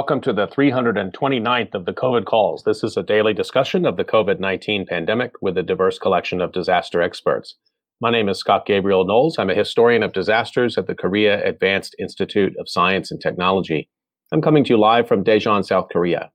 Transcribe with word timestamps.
Welcome 0.00 0.22
to 0.22 0.32
the 0.32 0.48
329th 0.48 1.74
of 1.74 1.84
the 1.84 1.92
COVID 1.92 2.24
calls. 2.24 2.62
This 2.64 2.82
is 2.82 2.96
a 2.96 3.02
daily 3.02 3.34
discussion 3.34 3.84
of 3.84 3.98
the 3.98 4.02
COVID 4.02 4.40
19 4.40 4.86
pandemic 4.86 5.32
with 5.42 5.58
a 5.58 5.62
diverse 5.62 5.98
collection 5.98 6.40
of 6.40 6.52
disaster 6.52 7.02
experts. 7.02 7.56
My 8.00 8.10
name 8.10 8.30
is 8.30 8.38
Scott 8.38 8.64
Gabriel 8.64 9.04
Knowles. 9.04 9.38
I'm 9.38 9.50
a 9.50 9.54
historian 9.54 10.02
of 10.02 10.14
disasters 10.14 10.78
at 10.78 10.86
the 10.86 10.94
Korea 10.94 11.46
Advanced 11.46 11.94
Institute 11.98 12.54
of 12.58 12.66
Science 12.66 13.10
and 13.10 13.20
Technology. 13.20 13.90
I'm 14.32 14.40
coming 14.40 14.64
to 14.64 14.70
you 14.70 14.78
live 14.78 15.06
from 15.06 15.22
Daejeon, 15.22 15.66
South 15.66 15.88
Korea. 15.92 16.30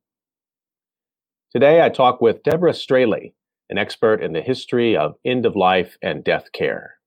Today, 1.51 1.81
I 1.81 1.89
talk 1.89 2.21
with 2.21 2.43
Deborah 2.43 2.71
Straley, 2.71 3.33
an 3.71 3.79
expert 3.79 4.21
in 4.21 4.33
the 4.33 4.43
history 4.43 4.95
of 4.95 5.15
end 5.25 5.43
of 5.43 5.55
life 5.55 5.97
and 6.03 6.23
death 6.23 6.51
care. 6.53 6.97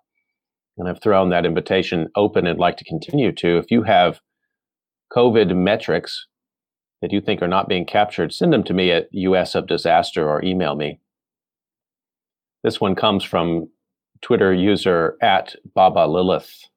And 0.78 0.88
I've 0.88 1.02
thrown 1.02 1.30
that 1.30 1.44
invitation 1.44 2.08
open 2.16 2.46
and 2.46 2.58
like 2.58 2.76
to 2.78 2.84
continue 2.84 3.32
to. 3.32 3.58
If 3.58 3.70
you 3.70 3.82
have 3.82 4.20
COVID 5.14 5.54
metrics 5.54 6.26
that 7.02 7.12
you 7.12 7.20
think 7.20 7.42
are 7.42 7.48
not 7.48 7.68
being 7.68 7.84
captured, 7.84 8.32
send 8.32 8.52
them 8.52 8.64
to 8.64 8.72
me 8.72 8.90
at 8.90 9.08
US 9.12 9.54
of 9.54 9.66
Disaster 9.66 10.28
or 10.28 10.42
email 10.44 10.74
me. 10.74 11.00
This 12.62 12.80
one 12.80 12.94
comes 12.94 13.24
from 13.24 13.68
Twitter 14.22 14.54
user 14.54 15.16
at 15.20 15.56
Baba 15.74 16.06
Lilith. 16.06 16.68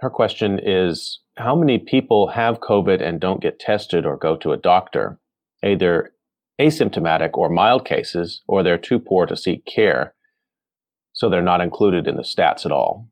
Her 0.00 0.10
question 0.10 0.60
is 0.62 1.20
How 1.38 1.56
many 1.56 1.78
people 1.78 2.28
have 2.28 2.60
COVID 2.60 3.02
and 3.02 3.18
don't 3.18 3.40
get 3.40 3.58
tested 3.58 4.04
or 4.04 4.16
go 4.16 4.36
to 4.36 4.52
a 4.52 4.58
doctor? 4.58 5.18
Either 5.64 6.12
asymptomatic 6.60 7.30
or 7.34 7.48
mild 7.48 7.84
cases, 7.84 8.42
or 8.46 8.62
they're 8.62 8.78
too 8.78 8.98
poor 8.98 9.26
to 9.26 9.36
seek 9.36 9.64
care, 9.64 10.14
so 11.12 11.28
they're 11.28 11.42
not 11.42 11.60
included 11.60 12.06
in 12.06 12.16
the 12.16 12.22
stats 12.22 12.66
at 12.66 12.72
all. 12.72 13.08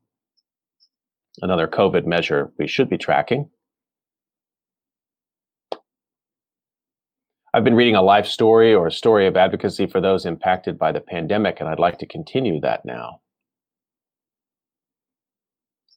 Another 1.41 1.67
COVID 1.67 2.05
measure 2.05 2.51
we 2.57 2.67
should 2.67 2.89
be 2.89 2.97
tracking. 2.97 3.49
I've 7.53 7.63
been 7.63 7.75
reading 7.75 7.95
a 7.95 8.01
life 8.01 8.27
story 8.27 8.73
or 8.73 8.87
a 8.87 8.91
story 8.91 9.25
of 9.25 9.37
advocacy 9.37 9.87
for 9.87 10.01
those 10.01 10.25
impacted 10.25 10.77
by 10.77 10.91
the 10.91 10.99
pandemic, 10.99 11.59
and 11.59 11.69
I'd 11.69 11.79
like 11.79 11.97
to 11.99 12.05
continue 12.05 12.59
that 12.61 12.85
now. 12.85 13.21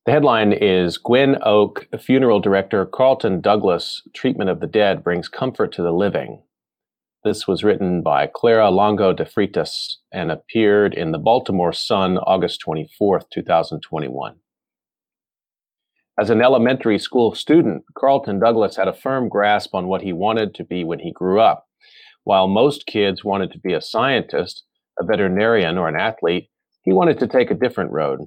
The 0.06 0.12
headline 0.12 0.55
is 0.55 0.97
Gwynn 0.97 1.37
Oak 1.43 1.87
funeral 2.00 2.41
director 2.41 2.87
Carlton 2.87 3.43
Douglas 3.43 4.00
treatment 4.15 4.49
of 4.49 4.61
the 4.61 4.66
dead 4.66 5.05
brings 5.05 5.28
comfort 5.28 5.72
to 5.72 5.83
the 5.83 5.93
living. 5.93 6.43
This 7.22 7.47
was 7.47 7.62
written 7.62 8.00
by 8.00 8.27
Clara 8.27 8.71
Longo 8.71 9.12
de 9.12 9.27
Freitas 9.27 9.97
and 10.10 10.31
appeared 10.31 10.94
in 10.94 11.12
the 11.12 11.19
Baltimore 11.19 11.75
Sun 11.75 12.16
August 12.16 12.60
24, 12.60 13.21
2021. 13.31 14.37
As 16.19 16.31
an 16.31 16.41
elementary 16.41 16.99
school 16.99 17.34
student, 17.34 17.84
Carlton 17.94 18.41
Douglas 18.41 18.77
had 18.77 18.89
a 18.89 18.94
firm 18.94 19.28
grasp 19.28 19.75
on 19.75 19.87
what 19.87 20.00
he 20.00 20.15
wanted 20.15 20.55
to 20.55 20.65
be 20.65 20.83
when 20.83 21.00
he 21.00 21.12
grew 21.12 21.41
up. 21.41 21.66
While 22.25 22.49
most 22.49 22.87
kids 22.87 23.22
wanted 23.22 23.53
to 23.53 23.59
be 23.59 23.75
a 23.75 23.83
scientist, 23.83 24.65
a 24.99 25.05
veterinarian, 25.05 25.77
or 25.77 25.89
an 25.89 26.00
athlete, 26.00 26.49
he 26.84 26.93
wanted 26.94 27.19
to 27.19 27.27
take 27.27 27.50
a 27.50 27.55
different 27.55 27.93
road. 27.93 28.21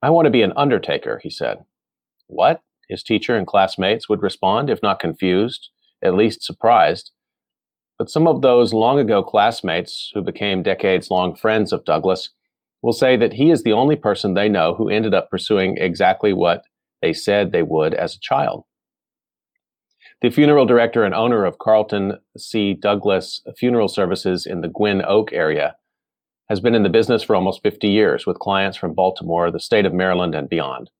I 0.00 0.10
want 0.10 0.26
to 0.26 0.30
be 0.30 0.42
an 0.42 0.52
undertaker, 0.56 1.20
he 1.22 1.30
said. 1.30 1.58
What? 2.28 2.62
His 2.88 3.02
teacher 3.02 3.36
and 3.36 3.46
classmates 3.46 4.08
would 4.08 4.22
respond, 4.22 4.70
if 4.70 4.82
not 4.82 5.00
confused, 5.00 5.70
at 6.02 6.14
least 6.14 6.42
surprised. 6.42 7.10
But 7.98 8.10
some 8.10 8.28
of 8.28 8.42
those 8.42 8.72
long 8.72 8.98
ago 8.98 9.22
classmates 9.24 10.12
who 10.14 10.22
became 10.22 10.62
decades 10.62 11.10
long 11.10 11.34
friends 11.34 11.72
of 11.72 11.84
Douglas 11.84 12.30
will 12.80 12.92
say 12.92 13.16
that 13.16 13.32
he 13.32 13.50
is 13.50 13.64
the 13.64 13.72
only 13.72 13.96
person 13.96 14.34
they 14.34 14.48
know 14.48 14.74
who 14.74 14.88
ended 14.88 15.14
up 15.14 15.30
pursuing 15.30 15.76
exactly 15.78 16.32
what 16.32 16.62
they 17.02 17.12
said 17.12 17.50
they 17.50 17.64
would 17.64 17.92
as 17.94 18.14
a 18.14 18.20
child. 18.20 18.64
The 20.22 20.30
funeral 20.30 20.66
director 20.66 21.04
and 21.04 21.14
owner 21.14 21.44
of 21.44 21.58
Carlton 21.58 22.18
C. 22.36 22.74
Douglas 22.74 23.42
Funeral 23.56 23.88
Services 23.88 24.46
in 24.46 24.60
the 24.60 24.68
Gwynn 24.68 25.02
Oak 25.06 25.32
area 25.32 25.76
has 26.48 26.60
been 26.60 26.74
in 26.74 26.82
the 26.82 26.88
business 26.88 27.22
for 27.22 27.36
almost 27.36 27.62
50 27.62 27.88
years 27.88 28.26
with 28.26 28.38
clients 28.38 28.76
from 28.76 28.94
Baltimore, 28.94 29.50
the 29.50 29.60
state 29.60 29.84
of 29.84 29.92
Maryland, 29.92 30.34
and 30.34 30.48
beyond. 30.48 30.90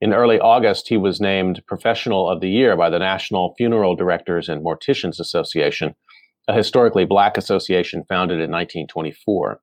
In 0.00 0.12
early 0.12 0.38
August, 0.38 0.88
he 0.88 0.96
was 0.96 1.20
named 1.20 1.62
Professional 1.66 2.28
of 2.28 2.40
the 2.40 2.50
Year 2.50 2.76
by 2.76 2.90
the 2.90 2.98
National 2.98 3.54
Funeral 3.56 3.96
Directors 3.96 4.48
and 4.48 4.62
Morticians 4.62 5.18
Association, 5.18 5.94
a 6.46 6.54
historically 6.54 7.06
black 7.06 7.38
association 7.38 8.04
founded 8.06 8.36
in 8.36 8.50
1924. 8.50 9.60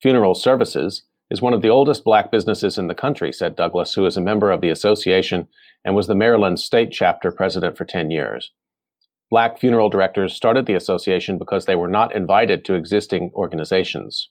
Funeral 0.00 0.34
Services 0.34 1.02
is 1.28 1.42
one 1.42 1.54
of 1.54 1.62
the 1.62 1.70
oldest 1.70 2.04
black 2.04 2.30
businesses 2.30 2.78
in 2.78 2.86
the 2.86 2.94
country, 2.94 3.32
said 3.32 3.56
Douglas, 3.56 3.94
who 3.94 4.06
is 4.06 4.16
a 4.16 4.20
member 4.20 4.52
of 4.52 4.60
the 4.60 4.70
association 4.70 5.48
and 5.84 5.96
was 5.96 6.06
the 6.06 6.14
Maryland 6.14 6.60
state 6.60 6.92
chapter 6.92 7.32
president 7.32 7.76
for 7.76 7.84
10 7.84 8.12
years. 8.12 8.52
Black 9.30 9.58
funeral 9.58 9.88
directors 9.88 10.34
started 10.34 10.66
the 10.66 10.74
association 10.74 11.36
because 11.36 11.64
they 11.64 11.74
were 11.74 11.88
not 11.88 12.14
invited 12.14 12.64
to 12.64 12.74
existing 12.74 13.32
organizations. 13.34 14.30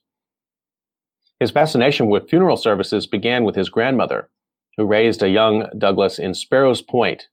His 1.40 1.52
fascination 1.52 2.08
with 2.08 2.30
funeral 2.30 2.56
services 2.56 3.06
began 3.06 3.44
with 3.44 3.56
his 3.56 3.70
grandmother, 3.70 4.30
who 4.78 4.86
raised 4.86 5.22
a 5.22 5.30
young 5.30 5.68
Douglas 5.78 6.18
in 6.18 6.34
Sparrows 6.34 6.82
Point, 6.82 7.28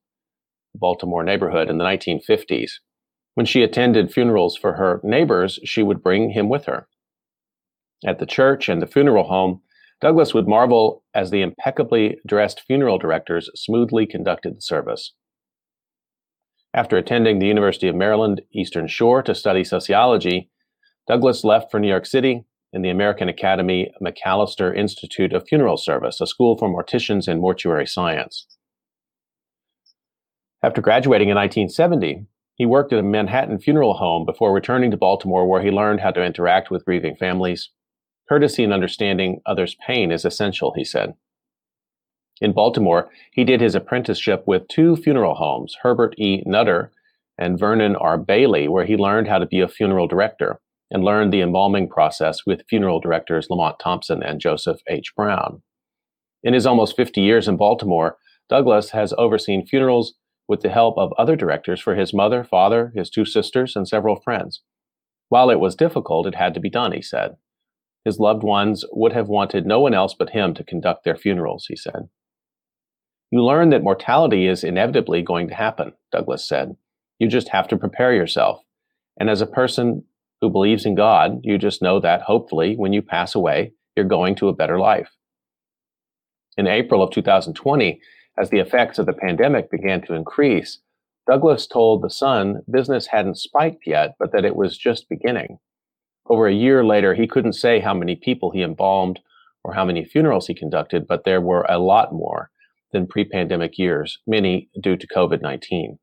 Baltimore 0.75 1.22
neighborhood, 1.22 1.70
in 1.70 1.78
the 1.78 1.84
1950s. 1.84 2.72
When 3.34 3.46
she 3.46 3.62
attended 3.62 4.12
funerals 4.12 4.56
for 4.56 4.75
her 4.75 5.00
neighbors, 5.04 5.60
she 5.64 5.84
would 5.84 6.02
bring 6.02 6.31
him 6.31 6.48
with 6.48 6.64
her. 6.64 6.88
At 8.04 8.19
the 8.19 8.26
church 8.26 8.69
and 8.69 8.82
the 8.82 8.87
funeral 8.88 9.25
home, 9.25 9.62
Douglas 10.00 10.34
would 10.34 10.48
marvel 10.48 11.04
as 11.14 11.31
the 11.31 11.42
impeccably 11.42 12.19
dressed 12.26 12.62
funeral 12.66 12.98
directors 12.98 13.48
smoothly 13.54 14.04
conducted 14.04 14.56
the 14.56 14.60
service. 14.60 15.12
After 16.74 16.96
attending 16.96 17.38
the 17.38 17.46
University 17.46 17.86
of 17.88 17.94
Maryland 17.94 18.40
Eastern 18.54 18.88
Shore 18.88 19.22
to 19.22 19.34
study 19.34 19.62
sociology, 19.62 20.50
Douglas 21.06 21.44
left 21.44 21.70
for 21.70 21.78
New 21.78 21.88
York 21.88 22.06
City 22.06 22.44
in 22.72 22.80
the 22.80 22.88
American 22.88 23.28
Academy 23.28 23.92
McAllister 24.02 24.74
Institute 24.74 25.34
of 25.34 25.46
Funeral 25.46 25.76
Service, 25.76 26.20
a 26.20 26.26
school 26.26 26.56
for 26.56 26.70
morticians 26.70 27.28
and 27.28 27.40
mortuary 27.40 27.86
science. 27.86 28.46
After 30.62 30.80
graduating 30.80 31.28
in 31.28 31.34
1970, 31.34 32.26
he 32.54 32.64
worked 32.64 32.92
at 32.92 33.00
a 33.00 33.02
Manhattan 33.02 33.58
funeral 33.58 33.94
home 33.94 34.25
before 34.25 34.54
returning 34.54 34.90
to 34.92 34.96
Baltimore, 34.96 35.46
where 35.46 35.62
he 35.62 35.70
learned 35.70 36.00
how 36.00 36.12
to 36.12 36.25
interact 36.25 36.70
with 36.70 36.84
grieving 36.86 37.16
families. 37.16 37.70
Courtesy 38.28 38.64
and 38.64 38.72
understanding 38.72 39.40
others' 39.44 39.76
pain 39.86 40.10
is 40.10 40.25
essential, 40.25 40.72
he 40.75 40.84
said. 40.84 41.14
In 42.40 42.52
Baltimore, 42.52 43.08
he 43.32 43.44
did 43.44 43.61
his 43.61 43.75
apprenticeship 43.75 44.44
with 44.46 44.69
two 44.69 44.96
funeral 44.96 45.34
homes, 45.34 45.76
Herbert 45.82 46.14
E. 46.19 46.43
Nutter 46.46 46.90
and 47.38 47.58
Vernon 47.58 47.96
R. 47.96 48.19
Bailey, 48.19 48.69
where 48.69 48.84
he 48.84 48.96
learned 48.96 49.29
how 49.29 49.38
to 49.38 49.46
be 49.46 49.61
a 49.61 49.69
funeral 49.69 50.06
director 50.06 50.61
and 50.90 51.05
learned 51.05 51.32
the 51.32 51.40
embalming 51.40 51.88
process 51.88 52.44
with 52.46 52.67
funeral 52.69 53.00
directors 53.00 53.49
Lamont 53.49 53.79
Thompson 53.79 54.23
and 54.23 54.40
Joseph 54.40 54.81
H. 54.88 55.14
Brown. 55.17 55.62
In 56.43 56.55
his 56.55 56.67
almost 56.67 56.96
50 56.96 57.20
years 57.20 57.49
in 57.49 57.56
Baltimore, 57.56 58.19
Douglas 58.49 58.90
has 58.90 59.14
overseen 59.17 59.67
funerals 59.67 60.14
with 60.49 60.61
the 60.61 60.69
help 60.69 60.99
of 60.99 61.12
other 61.17 61.37
directors 61.37 61.81
for 61.81 61.94
his 61.94 62.12
mother, 62.12 62.44
father, 62.44 62.93
his 62.94 63.08
two 63.08 63.25
sisters, 63.25 63.75
and 63.76 63.88
several 63.88 64.17
friends. 64.17 64.62
While 65.28 65.49
it 65.49 65.61
was 65.61 65.75
difficult, 65.75 66.26
it 66.26 66.35
had 66.35 66.52
to 66.55 66.61
be 66.61 66.69
done, 66.69 66.93
he 66.93 67.00
said. 67.00 67.37
His 68.05 68.19
loved 68.19 68.43
ones 68.43 68.85
would 68.93 69.12
have 69.12 69.28
wanted 69.28 69.64
no 69.64 69.81
one 69.81 69.94
else 69.94 70.14
but 70.19 70.31
him 70.31 70.52
to 70.55 70.64
conduct 70.64 71.05
their 71.05 71.17
funerals, 71.17 71.67
he 71.69 71.76
said. 71.76 72.08
You 73.32 73.43
learn 73.43 73.70
that 73.70 73.82
mortality 73.82 74.46
is 74.46 74.62
inevitably 74.62 75.23
going 75.23 75.49
to 75.49 75.55
happen, 75.55 75.94
Douglas 76.12 76.46
said. 76.46 76.76
You 77.19 77.29
just 77.29 77.49
have 77.49 77.67
to 77.69 77.79
prepare 77.79 78.12
yourself. 78.12 78.61
And 79.19 79.31
as 79.31 79.40
a 79.40 79.46
person 79.46 80.05
who 80.43 80.50
believes 80.50 80.84
in 80.84 80.94
God, 80.94 81.40
you 81.43 81.56
just 81.56 81.81
know 81.81 81.99
that 82.00 82.20
hopefully 82.20 82.76
when 82.76 82.93
you 82.93 83.00
pass 83.00 83.34
away, 83.34 83.73
you're 83.96 84.05
going 84.05 84.34
to 84.34 84.49
a 84.49 84.55
better 84.55 84.79
life. 84.79 85.08
In 86.58 86.67
April 86.67 87.02
of 87.02 87.11
2020, 87.11 88.02
as 88.38 88.50
the 88.50 88.58
effects 88.58 88.99
of 88.99 89.06
the 89.06 89.14
pandemic 89.14 89.70
began 89.70 90.02
to 90.02 90.14
increase, 90.14 90.81
Douglas 91.26 91.67
told 91.67 92.02
The 92.02 92.11
Sun 92.11 92.61
business 92.70 93.06
hadn't 93.06 93.38
spiked 93.38 93.87
yet, 93.87 94.14
but 94.19 94.32
that 94.32 94.44
it 94.44 94.56
was 94.56 94.76
just 94.76 95.08
beginning. 95.08 95.58
Over 96.26 96.49
a 96.49 96.55
year 96.55 96.85
later, 96.85 97.14
he 97.14 97.26
couldn't 97.26 97.55
say 97.55 97.81
how 97.81 97.94
many 97.94 98.14
people 98.14 98.50
he 98.50 98.61
embalmed 98.61 99.20
or 99.64 99.73
how 99.73 99.87
many 99.87 100.05
funerals 100.05 100.49
he 100.49 100.55
conducted, 100.55 101.06
but 101.06 101.25
there 101.25 101.40
were 101.40 101.64
a 101.67 101.78
lot 101.78 102.12
more 102.12 102.50
than 102.92 103.06
pre 103.06 103.24
pandemic 103.24 103.78
years, 103.78 104.18
many 104.26 104.68
due 104.80 104.96
to 104.96 105.06
COVID 105.06 105.42
19. 105.42 105.98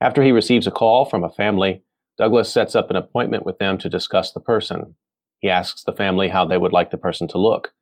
After 0.00 0.22
he 0.22 0.32
receives 0.32 0.66
a 0.66 0.70
call 0.70 1.04
from 1.04 1.24
a 1.24 1.30
family, 1.30 1.82
Douglas 2.16 2.52
sets 2.52 2.74
up 2.74 2.90
an 2.90 2.96
appointment 2.96 3.44
with 3.44 3.58
them 3.58 3.78
to 3.78 3.88
discuss 3.88 4.32
the 4.32 4.40
person. 4.40 4.94
He 5.40 5.48
asks 5.48 5.84
the 5.84 5.92
family 5.92 6.28
how 6.28 6.44
they 6.44 6.58
would 6.58 6.72
like 6.72 6.90
the 6.90 6.98
person 6.98 7.28
to 7.28 7.38
look. 7.38 7.72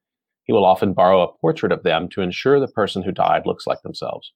He 0.44 0.52
will 0.52 0.64
often 0.64 0.92
borrow 0.92 1.22
a 1.22 1.32
portrait 1.40 1.72
of 1.72 1.82
them 1.82 2.08
to 2.10 2.20
ensure 2.20 2.60
the 2.60 2.68
person 2.68 3.02
who 3.02 3.12
died 3.12 3.46
looks 3.46 3.66
like 3.66 3.82
themselves. 3.82 4.32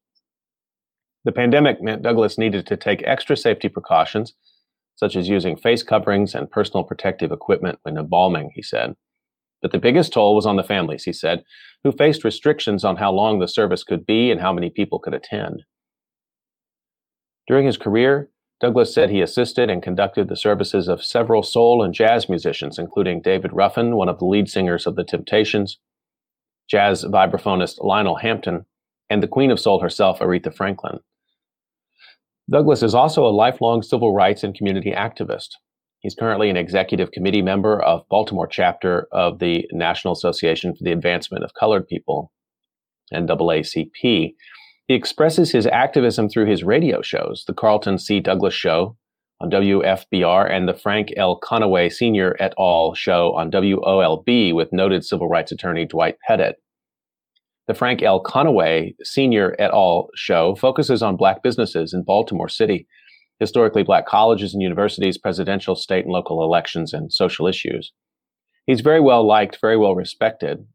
The 1.25 1.33
pandemic 1.33 1.83
meant 1.83 2.03
Douglas 2.03 2.39
needed 2.39 2.67
to 2.67 2.77
take 2.77 3.03
extra 3.05 3.37
safety 3.37 3.69
precautions, 3.69 4.35
such 4.97 5.17
as 5.17 5.29
using 5.29 5.57
face 5.57 5.83
coverings 5.83 6.35
and 6.35 6.51
personal 6.51 6.83
protective 6.83 7.31
equipment 7.31 7.79
when 7.83 7.99
embalming, 7.99 8.51
he 8.55 8.63
said. 8.63 8.97
But 9.63 9.73
the 9.73 9.79
biggest 9.79 10.13
toll 10.13 10.35
was 10.35 10.47
on 10.47 10.57
the 10.57 10.63
families, 10.63 11.05
he 11.05 11.13
said, 11.13 11.45
who 11.85 11.93
faced 11.93 12.25
restrictions 12.25 12.85
on 12.85 12.97
how 12.97 13.13
long 13.13 13.39
the 13.39 13.49
service 13.49 13.83
could 13.83 14.07
be 14.07 14.31
and 14.31 14.41
how 14.41 14.53
many 14.53 14.71
people 14.71 14.99
could 14.99 15.15
attend. 15.15 15.65
During 17.47 17.67
his 17.67 17.77
career, 17.77 18.31
Douglas 18.61 18.95
said 18.95 19.11
he 19.11 19.23
assisted 19.23 19.71
and 19.71 19.83
conducted 19.83 20.29
the 20.29 20.37
services 20.37 20.87
of 20.87 21.03
several 21.03 21.43
soul 21.43 21.83
and 21.83 21.95
jazz 21.95 22.29
musicians, 22.29 22.79
including 22.79 23.23
David 23.23 23.53
Ruffin, 23.53 23.97
one 23.97 24.09
of 24.09 24.19
the 24.19 24.27
lead 24.27 24.49
singers 24.49 24.87
of 24.87 24.97
The 24.97 25.05
Temptations, 25.05 25.79
jazz 26.69 27.05
vibraphonist 27.05 27.83
Lionel 27.83 28.17
Hampton, 28.17 28.67
and 29.09 29.23
the 29.23 29.29
Queen 29.29 29.51
of 29.51 29.59
Soul 29.59 29.81
herself, 29.81 30.21
Aretha 30.21 30.55
Franklin. 30.55 31.01
Douglas 32.51 32.83
is 32.83 32.95
also 32.95 33.27
a 33.27 33.31
lifelong 33.31 33.83
civil 33.83 34.15
rights 34.15 34.45
and 34.45 34.55
community 34.55 34.93
activist. 34.93 35.49
He's 36.01 36.15
currently 36.15 36.51
an 36.51 36.57
executive 36.57 37.13
committee 37.13 37.43
member 37.43 37.83
of 37.83 38.09
Baltimore 38.09 38.47
chapter 38.47 39.07
of 39.13 39.39
the 39.39 39.67
National 39.73 40.13
Association 40.13 40.75
for 40.75 40.83
the 40.83 40.93
Advancement 40.93 41.45
of 41.45 41.55
Colored 41.55 41.87
People, 41.87 42.33
NAACP, 43.13 44.35
he 44.91 44.97
expresses 44.97 45.53
his 45.53 45.69
activism 45.69 46.29
through 46.29 46.47
his 46.47 46.65
radio 46.65 47.01
shows, 47.01 47.45
The 47.47 47.55
Carlton 47.55 47.97
C. 47.97 48.19
Douglas 48.19 48.55
Show 48.55 48.97
on 49.41 49.49
WFBR 49.49 50.51
and 50.51 50.69
the 50.69 50.75
Frank 50.75 51.13
L. 51.17 51.39
Conaway 51.39 51.93
Sr. 51.93 52.37
et 52.41 52.55
al. 52.59 52.93
show 52.95 53.33
on 53.37 53.53
WOLB 53.53 54.53
with 54.53 54.73
noted 54.73 55.05
civil 55.05 55.29
rights 55.29 55.53
attorney 55.53 55.87
Dwight 55.87 56.17
Pettit. 56.27 56.57
The 57.69 57.75
Frank 57.75 58.03
L. 58.03 58.21
Conaway 58.21 58.97
Sr. 59.05 59.55
et 59.61 59.71
al. 59.71 60.09
show 60.17 60.57
focuses 60.57 61.05
on 61.05 61.17
Black 61.17 61.41
businesses 61.45 61.95
in 61.95 62.03
Baltimore 62.03 62.49
City, 62.49 62.89
historically 63.41 63.83
Black 63.83 64.07
colleges 64.07 64.55
and 64.55 64.63
universities, 64.63 65.19
presidential, 65.19 65.75
state, 65.75 66.05
and 66.05 66.13
local 66.13 66.45
elections, 66.45 66.93
and 66.93 67.13
social 67.13 67.47
issues. 67.47 67.93
He's 68.67 68.83
very 68.83 69.01
well 69.01 69.27
liked, 69.27 69.59
very 69.61 69.77
well 69.77 69.97
respected, 69.97 70.67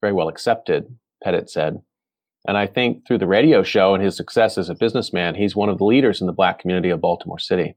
very 0.00 0.12
well 0.12 0.28
accepted, 0.28 0.94
Pettit 1.22 1.50
said. 1.50 1.78
And 2.46 2.58
I 2.58 2.66
think 2.66 3.06
through 3.06 3.18
the 3.18 3.26
radio 3.26 3.62
show 3.62 3.94
and 3.94 4.04
his 4.04 4.16
success 4.16 4.58
as 4.58 4.68
a 4.68 4.74
businessman, 4.74 5.34
he's 5.34 5.56
one 5.56 5.70
of 5.70 5.78
the 5.78 5.84
leaders 5.84 6.20
in 6.20 6.26
the 6.26 6.32
black 6.32 6.58
community 6.58 6.90
of 6.90 7.00
Baltimore 7.00 7.38
City. 7.38 7.74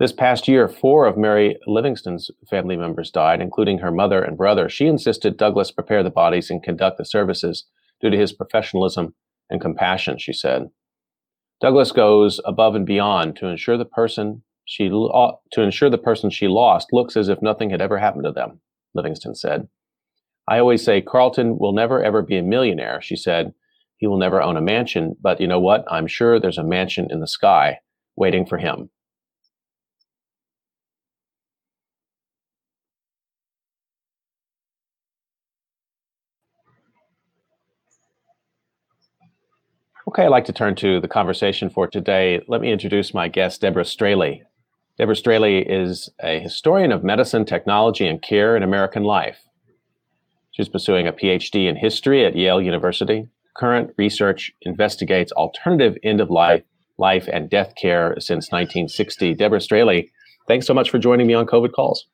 This 0.00 0.12
past 0.12 0.48
year, 0.48 0.66
four 0.66 1.06
of 1.06 1.18
Mary 1.18 1.58
Livingston's 1.66 2.30
family 2.48 2.76
members 2.76 3.10
died, 3.10 3.42
including 3.42 3.78
her 3.78 3.92
mother 3.92 4.22
and 4.22 4.36
brother. 4.36 4.70
She 4.70 4.86
insisted 4.86 5.36
Douglas 5.36 5.70
prepare 5.70 6.02
the 6.02 6.10
bodies 6.10 6.50
and 6.50 6.62
conduct 6.62 6.96
the 6.96 7.04
services 7.04 7.66
due 8.00 8.08
to 8.08 8.16
his 8.16 8.32
professionalism 8.32 9.14
and 9.50 9.60
compassion, 9.60 10.16
she 10.18 10.32
said. 10.32 10.70
Douglas 11.60 11.92
goes 11.92 12.40
above 12.44 12.74
and 12.74 12.86
beyond 12.86 13.36
to 13.36 13.46
ensure 13.46 13.76
the 13.76 13.84
person 13.84 14.42
she 14.64 14.88
lo- 14.90 15.08
uh, 15.08 15.36
to 15.52 15.62
ensure 15.62 15.90
the 15.90 15.98
person 15.98 16.30
she 16.30 16.46
lost 16.46 16.92
looks 16.92 17.16
as 17.16 17.28
if 17.28 17.42
nothing 17.42 17.70
had 17.70 17.80
ever 17.80 17.98
happened 17.98 18.24
to 18.24 18.32
them, 18.32 18.60
Livingston 18.94 19.34
said. 19.34 19.68
I 20.46 20.58
always 20.58 20.84
say 20.84 21.00
Carlton 21.00 21.58
will 21.58 21.72
never 21.72 22.02
ever 22.02 22.22
be 22.22 22.36
a 22.36 22.42
millionaire. 22.42 23.00
She 23.02 23.16
said, 23.16 23.54
he 23.96 24.06
will 24.06 24.18
never 24.18 24.40
own 24.40 24.56
a 24.56 24.62
mansion, 24.62 25.16
but 25.20 25.40
you 25.40 25.48
know 25.48 25.58
what? 25.60 25.84
I'm 25.90 26.06
sure 26.06 26.38
there's 26.38 26.58
a 26.58 26.62
mansion 26.62 27.08
in 27.10 27.20
the 27.20 27.26
sky 27.26 27.80
waiting 28.16 28.46
for 28.46 28.58
him. 28.58 28.90
Okay, 40.08 40.24
I'd 40.24 40.28
like 40.28 40.46
to 40.46 40.54
turn 40.54 40.74
to 40.76 41.00
the 41.00 41.06
conversation 41.06 41.68
for 41.68 41.86
today. 41.86 42.40
Let 42.48 42.62
me 42.62 42.72
introduce 42.72 43.12
my 43.12 43.28
guest, 43.28 43.60
Deborah 43.60 43.84
Straley. 43.84 44.42
Deborah 44.96 45.14
Straley 45.14 45.58
is 45.58 46.08
a 46.22 46.40
historian 46.40 46.92
of 46.92 47.04
medicine, 47.04 47.44
technology, 47.44 48.06
and 48.06 48.22
care 48.22 48.56
in 48.56 48.62
American 48.62 49.02
life. 49.02 49.36
She's 50.50 50.70
pursuing 50.70 51.06
a 51.06 51.12
PhD 51.12 51.68
in 51.68 51.76
history 51.76 52.24
at 52.24 52.34
Yale 52.34 52.62
University. 52.62 53.28
Current 53.54 53.90
research 53.98 54.50
investigates 54.62 55.30
alternative 55.32 55.98
end 56.02 56.22
of 56.22 56.30
life, 56.30 56.62
life 56.96 57.28
and 57.30 57.50
death 57.50 57.74
care 57.78 58.14
since 58.14 58.50
1960. 58.50 59.34
Deborah 59.34 59.60
Straley, 59.60 60.10
thanks 60.46 60.66
so 60.66 60.72
much 60.72 60.88
for 60.88 60.98
joining 60.98 61.26
me 61.26 61.34
on 61.34 61.44
COVID 61.44 61.72
Calls. 61.72 62.06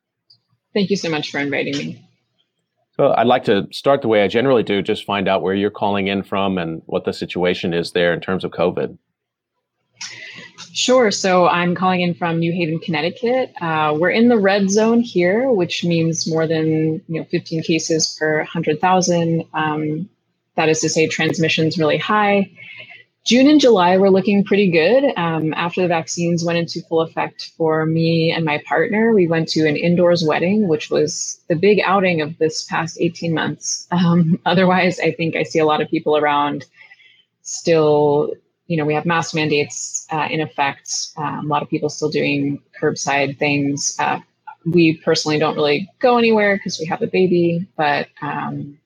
Thank 0.74 0.90
you 0.90 0.96
so 0.96 1.08
much 1.08 1.30
for 1.30 1.38
inviting 1.38 1.78
me. 1.78 2.03
So 2.96 3.12
I'd 3.16 3.26
like 3.26 3.44
to 3.44 3.66
start 3.72 4.02
the 4.02 4.08
way 4.08 4.22
I 4.22 4.28
generally 4.28 4.62
do, 4.62 4.80
just 4.80 5.04
find 5.04 5.26
out 5.26 5.42
where 5.42 5.54
you're 5.54 5.70
calling 5.70 6.06
in 6.06 6.22
from 6.22 6.58
and 6.58 6.80
what 6.86 7.04
the 7.04 7.12
situation 7.12 7.74
is 7.74 7.90
there 7.92 8.12
in 8.12 8.20
terms 8.20 8.44
of 8.44 8.52
COVID. 8.52 8.96
Sure. 10.72 11.10
So 11.10 11.48
I'm 11.48 11.74
calling 11.74 12.00
in 12.00 12.14
from 12.14 12.38
New 12.38 12.52
Haven, 12.52 12.78
Connecticut. 12.78 13.52
Uh, 13.60 13.96
we're 13.98 14.10
in 14.10 14.28
the 14.28 14.38
red 14.38 14.70
zone 14.70 15.00
here, 15.00 15.50
which 15.50 15.84
means 15.84 16.28
more 16.28 16.46
than 16.46 17.02
you 17.08 17.20
know 17.20 17.24
15 17.24 17.62
cases 17.62 18.16
per 18.18 18.38
100,000. 18.38 19.44
Um, 19.54 20.08
that 20.56 20.68
is 20.68 20.80
to 20.80 20.88
say, 20.88 21.08
transmission's 21.08 21.78
really 21.78 21.98
high. 21.98 22.50
June 23.24 23.48
and 23.48 23.60
July 23.60 23.96
were 23.96 24.10
looking 24.10 24.44
pretty 24.44 24.70
good. 24.70 25.12
Um, 25.16 25.54
after 25.54 25.80
the 25.80 25.88
vaccines 25.88 26.44
went 26.44 26.58
into 26.58 26.82
full 26.82 27.00
effect 27.00 27.52
for 27.56 27.86
me 27.86 28.30
and 28.30 28.44
my 28.44 28.62
partner, 28.66 29.14
we 29.14 29.26
went 29.26 29.48
to 29.50 29.66
an 29.66 29.76
indoors 29.76 30.22
wedding, 30.26 30.68
which 30.68 30.90
was 30.90 31.40
the 31.48 31.56
big 31.56 31.80
outing 31.84 32.20
of 32.20 32.36
this 32.38 32.64
past 32.64 32.98
18 33.00 33.32
months. 33.32 33.86
Um, 33.90 34.38
otherwise, 34.46 35.00
I 35.00 35.12
think 35.12 35.36
I 35.36 35.42
see 35.42 35.58
a 35.58 35.66
lot 35.66 35.80
of 35.80 35.88
people 35.88 36.16
around 36.16 36.66
still 37.42 38.34
you 38.66 38.76
know, 38.76 38.84
we 38.84 38.94
have 38.94 39.04
mask 39.04 39.34
mandates 39.34 40.06
uh, 40.10 40.26
in 40.30 40.40
effect. 40.40 40.90
Um, 41.16 41.46
a 41.46 41.48
lot 41.48 41.62
of 41.62 41.68
people 41.68 41.88
still 41.88 42.08
doing 42.08 42.62
curbside 42.80 43.38
things. 43.38 43.94
Uh, 43.98 44.20
we 44.64 44.96
personally 44.98 45.38
don't 45.38 45.54
really 45.54 45.90
go 45.98 46.16
anywhere 46.16 46.56
because 46.56 46.78
we 46.78 46.86
have 46.86 47.02
a 47.02 47.06
baby, 47.06 47.68
but 47.76 48.08
um, 48.22 48.78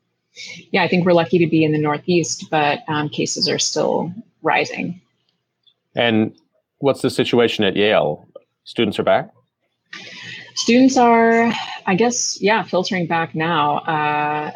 yeah, 0.70 0.82
I 0.82 0.88
think 0.88 1.04
we're 1.04 1.12
lucky 1.12 1.38
to 1.38 1.46
be 1.46 1.64
in 1.64 1.72
the 1.72 1.78
Northeast, 1.78 2.46
but 2.50 2.80
um, 2.88 3.08
cases 3.08 3.48
are 3.48 3.58
still 3.58 4.12
rising. 4.42 5.00
And 5.94 6.34
what's 6.78 7.02
the 7.02 7.10
situation 7.10 7.64
at 7.64 7.76
Yale? 7.76 8.26
Students 8.64 8.98
are 8.98 9.02
back? 9.02 9.30
Students 10.54 10.96
are, 10.96 11.52
I 11.86 11.94
guess, 11.94 12.40
yeah, 12.40 12.62
filtering 12.62 13.06
back 13.06 13.34
now. 13.34 13.78
Uh, 13.78 14.52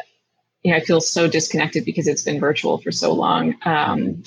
yeah, 0.63 0.75
I 0.75 0.79
feel 0.79 1.01
so 1.01 1.27
disconnected 1.27 1.85
because 1.85 2.07
it's 2.07 2.21
been 2.21 2.39
virtual 2.39 2.77
for 2.77 2.91
so 2.91 3.13
long. 3.13 3.55
Um, 3.65 4.23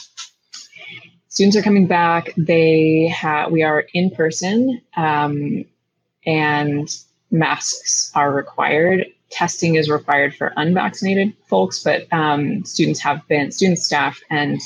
students 1.29 1.57
are 1.57 1.63
coming 1.63 1.87
back. 1.87 2.31
They 2.37 3.09
have 3.09 3.51
we 3.51 3.63
are 3.63 3.87
in 3.95 4.11
person, 4.11 4.81
um, 4.97 5.65
and 6.27 6.89
masks 7.31 8.11
are 8.15 8.33
required. 8.33 9.07
Testing 9.31 9.75
is 9.75 9.91
required 9.91 10.35
for 10.35 10.53
unvaccinated 10.57 11.35
folks, 11.49 11.83
but 11.83 12.11
um, 12.13 12.65
students 12.65 13.01
have 13.01 13.27
been 13.29 13.51
students, 13.51 13.85
staff, 13.85 14.21
and 14.31 14.61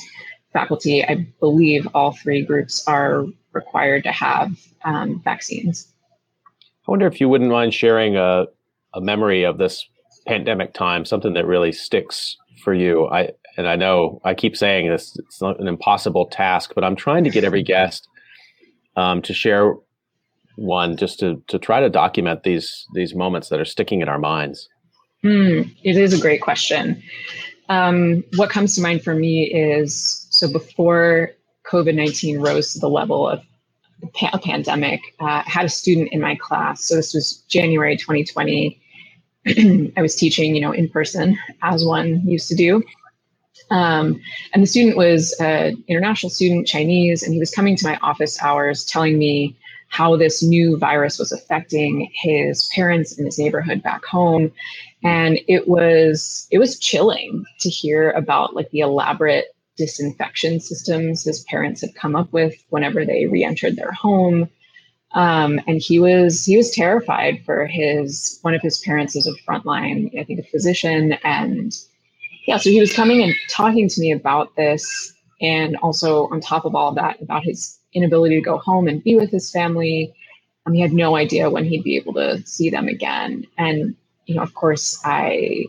faculty. 0.53 1.05
I 1.05 1.27
believe 1.41 1.89
all 1.95 2.13
three 2.13 2.45
groups 2.45 2.87
are 2.87 3.25
required 3.53 4.05
to 4.05 4.13
have 4.13 4.53
um, 4.85 5.21
vaccines. 5.25 5.89
I 6.87 6.91
wonder 6.91 7.07
if 7.07 7.21
you 7.21 7.29
wouldn't 7.29 7.51
mind 7.51 7.73
sharing 7.73 8.17
a, 8.17 8.47
a 8.95 9.01
memory 9.01 9.45
of 9.45 9.59
this 9.59 9.87
pandemic 10.27 10.75
time, 10.75 11.05
something 11.05 11.33
that 11.35 11.47
really 11.47 11.73
sticks 11.73 12.37
for 12.63 12.75
you. 12.75 13.09
I 13.09 13.31
and 13.57 13.69
I 13.69 13.77
know 13.77 14.21
I 14.25 14.35
keep 14.35 14.57
saying 14.57 14.89
this, 14.89 15.17
it's 15.19 15.41
not 15.41 15.61
an 15.61 15.69
impossible 15.69 16.27
task, 16.27 16.73
but 16.75 16.85
I'm 16.85 16.97
trying 16.97 17.25
to 17.25 17.31
get 17.31 17.45
every 17.45 17.63
guest 17.63 18.09
um, 18.97 19.23
to 19.23 19.35
share 19.35 19.75
one 20.61 20.97
just 20.97 21.19
to 21.21 21.43
to 21.49 21.59
try 21.59 21.81
to 21.81 21.89
document 21.89 22.43
these 22.43 22.87
these 22.95 23.15
moments 23.15 23.49
that 23.49 23.61
are 23.61 23.65
sticking 23.65 24.03
in 24.03 24.09
our 24.09 24.19
minds? 24.19 24.69
Mm, 25.25 25.75
it 25.83 25.97
is 25.97 26.13
a 26.13 26.21
great 26.21 26.43
question. 26.43 27.03
Um, 27.69 28.25
what 28.37 28.51
comes 28.51 28.75
to 28.75 28.83
mind 28.83 29.03
for 29.03 29.15
me 29.15 29.45
is 29.45 30.27
so 30.31 30.51
before 30.53 31.31
COVID 31.65 31.95
19 31.95 32.41
rose 32.41 32.73
to 32.75 32.79
the 32.79 32.89
level 32.89 33.29
of 33.29 33.41
a 34.33 34.39
pandemic, 34.39 35.01
uh, 35.21 35.43
I 35.47 35.51
had 35.51 35.67
a 35.67 35.69
student 35.69 36.09
in 36.13 36.21
my 36.21 36.37
class. 36.37 36.85
So 36.85 36.97
this 36.97 37.15
was 37.15 37.45
January 37.49 37.97
2020. 37.97 38.81
I 39.97 40.03
was 40.03 40.15
teaching, 40.15 40.55
you 40.55 40.61
know, 40.61 40.73
in 40.73 40.89
person 40.89 41.39
as 41.63 41.85
one 41.85 42.27
used 42.27 42.49
to 42.49 42.55
do. 42.55 42.83
Um, 43.71 44.21
and 44.53 44.63
the 44.63 44.67
student 44.67 44.97
was 44.97 45.33
an 45.39 45.83
international 45.87 46.31
student, 46.31 46.67
Chinese, 46.67 47.23
and 47.23 47.33
he 47.33 47.39
was 47.39 47.51
coming 47.51 47.77
to 47.77 47.87
my 47.87 47.99
office 47.99 48.41
hours 48.43 48.85
telling 48.85 49.19
me 49.19 49.57
how 49.91 50.17
this 50.17 50.43
new 50.43 50.79
virus 50.79 51.19
was 51.19 51.33
affecting 51.33 52.11
his 52.15 52.69
parents 52.75 53.19
in 53.19 53.27
his 53.27 53.39
neighborhood 53.39 53.83
back 53.83 54.05
home. 54.05 54.51
And 55.05 55.39
it 55.49 55.69
was 55.69 56.47
it 56.51 56.59
was 56.59 56.79
chilling 56.79 57.45
to 57.61 57.69
hear 57.69 58.11
about 58.13 58.55
like 58.55 58.71
the 58.71 58.81
elaborate 58.81 59.47
disinfection 59.77 60.61
systems 60.61 61.25
his 61.25 61.43
parents 61.45 61.81
had 61.81 61.95
come 61.95 62.15
up 62.15 62.33
with 62.33 62.55
whenever 62.69 63.05
they 63.05 63.27
re-entered 63.27 63.77
their 63.77 63.93
home. 63.93 64.49
Um, 65.13 65.61
and 65.67 65.81
he 65.81 65.99
was 65.99 66.45
he 66.45 66.57
was 66.57 66.71
terrified 66.71 67.45
for 67.45 67.67
his 67.67 68.39
one 68.43 68.55
of 68.55 68.63
his 68.63 68.79
parents 68.79 69.17
is 69.17 69.27
a 69.27 69.35
frontline, 69.51 70.17
I 70.19 70.23
think 70.23 70.39
a 70.39 70.45
physician, 70.45 71.15
and 71.25 71.77
yeah, 72.47 72.59
so 72.59 72.71
he 72.71 72.79
was 72.79 72.93
coming 72.93 73.23
and 73.25 73.35
talking 73.51 73.89
to 73.89 74.01
me 74.01 74.13
about 74.13 74.55
this, 74.55 75.13
and 75.41 75.77
also 75.79 76.29
on 76.29 76.41
top 76.41 76.65
of 76.65 76.77
all 76.77 76.93
that, 76.95 77.21
about 77.21 77.43
his 77.43 77.80
inability 77.93 78.37
to 78.37 78.41
go 78.41 78.59
home 78.59 78.89
and 78.89 79.03
be 79.03 79.17
with 79.17 79.31
his 79.31 79.51
family. 79.51 80.15
Um, 80.67 80.75
he 80.75 80.81
had 80.81 80.93
no 80.93 81.17
idea 81.17 81.51
when 81.51 81.65
he'd 81.65 81.85
be 81.85 81.97
able 81.97 82.15
to 82.15 82.43
see 82.47 82.71
them 82.71 82.89
again, 82.89 83.47
and 83.59 83.97
you 84.27 84.37
know, 84.37 84.43
of 84.43 84.55
course, 84.55 85.01
I 85.05 85.67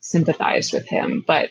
sympathized 0.00 0.72
with 0.72 0.86
him, 0.86 1.24
but 1.26 1.50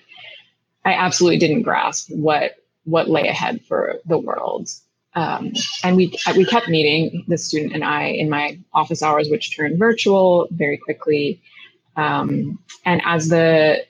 I 0.85 0.93
absolutely 0.93 1.39
didn't 1.39 1.63
grasp 1.63 2.09
what 2.11 2.55
what 2.85 3.09
lay 3.09 3.27
ahead 3.27 3.61
for 3.67 3.99
the 4.05 4.17
world. 4.17 4.69
Um, 5.15 5.53
and 5.83 5.95
we 5.95 6.15
we 6.35 6.45
kept 6.45 6.69
meeting 6.69 7.23
the 7.27 7.37
student 7.37 7.73
and 7.73 7.83
I 7.83 8.05
in 8.05 8.29
my 8.29 8.57
office 8.73 9.03
hours, 9.03 9.29
which 9.29 9.55
turned 9.55 9.77
virtual 9.77 10.47
very 10.51 10.77
quickly. 10.77 11.41
Um, 11.95 12.59
and 12.85 13.01
as 13.05 13.29
the 13.29 13.85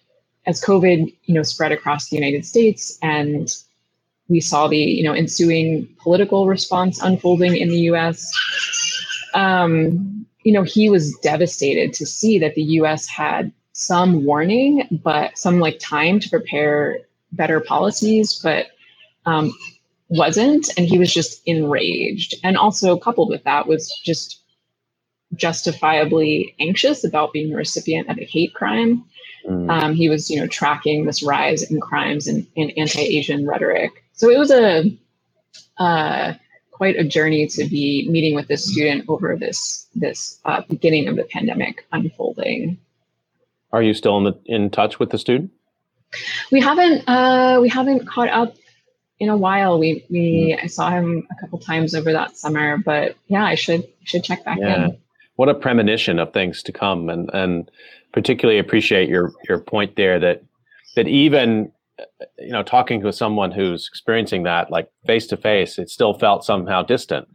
as 0.45 0.61
COVID 0.61 1.13
you 1.23 1.33
know 1.33 1.43
spread 1.43 1.71
across 1.71 2.09
the 2.09 2.17
United 2.17 2.45
States 2.45 2.97
and 3.01 3.49
we 4.30 4.39
saw 4.39 4.68
the 4.68 4.77
you 4.77 5.03
know 5.03 5.13
ensuing 5.13 5.88
political 6.00 6.48
response 6.48 7.01
unfolding 7.01 7.56
in 7.56 7.70
the 7.70 7.80
U.S. 7.92 8.32
Um, 9.34 10.25
you 10.44 10.51
know, 10.51 10.63
he 10.63 10.89
was 10.89 11.18
devastated 11.20 11.94
to 11.94 12.06
see 12.06 12.38
that 12.39 12.56
the 12.56 12.63
U.S. 12.63 13.08
had 13.08 13.51
some 13.74 14.25
warning, 14.25 14.88
but 15.03 15.38
some 15.38 15.60
like 15.60 15.80
time 15.80 16.20
to 16.20 16.30
prepare 16.30 17.00
better 17.32 17.60
policies, 17.60 18.39
but 18.44 18.68
um, 19.25 19.53
wasn't. 20.10 20.70
And 20.77 20.88
he 20.88 21.00
was 21.00 21.13
just 21.13 21.42
enraged. 21.46 22.36
And 22.44 22.58
also, 22.58 22.98
coupled 22.98 23.30
with 23.30 23.44
that, 23.44 23.68
was 23.68 23.92
just 24.03 24.42
justifiably 25.36 26.56
anxious 26.60 27.03
about 27.03 27.34
being 27.34 27.50
the 27.50 27.56
recipient 27.56 28.10
of 28.10 28.20
a 28.20 28.25
hate 28.25 28.53
crime. 28.53 29.03
Mm. 29.45 29.69
Um, 29.69 29.93
he 29.93 30.09
was, 30.09 30.29
you 30.29 30.39
know, 30.39 30.47
tracking 30.47 31.05
this 31.05 31.23
rise 31.23 31.63
in 31.63 31.79
crimes 31.81 32.27
and, 32.27 32.47
and 32.55 32.71
anti-Asian 32.77 33.45
rhetoric. 33.45 34.03
So 34.13 34.29
it 34.29 34.38
was 34.38 34.51
a 34.51 34.95
uh, 35.77 36.33
quite 36.71 36.95
a 36.97 37.03
journey 37.03 37.47
to 37.47 37.65
be 37.65 38.07
meeting 38.09 38.35
with 38.35 38.47
this 38.47 38.65
student 38.65 39.05
over 39.07 39.35
this 39.35 39.88
this 39.95 40.39
uh, 40.45 40.62
beginning 40.69 41.07
of 41.07 41.15
the 41.15 41.23
pandemic 41.23 41.85
unfolding. 41.91 42.77
Are 43.71 43.81
you 43.81 43.93
still 43.93 44.17
in 44.17 44.23
the, 44.25 44.33
in 44.45 44.69
touch 44.69 45.00
with 45.00 45.09
the 45.09 45.17
student? 45.17 45.51
We 46.51 46.62
haven't 46.62 47.07
uh, 47.07 47.59
we 47.62 47.69
haven't 47.69 48.07
caught 48.07 48.29
up 48.29 48.55
in 49.19 49.29
a 49.29 49.38
while. 49.38 49.79
We 49.79 50.05
we 50.09 50.57
I 50.62 50.67
saw 50.67 50.89
him 50.89 51.27
a 51.31 51.35
couple 51.41 51.59
times 51.59 51.95
over 51.95 52.12
that 52.12 52.38
summer, 52.38 52.77
but 52.77 53.15
yeah, 53.27 53.45
I 53.45 53.55
should 53.55 53.88
should 54.03 54.23
check 54.23 54.43
back 54.43 54.59
yeah. 54.59 54.85
in. 54.85 54.97
What 55.35 55.49
a 55.49 55.55
premonition 55.55 56.19
of 56.19 56.31
things 56.31 56.61
to 56.63 56.71
come, 56.71 57.09
and 57.09 57.29
and 57.33 57.69
particularly 58.11 58.59
appreciate 58.59 59.09
your 59.09 59.31
your 59.47 59.59
point 59.59 59.95
there 59.95 60.19
that 60.19 60.43
that 60.95 61.07
even 61.07 61.71
you 62.39 62.51
know 62.51 62.63
talking 62.63 63.01
to 63.01 63.13
someone 63.13 63.51
who's 63.51 63.87
experiencing 63.87 64.43
that 64.43 64.71
like 64.71 64.89
face 65.05 65.27
to 65.27 65.37
face, 65.37 65.77
it 65.77 65.89
still 65.89 66.13
felt 66.13 66.45
somehow 66.45 66.81
distant 66.81 67.27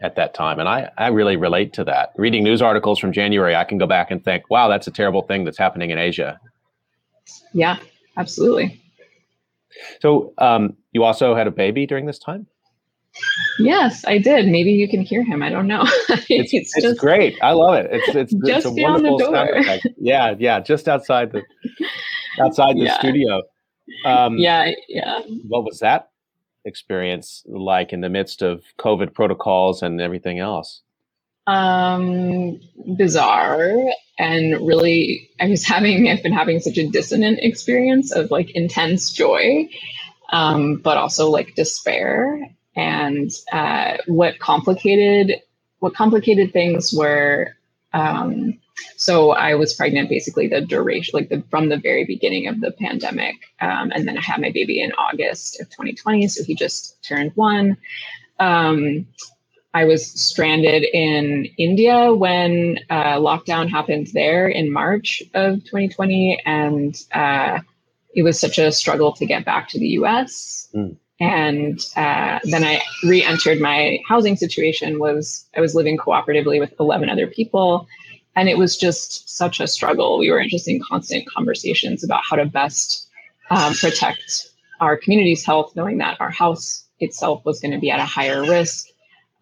at 0.00 0.16
that 0.16 0.34
time. 0.34 0.58
And 0.58 0.68
I, 0.68 0.90
I 0.96 1.08
really 1.08 1.36
relate 1.36 1.72
to 1.74 1.84
that. 1.84 2.12
Reading 2.16 2.44
news 2.44 2.62
articles 2.62 2.98
from 2.98 3.12
January, 3.12 3.56
I 3.56 3.64
can 3.64 3.78
go 3.78 3.86
back 3.86 4.10
and 4.10 4.24
think, 4.24 4.48
wow, 4.48 4.68
that's 4.68 4.86
a 4.86 4.90
terrible 4.90 5.22
thing 5.22 5.44
that's 5.44 5.58
happening 5.58 5.90
in 5.90 5.98
Asia. 5.98 6.40
Yeah, 7.52 7.78
absolutely. 8.16 8.80
So 10.00 10.32
um, 10.38 10.76
you 10.92 11.02
also 11.02 11.34
had 11.34 11.46
a 11.46 11.50
baby 11.50 11.86
during 11.86 12.06
this 12.06 12.18
time? 12.18 12.46
Yes, 13.58 14.04
I 14.06 14.18
did. 14.18 14.46
Maybe 14.46 14.72
you 14.72 14.88
can 14.88 15.02
hear 15.02 15.24
him. 15.24 15.42
I 15.42 15.50
don't 15.50 15.66
know. 15.66 15.82
it's, 16.08 16.52
it's, 16.52 16.76
it's 16.76 16.82
just, 16.82 17.00
great. 17.00 17.38
I 17.42 17.52
love 17.52 17.74
it. 17.74 17.88
It's 17.90 18.08
it's, 18.14 18.32
just 18.46 18.66
it's 18.66 18.66
a 18.66 18.82
wonderful 18.82 19.18
sound 19.20 19.50
effect. 19.50 19.86
Yeah, 19.98 20.34
yeah, 20.38 20.60
just 20.60 20.88
outside 20.88 21.32
the 21.32 21.42
outside 22.40 22.76
the 22.76 22.84
yeah. 22.84 22.98
studio. 22.98 23.42
Um, 24.04 24.38
yeah, 24.38 24.70
yeah. 24.88 25.20
What 25.48 25.64
was 25.64 25.80
that 25.80 26.10
experience 26.64 27.44
like 27.46 27.92
in 27.92 28.00
the 28.00 28.08
midst 28.08 28.42
of 28.42 28.62
COVID 28.78 29.14
protocols 29.14 29.82
and 29.82 30.00
everything 30.00 30.38
else? 30.38 30.82
Um, 31.46 32.60
bizarre 32.96 33.72
and 34.18 34.66
really, 34.66 35.30
I 35.40 35.46
was 35.46 35.64
having, 35.64 36.08
I've 36.08 36.22
been 36.22 36.32
having 36.32 36.58
such 36.58 36.76
a 36.76 36.88
dissonant 36.88 37.38
experience 37.40 38.10
of 38.10 38.32
like 38.32 38.50
intense 38.50 39.12
joy, 39.12 39.68
um, 40.32 40.76
but 40.76 40.96
also 40.96 41.30
like 41.30 41.54
despair. 41.54 42.50
And 42.78 43.30
uh, 43.52 43.98
what 44.06 44.38
complicated, 44.38 45.42
what 45.80 45.94
complicated 45.94 46.52
things 46.52 46.92
were 46.92 47.54
um, 47.92 48.58
so 48.96 49.30
I 49.30 49.54
was 49.54 49.74
pregnant 49.74 50.08
basically 50.08 50.48
the 50.48 50.60
duration, 50.60 51.12
like 51.14 51.28
the 51.28 51.42
from 51.50 51.68
the 51.68 51.78
very 51.78 52.04
beginning 52.04 52.46
of 52.46 52.60
the 52.60 52.72
pandemic, 52.72 53.36
um, 53.60 53.92
and 53.94 54.06
then 54.06 54.16
I 54.18 54.20
had 54.20 54.40
my 54.40 54.50
baby 54.50 54.80
in 54.80 54.92
August 54.92 55.60
of 55.60 55.68
2020. 55.70 56.28
So 56.28 56.44
he 56.44 56.54
just 56.54 57.02
turned 57.02 57.32
one. 57.34 57.76
Um, 58.38 59.06
I 59.74 59.84
was 59.84 60.06
stranded 60.06 60.84
in 60.84 61.46
India 61.58 62.12
when 62.14 62.78
uh, 62.90 63.16
lockdown 63.16 63.68
happened 63.68 64.08
there 64.14 64.48
in 64.48 64.72
March 64.72 65.22
of 65.34 65.64
2020, 65.64 66.42
and 66.44 66.96
uh, 67.12 67.60
it 68.14 68.22
was 68.22 68.40
such 68.40 68.58
a 68.58 68.72
struggle 68.72 69.12
to 69.12 69.26
get 69.26 69.44
back 69.44 69.68
to 69.70 69.78
the 69.78 69.88
U.S. 69.88 70.68
Mm. 70.74 70.96
And 71.20 71.84
uh, 71.96 72.38
then 72.44 72.64
I 72.64 72.80
re-entered 73.02 73.60
my 73.60 73.98
housing 74.06 74.36
situation. 74.36 74.98
Was 75.00 75.46
I 75.56 75.60
was 75.60 75.74
living 75.74 75.98
cooperatively 75.98 76.60
with 76.60 76.74
11 76.78 77.08
other 77.08 77.26
people 77.26 77.88
and 78.38 78.48
it 78.48 78.56
was 78.56 78.76
just 78.76 79.28
such 79.28 79.58
a 79.58 79.66
struggle. 79.66 80.16
We 80.16 80.30
were 80.30 80.44
just 80.44 80.68
in 80.68 80.80
constant 80.80 81.28
conversations 81.28 82.04
about 82.04 82.22
how 82.28 82.36
to 82.36 82.46
best 82.46 83.08
um, 83.50 83.74
protect 83.74 84.50
our 84.80 84.96
community's 84.96 85.44
health, 85.44 85.74
knowing 85.74 85.98
that 85.98 86.20
our 86.20 86.30
house 86.30 86.84
itself 87.00 87.44
was 87.44 87.58
going 87.58 87.72
to 87.72 87.80
be 87.80 87.90
at 87.90 87.98
a 87.98 88.04
higher 88.04 88.42
risk. 88.42 88.86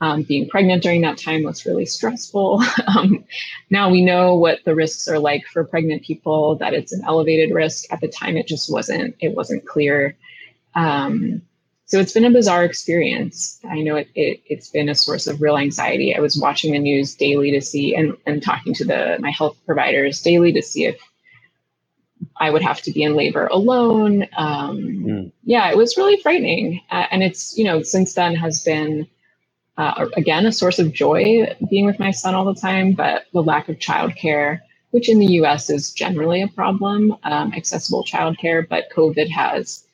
Um, 0.01 0.23
being 0.23 0.49
pregnant 0.49 0.83
during 0.83 1.03
that 1.03 1.19
time 1.19 1.43
was 1.43 1.67
really 1.67 1.85
stressful. 1.85 2.63
um, 2.87 3.23
now 3.69 3.91
we 3.91 4.03
know 4.03 4.35
what 4.35 4.61
the 4.65 4.75
risks 4.75 5.09
are 5.09 5.19
like 5.19 5.45
for 5.53 5.63
pregnant 5.65 6.03
people, 6.03 6.57
that 6.57 6.73
it's 6.73 6.93
an 6.93 7.03
elevated 7.07 7.55
risk. 7.55 7.93
At 7.93 8.01
the 8.01 8.09
time, 8.09 8.39
it 8.39 8.47
just 8.47 8.73
wasn't. 8.73 9.15
It 9.21 9.35
wasn't 9.35 9.67
clear. 9.67 10.17
Um, 10.75 11.43
so 11.87 12.01
it's 12.01 12.13
been 12.13 12.25
a 12.25 12.31
bizarre 12.31 12.65
experience. 12.65 13.61
I 13.69 13.81
know 13.81 13.97
it, 13.97 14.09
it 14.17 14.43
has 14.51 14.69
been 14.71 14.89
a 14.89 14.95
source 14.95 15.29
of 15.29 15.41
real 15.41 15.57
anxiety. 15.57 16.15
I 16.17 16.21
was 16.21 16.37
watching 16.37 16.73
the 16.73 16.81
news 16.81 17.15
daily 17.15 17.53
to 17.53 17.61
see 17.61 17.95
and, 17.95 18.17
and 18.27 18.43
talking 18.43 18.75
to 18.75 18.85
the 18.85 19.19
my 19.21 19.31
health 19.31 19.57
providers 19.67 20.21
daily 20.21 20.53
to 20.53 20.63
see 20.63 20.87
if 20.87 20.99
I 22.39 22.51
would 22.51 22.63
have 22.63 22.83
to 22.83 22.93
be 22.93 23.03
in 23.05 23.15
labor 23.15 23.47
alone. 23.47 24.25
Um, 24.37 24.79
mm. 24.79 25.33
Yeah, 25.45 25.71
it 25.71 25.77
was 25.77 25.97
really 25.97 26.21
frightening. 26.23 26.81
Uh, 26.91 27.07
and 27.11 27.23
it's, 27.23 27.57
you 27.57 27.65
know, 27.65 27.83
since 27.83 28.15
then 28.15 28.35
has 28.35 28.65
been, 28.65 29.07
uh, 29.79 30.07
again, 30.17 30.47
a 30.47 30.53
source 30.53 30.79
of 30.79 30.93
joy 30.93 31.55
being 31.71 31.87
with 31.87 31.99
my 31.99 32.11
son 32.11 32.35
all 32.35 32.45
the 32.45 32.61
time, 32.61 32.93
but 32.93 33.27
the 33.33 33.43
lack 33.43 33.69
of 33.69 33.79
childcare, 33.79 34.61
which 34.91 35.09
in 35.09 35.19
the 35.19 35.35
US 35.43 35.71
is 35.71 35.93
generally 35.93 36.43
a 36.43 36.49
problem, 36.49 37.17
um, 37.23 37.53
accessible 37.55 38.05
childcare, 38.05 38.69
but 38.69 38.91
COVID 38.95 39.31
has 39.31 39.86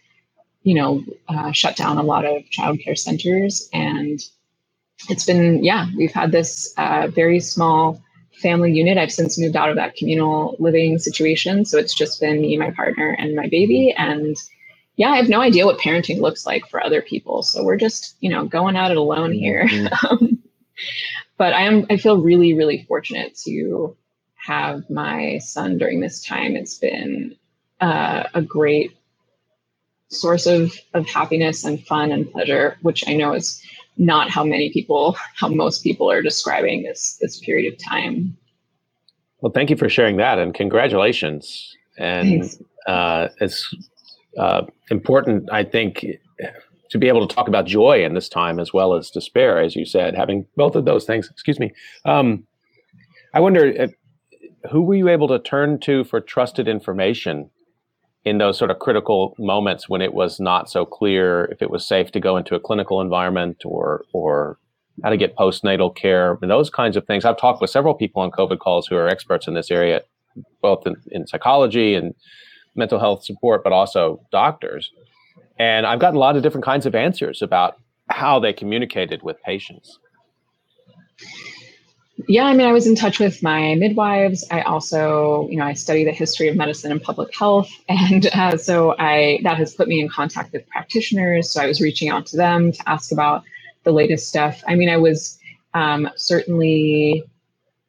you 0.63 0.75
know, 0.75 1.03
uh, 1.29 1.53
shut 1.53 1.77
down 1.77 1.99
a 1.99 2.03
lot 2.03 2.25
of 2.25 2.43
childcare 2.45 2.99
centers. 2.99 3.69
And 3.73 4.21
it's 5.09 5.25
been, 5.25 5.63
yeah, 5.65 5.89
we've 5.97 6.13
had 6.13 6.33
this 6.33 6.73
uh, 6.77 7.09
very 7.09 7.41
small 7.41 8.01
family 8.41 8.73
unit. 8.73 8.99
I've 8.99 9.13
since 9.13 9.39
moved 9.39 9.57
out 9.57 9.71
of 9.71 9.77
that 9.77 9.97
communal 9.97 10.57
living 10.59 10.99
situation. 10.99 11.65
So 11.65 11.79
it's 11.79 11.95
just 11.95 12.21
been 12.21 12.41
me, 12.41 12.57
my 12.57 12.71
partner, 12.71 13.17
and 13.19 13.35
my 13.35 13.49
baby. 13.49 13.95
And 13.97 14.37
yeah, 14.97 15.11
I 15.11 15.17
have 15.17 15.29
no 15.29 15.41
idea 15.41 15.67
what 15.67 15.79
parenting 15.79 16.21
looks 16.21 16.47
like 16.47 16.67
for 16.69 16.83
other 16.83 17.03
people. 17.03 17.43
So 17.43 17.65
we're 17.65 17.77
just, 17.77 18.17
you 18.21 18.31
know, 18.31 18.45
going 18.47 18.77
at 18.77 18.91
it 18.91 18.97
alone 18.97 19.33
here. 19.33 19.67
Mm-hmm. 19.67 20.35
but 21.39 21.53
I 21.53 21.63
am 21.63 21.87
I 21.91 21.97
feel 21.97 22.21
really 22.21 22.55
really 22.55 22.85
fortunate 22.89 23.37
to 23.45 23.97
have 24.37 24.89
my 24.91 25.39
son 25.39 25.79
during 25.79 26.01
this 26.01 26.25
time. 26.25 26.57
It's 26.57 26.79
been 26.79 27.37
uh, 27.81 28.25
a 28.35 28.43
great 28.43 28.97
source 30.13 30.47
of 30.47 30.73
of 30.95 31.07
happiness 31.07 31.65
and 31.65 31.85
fun 31.87 32.13
and 32.13 32.31
pleasure, 32.31 32.77
which 32.83 33.05
I 33.09 33.15
know 33.15 33.33
is 33.33 33.63
not 33.97 34.31
how 34.31 34.45
many 34.45 34.71
people, 34.73 35.17
how 35.35 35.49
most 35.49 35.83
people 35.83 36.11
are 36.11 36.23
describing 36.23 36.83
this 36.83 37.19
this 37.21 37.41
period 37.41 37.73
of 37.73 37.79
time. 37.79 38.37
Well, 39.41 39.53
thank 39.53 39.71
you 39.71 39.77
for 39.77 39.89
sharing 39.89 40.17
that, 40.19 40.39
and 40.39 40.55
congratulations. 40.55 41.77
And 41.99 42.45
uh, 42.87 43.29
it's 43.41 43.75
uh, 44.39 44.63
important, 44.91 45.51
I 45.53 45.65
think, 45.65 46.07
to 46.91 46.99
be 46.99 47.09
able 47.09 47.27
to 47.27 47.35
talk 47.35 47.49
about 47.49 47.67
joy 47.67 48.05
in 48.05 48.15
this 48.15 48.29
time 48.29 48.61
as 48.61 48.73
well 48.73 48.95
as 48.95 49.11
despair, 49.11 49.59
as 49.59 49.75
you 49.75 49.85
said, 49.85 50.15
having 50.15 50.47
both 50.57 50.77
of 50.77 50.85
those 50.85 51.05
things. 51.05 51.29
Excuse 51.29 51.59
me. 51.59 51.73
Um, 52.05 52.47
I 53.35 53.41
wonder, 53.41 53.65
if, 53.65 53.93
who 54.71 54.83
were 54.83 54.95
you 54.95 55.09
able 55.09 55.29
to 55.29 55.39
turn 55.39 55.81
to 55.81 56.05
for 56.05 56.21
trusted 56.21 56.69
information 56.69 57.51
in 58.25 58.39
those 58.39 58.57
sort 58.57 58.71
of 58.71 58.79
critical 58.79 59.35
moments 59.39 59.89
when 59.89 60.01
it 60.01 60.15
was 60.15 60.39
not 60.39 60.71
so 60.71 60.85
clear 60.87 61.47
if 61.47 61.61
it 61.61 61.71
was 61.71 61.87
safe 61.87 62.13
to 62.13 62.21
go 62.21 62.37
into 62.37 62.55
a 62.55 62.61
clinical 62.61 63.01
environment 63.01 63.63
or 63.65 64.05
or 64.13 64.59
how 65.03 65.11
to 65.11 65.17
get 65.17 65.37
postnatal 65.37 65.95
care 65.95 66.39
and 66.43 66.51
those 66.51 66.71
kinds 66.71 66.97
of 66.97 67.07
things. 67.07 67.25
I've 67.25 67.39
talked 67.39 67.61
with 67.61 67.71
several 67.71 67.95
people 67.95 68.23
on 68.23 68.31
COVID 68.31 68.59
calls 68.59 68.87
who 68.87 68.97
are 68.97 69.09
experts 69.09 69.49
in 69.49 69.55
this 69.55 69.71
area, 69.71 70.03
both 70.61 70.87
in, 70.87 70.97
in 71.11 71.27
psychology 71.27 71.95
and 71.95 72.15
mental 72.75 72.99
health 72.99 73.25
support, 73.25 73.65
but 73.65 73.73
also 73.73 74.25
doctors. 74.31 74.91
And 75.59 75.87
I've 75.87 75.99
gotten 75.99 76.17
a 76.17 76.21
lot 76.21 76.37
of 76.37 76.43
different 76.43 76.65
kinds 76.65 76.87
of 76.87 76.95
answers 76.95 77.43
about 77.43 77.79
how 78.09 78.39
they 78.39 78.53
communicated 78.53 79.23
with 79.23 79.43
patients. 79.43 79.99
Yeah, 82.29 82.45
I 82.45 82.55
mean, 82.55 82.67
I 82.67 82.73
was 82.73 82.87
in 82.87 82.95
touch 82.95 83.19
with 83.21 83.43
my 83.43 83.75
midwives. 83.75 84.45
I 84.51 84.63
also, 84.63 85.49
you 85.51 85.59
know, 85.59 85.65
I 85.65 85.75
study 85.75 86.05
the 86.05 86.13
history 86.13 86.49
of 86.49 86.57
medicine 86.57 86.93
and 86.93 87.03
public 87.03 87.35
health, 87.37 87.71
and 87.89 88.27
uh, 88.29 88.57
so 88.57 88.97
I 88.99 89.41
that 89.45 89.59
has 89.59 89.75
put 89.75 89.89
me 89.89 90.01
in 90.01 90.09
contact 90.09 90.53
with 90.53 90.67
practitioners. 90.69 91.51
So 91.51 91.63
I 91.63 91.67
was 91.67 91.81
reaching 91.81 92.09
out 92.11 92.27
to 92.27 92.37
them 92.37 92.73
to 92.73 92.89
ask 92.89 93.13
about 93.13 93.45
the 93.85 93.93
latest 93.93 94.29
stuff. 94.29 94.63
I 94.69 94.75
mean, 94.77 94.89
I 94.89 94.97
was 94.99 95.39
um, 95.75 96.09
certainly 96.17 97.25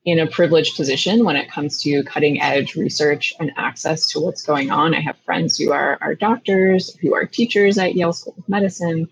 in 0.06 0.20
a 0.20 0.28
privileged 0.28 0.76
position 0.76 1.24
when 1.24 1.36
it 1.36 1.50
comes 1.50 1.82
to 1.82 2.04
cutting 2.04 2.42
edge 2.42 2.76
research 2.76 3.34
and 3.40 3.52
access 3.58 4.08
to 4.12 4.20
what's 4.20 4.44
going 4.44 4.70
on. 4.70 4.94
I 4.94 5.00
have 5.00 5.18
friends 5.26 5.58
who 5.58 5.72
are, 5.72 5.98
are 6.02 6.16
doctors, 6.16 6.96
who 7.02 7.14
are 7.14 7.26
teachers 7.26 7.78
at 7.78 7.96
Yale 7.96 8.14
School 8.14 8.36
of 8.38 8.50
Medicine, 8.50 9.08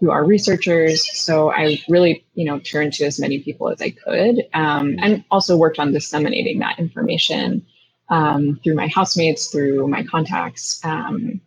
who 0.00 0.10
are 0.10 0.24
researchers. 0.24 1.08
So 1.18 1.52
I 1.52 1.80
really, 1.88 2.24
you 2.34 2.44
know, 2.44 2.58
turned 2.58 2.92
to 2.94 3.04
as 3.04 3.20
many 3.20 3.40
people 3.40 3.68
as 3.68 3.80
I 3.80 3.90
could, 3.90 4.42
um, 4.52 4.96
and 5.00 5.24
also 5.30 5.56
worked 5.56 5.78
on 5.78 5.92
disseminating 5.92 6.58
that 6.58 6.78
information 6.78 7.64
um, 8.10 8.60
through 8.62 8.74
my 8.74 8.88
housemates, 8.88 9.48
through 9.48 9.88
my 9.88 10.02
contacts. 10.02 10.84
Um, 10.84 11.40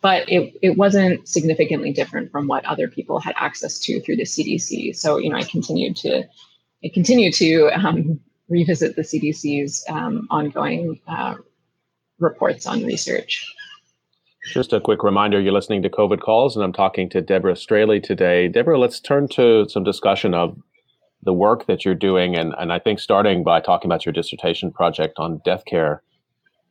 but 0.00 0.28
it, 0.28 0.54
it 0.60 0.76
wasn't 0.76 1.26
significantly 1.26 1.92
different 1.92 2.30
from 2.30 2.46
what 2.46 2.64
other 2.66 2.88
people 2.88 3.20
had 3.20 3.34
access 3.38 3.78
to 3.80 4.00
through 4.00 4.16
the 4.16 4.24
CDC. 4.24 4.94
So, 4.96 5.18
you 5.18 5.30
know, 5.30 5.36
I 5.36 5.44
continued 5.44 5.96
to 5.96 6.24
I 6.84 6.90
continued 6.92 7.32
to 7.34 7.70
um, 7.70 8.20
revisit 8.48 8.96
the 8.96 9.02
CDC's 9.02 9.84
um, 9.88 10.26
ongoing 10.30 11.00
uh, 11.08 11.36
reports 12.18 12.66
on 12.66 12.84
research. 12.84 13.50
Just 14.46 14.72
a 14.72 14.80
quick 14.80 15.02
reminder 15.02 15.40
you're 15.40 15.52
listening 15.52 15.82
to 15.82 15.88
COVID 15.88 16.20
Calls, 16.20 16.54
and 16.54 16.64
I'm 16.64 16.72
talking 16.72 17.08
to 17.10 17.22
Deborah 17.22 17.56
Straley 17.56 17.98
today. 18.00 18.46
Deborah, 18.46 18.78
let's 18.78 19.00
turn 19.00 19.26
to 19.28 19.66
some 19.68 19.84
discussion 19.84 20.34
of 20.34 20.58
the 21.22 21.32
work 21.32 21.66
that 21.66 21.84
you're 21.84 21.94
doing, 21.94 22.36
and, 22.36 22.54
and 22.58 22.70
I 22.72 22.78
think 22.78 23.00
starting 23.00 23.42
by 23.42 23.60
talking 23.60 23.88
about 23.88 24.04
your 24.04 24.12
dissertation 24.12 24.70
project 24.70 25.18
on 25.18 25.40
death 25.44 25.64
care 25.64 26.02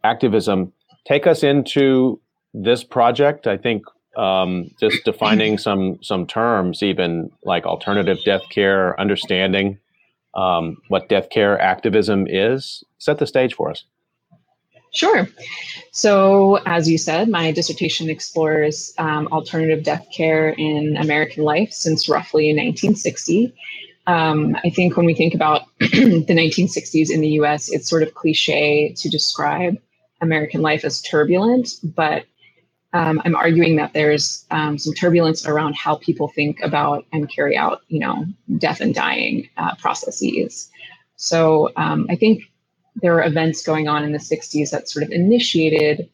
activism. 0.04 0.72
Take 1.08 1.26
us 1.26 1.42
into 1.42 2.22
this 2.54 2.84
project. 2.84 3.48
I 3.48 3.58
think 3.58 3.84
um, 4.16 4.70
just 4.80 5.04
defining 5.04 5.58
some 5.58 5.98
some 6.04 6.28
terms, 6.28 6.84
even 6.84 7.32
like 7.44 7.66
alternative 7.66 8.20
death 8.24 8.44
care, 8.50 9.00
understanding 9.00 9.80
um, 10.36 10.78
what 10.90 11.10
death 11.10 11.30
care 11.32 11.60
activism 11.60 12.28
is. 12.30 12.84
Set 13.00 13.18
the 13.18 13.28
stage 13.28 13.56
for 13.56 13.72
us. 13.72 13.86
Sure. 14.94 15.28
So, 15.92 16.56
as 16.66 16.88
you 16.90 16.98
said, 16.98 17.28
my 17.28 17.52
dissertation 17.52 18.10
explores 18.10 18.94
um, 19.00 19.28
alternative 19.32 19.84
death 19.84 20.08
care 20.16 20.50
in 20.50 20.98
American 20.98 21.44
life 21.44 21.72
since 21.72 22.08
roughly 22.08 22.46
1960. 22.50 23.54
Um, 24.06 24.56
I 24.64 24.70
think 24.70 24.96
when 24.96 25.06
we 25.06 25.16
think 25.16 25.34
about 25.34 25.64
the 25.80 26.26
1960s 26.28 27.10
in 27.10 27.22
the 27.22 27.30
US, 27.40 27.72
it's 27.72 27.90
sort 27.90 28.04
of 28.04 28.14
cliche 28.14 28.94
to 28.94 29.10
describe 29.10 29.78
American 30.22 30.62
life 30.62 30.86
as 30.86 31.02
turbulent, 31.02 31.70
but 31.84 32.26
um, 32.94 33.20
I'm 33.26 33.36
arguing 33.36 33.76
that 33.78 33.94
there's 33.94 34.46
um, 34.52 34.78
some 34.78 34.94
turbulence 34.94 35.48
around 35.48 35.76
how 35.76 35.96
people 35.96 36.28
think 36.28 36.60
about 36.62 37.06
and 37.12 37.30
carry 37.30 37.58
out, 37.58 37.82
you 37.88 38.00
know, 38.00 38.26
death 38.60 38.82
and 38.82 38.94
dying 38.94 39.50
uh, 39.58 39.74
processes. 39.76 40.70
So 41.16 41.72
um, 41.76 42.06
I 42.10 42.16
think 42.16 42.44
there 43.02 43.14
were 43.14 43.24
events 43.24 43.64
going 43.64 43.88
on 43.88 44.04
in 44.04 44.12
the 44.12 44.20
60s 44.20 44.72
that 44.72 44.90
sort 44.90 45.04
of 45.04 45.12
initiated 45.12 46.10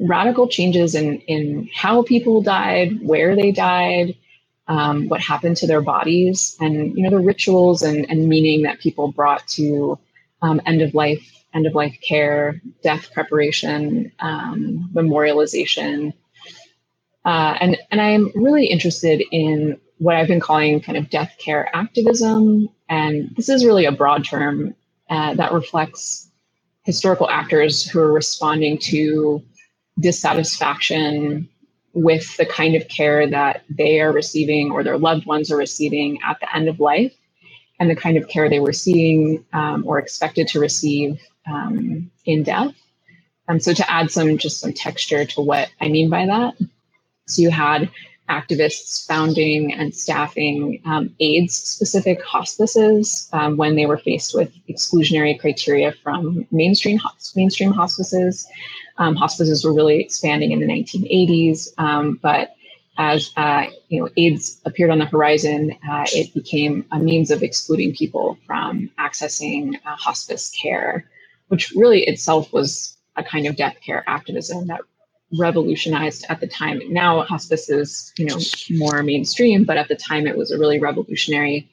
radical 0.00 0.48
changes 0.48 0.94
in 0.94 1.18
in 1.22 1.68
how 1.74 2.02
people 2.02 2.42
died, 2.42 3.00
where 3.02 3.36
they 3.36 3.52
died, 3.52 4.16
um, 4.68 5.08
what 5.08 5.20
happened 5.20 5.56
to 5.58 5.66
their 5.66 5.82
bodies, 5.82 6.56
and 6.60 6.96
you 6.96 7.04
know 7.04 7.10
the 7.10 7.20
rituals 7.24 7.82
and, 7.82 8.08
and 8.10 8.28
meaning 8.28 8.62
that 8.62 8.80
people 8.80 9.12
brought 9.12 9.46
to 9.48 9.98
um, 10.42 10.60
end 10.66 10.82
of 10.82 10.94
life 10.94 11.32
end 11.54 11.66
of 11.66 11.74
life 11.74 11.96
care, 12.02 12.60
death 12.82 13.12
preparation, 13.12 14.12
um, 14.20 14.90
memorialization. 14.94 16.12
Uh, 17.24 17.56
and, 17.60 17.78
and 17.90 18.00
I'm 18.00 18.32
really 18.34 18.66
interested 18.66 19.22
in 19.32 19.78
what 19.98 20.16
I've 20.16 20.28
been 20.28 20.40
calling 20.40 20.80
kind 20.80 20.98
of 20.98 21.10
death 21.10 21.34
care 21.38 21.70
activism. 21.74 22.68
And 22.88 23.34
this 23.36 23.48
is 23.48 23.64
really 23.64 23.86
a 23.86 23.92
broad 23.92 24.24
term 24.24 24.74
uh, 25.12 25.34
that 25.36 25.52
reflects 25.52 26.30
historical 26.84 27.30
actors 27.30 27.88
who 27.88 28.00
are 28.00 28.12
responding 28.12 28.78
to 28.78 29.42
dissatisfaction 30.00 31.48
with 31.94 32.36
the 32.38 32.46
kind 32.46 32.76
of 32.76 32.88
care 32.88 33.28
that 33.28 33.64
they 33.70 34.00
are 34.00 34.12
receiving 34.12 34.72
or 34.72 34.84
their 34.84 34.98
loved 34.98 35.26
ones 35.26 35.50
are 35.52 35.58
receiving 35.58 36.18
at 36.26 36.38
the 36.40 36.56
end 36.56 36.68
of 36.68 36.80
life 36.80 37.14
and 37.80 37.90
the 37.90 37.96
kind 37.96 38.16
of 38.18 38.28
care 38.28 38.48
they 38.50 38.60
were 38.60 38.72
seeing 38.74 39.44
um, 39.54 39.84
or 39.86 39.98
expected 39.98 40.48
to 40.48 40.60
receive 40.60 41.20
um, 41.52 42.10
in 42.26 42.42
death. 42.44 42.74
Um, 43.48 43.60
so 43.60 43.74
to 43.74 43.90
add 43.92 44.10
some 44.10 44.38
just 44.38 44.60
some 44.60 44.72
texture 44.74 45.24
to 45.26 45.42
what 45.42 45.70
I 45.80 45.88
mean 45.88 46.10
by 46.10 46.26
that, 46.26 46.54
so 47.26 47.42
you 47.42 47.50
had 47.50 47.90
activists 48.38 49.06
founding 49.06 49.72
and 49.72 49.94
staffing 49.94 50.80
um, 50.86 51.14
AIDS 51.20 51.54
specific 51.56 52.22
hospices 52.22 53.28
um, 53.32 53.56
when 53.56 53.76
they 53.76 53.86
were 53.86 53.98
faced 53.98 54.34
with 54.34 54.50
exclusionary 54.68 55.38
criteria 55.38 55.92
from 56.02 56.46
mainstream 56.50 56.98
mainstream 57.36 57.72
hospices. 57.72 58.46
Um, 58.98 59.14
hospices 59.16 59.64
were 59.64 59.74
really 59.74 60.00
expanding 60.00 60.52
in 60.52 60.60
the 60.60 60.66
1980s, 60.66 61.68
um, 61.78 62.18
but 62.22 62.54
as 62.98 63.30
uh, 63.36 63.64
you 63.88 64.00
know, 64.00 64.08
AIDS 64.16 64.60
appeared 64.66 64.90
on 64.90 64.98
the 64.98 65.06
horizon, 65.06 65.76
uh, 65.90 66.04
it 66.12 66.32
became 66.34 66.84
a 66.92 66.98
means 66.98 67.30
of 67.30 67.42
excluding 67.42 67.94
people 67.94 68.38
from 68.46 68.90
accessing 68.98 69.76
uh, 69.86 69.96
hospice 69.96 70.50
care 70.50 71.06
which 71.52 71.70
really 71.72 72.02
itself 72.04 72.50
was 72.50 72.96
a 73.16 73.22
kind 73.22 73.46
of 73.46 73.56
death 73.56 73.76
care 73.84 74.02
activism 74.06 74.68
that 74.68 74.80
revolutionized 75.38 76.26
at 76.28 76.40
the 76.40 76.46
time. 76.46 76.80
Now 76.88 77.22
hospice 77.22 77.68
is, 77.70 78.12
you 78.18 78.26
know, 78.26 78.38
more 78.70 79.02
mainstream, 79.02 79.64
but 79.64 79.76
at 79.76 79.88
the 79.88 79.96
time 79.96 80.26
it 80.26 80.36
was 80.36 80.50
a 80.50 80.58
really 80.58 80.78
revolutionary 80.78 81.68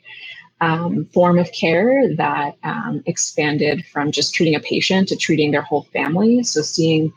um, 0.62 1.06
form 1.06 1.39
of 1.39 1.52
care 1.52 2.13
that 2.15 2.58
um, 2.63 3.02
expanded 3.06 3.86
from 3.86 4.12
just 4.12 4.34
treating 4.34 4.56
a 4.56 4.60
patient 4.60 5.08
to 5.10 5.15
treating 5.15 5.52
their 5.52 5.62
whole 5.62 5.84
family. 5.93 6.43
So 6.43 6.62
seeing 6.62 7.13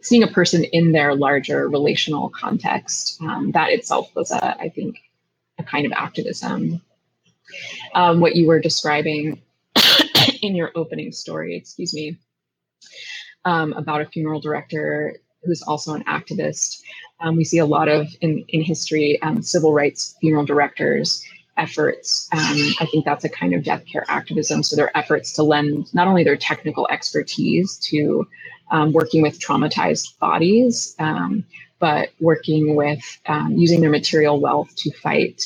seeing 0.00 0.22
a 0.22 0.28
person 0.28 0.64
in 0.64 0.92
their 0.92 1.14
larger 1.14 1.66
relational 1.66 2.28
context, 2.28 3.16
um, 3.22 3.52
that 3.52 3.70
itself 3.70 4.14
was 4.14 4.30
a, 4.30 4.60
I 4.60 4.68
think, 4.68 4.98
a 5.58 5.62
kind 5.64 5.86
of 5.86 5.92
activism. 5.92 6.82
Um, 7.94 8.20
what 8.20 8.36
you 8.36 8.46
were 8.46 8.60
describing 8.60 9.40
in 10.42 10.54
your 10.54 10.72
opening 10.74 11.10
story, 11.12 11.56
excuse 11.56 11.94
me, 11.94 12.18
um, 13.46 13.72
about 13.72 14.02
a 14.02 14.06
funeral 14.06 14.40
director 14.40 15.16
who's 15.44 15.62
also 15.62 15.94
an 15.94 16.04
activist. 16.04 16.80
Um, 17.20 17.36
we 17.36 17.44
see 17.44 17.58
a 17.58 17.66
lot 17.66 17.88
of 17.88 18.08
in, 18.22 18.44
in 18.48 18.62
history 18.62 19.20
um, 19.22 19.42
civil 19.42 19.72
rights 19.72 20.16
funeral 20.20 20.44
directors 20.46 21.24
efforts. 21.58 22.28
Um, 22.32 22.58
I 22.80 22.86
think 22.90 23.04
that's 23.04 23.24
a 23.24 23.28
kind 23.30 23.54
of 23.54 23.64
death 23.64 23.84
care 23.86 24.04
activism. 24.08 24.62
So 24.62 24.76
their 24.76 24.96
efforts 24.96 25.32
to 25.34 25.42
lend 25.44 25.92
not 25.94 26.08
only 26.08 26.24
their 26.24 26.36
technical 26.36 26.88
expertise 26.90 27.78
to 27.90 28.26
um, 28.72 28.92
working 28.92 29.22
with 29.22 29.40
traumatized 29.40 30.18
bodies, 30.18 30.94
um, 30.98 31.44
but 31.80 32.10
working 32.20 32.76
with 32.76 33.00
using 33.58 33.80
their 33.82 33.90
material 33.90 34.40
wealth 34.40 34.74
to 34.76 34.92
fight 34.92 35.42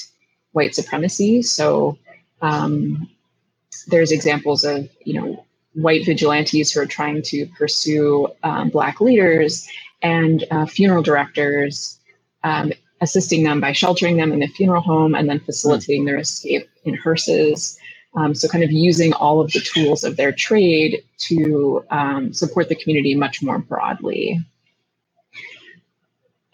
white 0.53 0.75
supremacy. 0.75 1.43
So 1.43 1.99
um, 2.43 3.09
there's 3.89 4.13
examples 4.13 4.65
of 4.65 4.89
you 5.05 5.21
know 5.21 5.47
white 5.75 6.07
vigilantes 6.07 6.73
who 6.73 6.81
are 6.81 6.87
trying 6.87 7.23
to 7.23 7.47
pursue 7.59 8.29
um, 8.45 8.71
black 8.71 9.01
leaders 9.01 9.69
and 10.03 10.45
uh, 10.51 10.67
funeral 10.67 11.03
directors 11.03 11.99
um, 12.45 12.73
assisting 13.01 13.45
them 13.45 13.61
by 13.61 13.73
sheltering 13.73 14.17
them 14.17 14.33
in 14.33 14.41
the 14.41 14.47
funeral 14.49 14.83
home 14.83 15.15
and 15.15 15.29
then 15.29 15.41
facilitating 15.41 16.05
their 16.05 16.19
escape 16.19 16.69
in 16.85 16.95
hearses. 16.95 17.79
Um, 18.15 18.35
so, 18.35 18.49
kind 18.49 18.65
of 18.65 18.73
using 18.73 19.13
all 19.13 19.41
of 19.41 19.53
the 19.53 19.61
tools 19.61 20.03
of 20.03 20.17
their 20.17 20.33
trade 20.33 21.03
to 21.19 21.85
um, 21.91 22.33
support 22.33 22.69
the 22.69 22.75
community 22.75 23.15
much 23.15 23.43
more 23.43 23.59
broadly. 23.59 24.41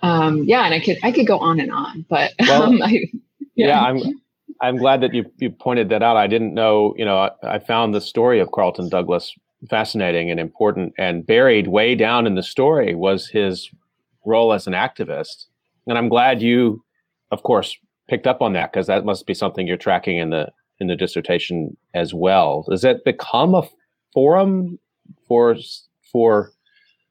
Um, 0.03 0.45
yeah, 0.45 0.65
and 0.65 0.75
I 0.75 0.81
could 0.81 0.99
I 1.03 1.13
could 1.13 1.27
go 1.27 1.39
on 1.39 1.61
and 1.61 1.73
on, 1.73 2.05
but 2.11 2.33
well, 2.41 2.65
um, 2.65 2.83
I, 2.83 3.07
yeah. 3.55 3.69
yeah, 3.69 3.81
I'm 3.81 4.21
I'm 4.61 4.77
glad 4.77 5.01
that 5.03 5.15
you 5.15 5.31
you 5.39 5.51
pointed 5.51 5.89
that 5.91 6.03
out. 6.03 6.17
I 6.17 6.27
didn't 6.27 6.55
know, 6.55 6.95
you 6.99 7.05
know, 7.05 7.19
I, 7.19 7.55
I 7.55 7.59
found 7.61 7.95
the 7.95 8.01
story 8.01 8.41
of 8.41 8.51
Carlton 8.51 8.89
Douglas 8.89 9.35
fascinating 9.69 10.31
and 10.31 10.41
important, 10.41 10.93
and 10.99 11.27
buried 11.27 11.69
way 11.69 11.95
down 11.95 12.27
in 12.27 12.35
the 12.35 12.43
story 12.43 12.95
was 12.95 13.29
his 13.29 13.71
role 14.25 14.53
as 14.53 14.67
an 14.67 14.73
activist 14.73 15.47
and 15.87 15.99
I'm 15.99 16.09
glad 16.09 16.43
you, 16.43 16.83
of 17.31 17.43
course, 17.43 17.77
picked 18.09 18.27
up 18.27 18.43
on 18.43 18.53
that 18.55 18.73
because 18.73 18.87
that 18.87 19.05
must 19.05 19.27
be 19.27 19.35
something 19.35 19.67
you're 19.67 19.77
tracking 19.77 20.19
in 20.19 20.31
the 20.31 20.51
in 20.81 20.89
the 20.89 20.97
dissertation 20.97 21.77
as 21.95 22.13
well. 22.13 22.65
Does 22.69 22.85
it 22.85 23.05
become 23.05 23.55
a 23.55 23.69
forum 24.13 24.79
for 25.27 25.57
for 26.13 26.53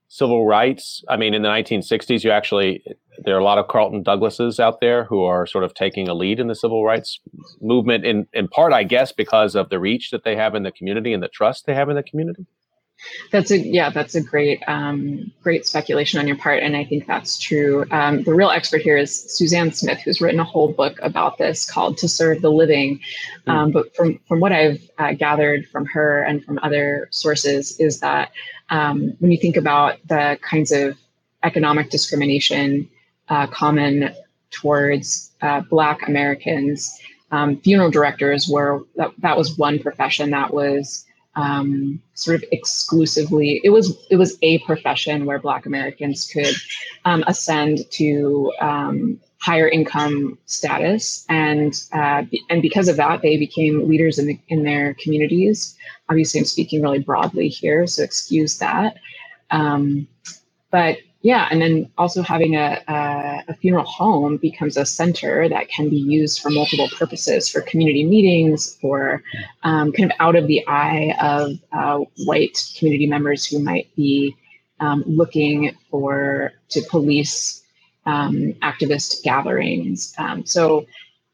civil 0.07 0.45
rights? 0.45 1.03
I 1.09 1.17
mean, 1.17 1.33
in 1.33 1.41
the 1.41 1.49
1960s, 1.49 2.23
you 2.23 2.31
actually 2.31 2.83
there 3.19 3.36
are 3.36 3.39
a 3.39 3.43
lot 3.43 3.58
of 3.58 3.67
Carlton 3.67 4.04
Douglases 4.04 4.60
out 4.60 4.80
there 4.82 5.04
who 5.06 5.23
are 5.23 5.45
sort 5.45 5.63
of 5.63 5.73
taking 5.73 6.08
a 6.08 6.13
lead 6.13 6.39
in 6.39 6.47
the 6.47 6.56
civil 6.56 6.84
rights 6.84 7.19
movement. 7.62 8.06
In 8.06 8.28
in 8.34 8.47
part, 8.47 8.73
I 8.73 8.84
guess, 8.84 9.12
because 9.12 9.56
of 9.56 9.69
the 9.69 9.80
reach 9.80 10.12
that 10.12 10.23
they 10.23 10.36
have 10.36 10.56
in 10.56 10.63
the 10.63 10.71
community 10.71 11.13
and 11.13 11.21
the 11.21 11.28
trust 11.28 11.65
they 11.65 11.73
have 11.73 11.89
in 11.89 11.95
the 11.95 12.04
community. 12.04 12.45
That's 13.32 13.52
a 13.52 13.58
yeah, 13.58 13.89
that's 13.89 14.15
a 14.15 14.21
great 14.21 14.62
um, 14.67 15.32
great 15.41 15.65
speculation 15.65 16.19
on 16.19 16.28
your 16.28 16.38
part, 16.38 16.63
and 16.63 16.78
I 16.78 16.86
think 16.86 17.08
that's 17.08 17.38
true. 17.38 17.86
Um, 17.91 18.23
the 18.23 18.34
real 18.34 18.49
expert 18.49 18.82
here 18.82 18.97
is 18.97 19.13
Suzanne 19.36 19.71
Smith, 19.71 19.99
who's 19.99 20.21
written 20.21 20.39
a 20.39 20.43
whole 20.43 20.71
book 20.71 20.99
about 21.02 21.38
this 21.38 21.69
called 21.69 21.97
"To 21.97 22.08
Serve 22.08 22.41
the 22.41 22.52
Living." 22.52 22.99
Hmm. 23.45 23.52
Um, 23.52 23.71
but 23.71 23.95
from 23.95 24.19
from 24.28 24.39
what 24.39 24.52
I've 24.52 24.89
uh, 24.99 25.13
gathered 25.13 25.67
from 25.67 25.86
her 25.88 26.23
and 26.23 26.43
from 26.43 26.60
other 26.63 27.08
sources, 27.12 27.80
is 27.80 27.99
that 27.99 28.32
um, 28.69 29.13
when 29.19 29.32
you 29.32 29.38
think 29.38 29.58
about 29.58 29.97
the 30.08 30.38
kinds 30.41 30.71
of 30.71 30.97
economic 31.43 31.89
discrimination 31.89 32.89
uh, 33.29 33.47
common 33.47 34.13
towards 34.51 35.31
uh, 35.41 35.62
Black 35.62 36.07
Americans, 36.07 36.99
um, 37.31 37.57
funeral 37.62 37.89
directors 37.89 38.47
were 38.47 38.86
that, 38.95 39.12
that 39.19 39.38
was 39.38 39.57
one 39.57 39.79
profession 39.79 40.29
that 40.31 40.53
was 40.53 41.05
um, 41.36 42.01
sort 42.13 42.36
of 42.36 42.43
exclusively 42.51 43.59
it 43.63 43.71
was 43.71 43.97
it 44.12 44.17
was 44.17 44.38
a 44.43 44.59
profession 44.59 45.25
where 45.25 45.39
black 45.39 45.65
americans 45.65 46.29
could 46.31 46.53
um, 47.05 47.23
ascend 47.25 47.89
to 47.89 48.53
um, 48.62 49.19
higher 49.43 49.67
income 49.67 50.38
status. 50.45 51.25
And 51.27 51.73
uh, 51.91 52.23
and 52.49 52.62
because 52.62 52.88
of 52.88 52.95
that 52.95 53.21
they 53.21 53.38
became 53.38 53.89
leaders 53.89 54.17
in, 54.17 54.27
the, 54.27 54.39
in 54.47 54.63
their 54.63 54.95
communities. 54.95 55.75
Obviously 56.09 56.39
i'm 56.39 56.45
speaking 56.45 56.81
really 56.81 56.99
broadly 56.99 57.49
here 57.49 57.86
so 57.86 58.03
excuse 58.03 58.57
that. 58.59 58.95
Um, 59.51 60.07
but 60.71 60.97
yeah, 61.23 61.47
and 61.49 61.62
then 61.62 61.89
also 61.97 62.21
having 62.21 62.57
a, 62.57 62.83
a, 62.86 63.43
a, 63.47 63.53
funeral 63.55 63.86
home 63.86 64.36
becomes 64.36 64.75
a 64.75 64.86
center 64.86 65.47
that 65.47 65.69
can 65.69 65.89
be 65.89 65.95
used 65.95 66.41
for 66.41 66.49
multiple 66.49 66.89
purposes 66.97 67.47
for 67.47 67.62
community 67.62 68.03
meetings, 68.03 68.75
for 68.81 69.23
um, 69.63 69.93
kind 69.93 70.12
of 70.12 70.17
out 70.19 70.36
of 70.36 70.47
the 70.47 70.62
eye 70.67 71.15
of 71.21 71.51
uh, 71.71 72.03
white 72.25 72.62
community 72.77 73.07
members 73.07 73.45
who 73.45 73.59
might 73.59 73.88
be 73.95 74.36
um, 74.81 75.01
looking 75.07 75.73
for 75.89 76.51
to 76.67 76.81
police 76.89 77.63
um, 78.05 78.51
activist 78.62 79.23
gatherings. 79.23 80.13
Um, 80.17 80.45
so 80.45 80.86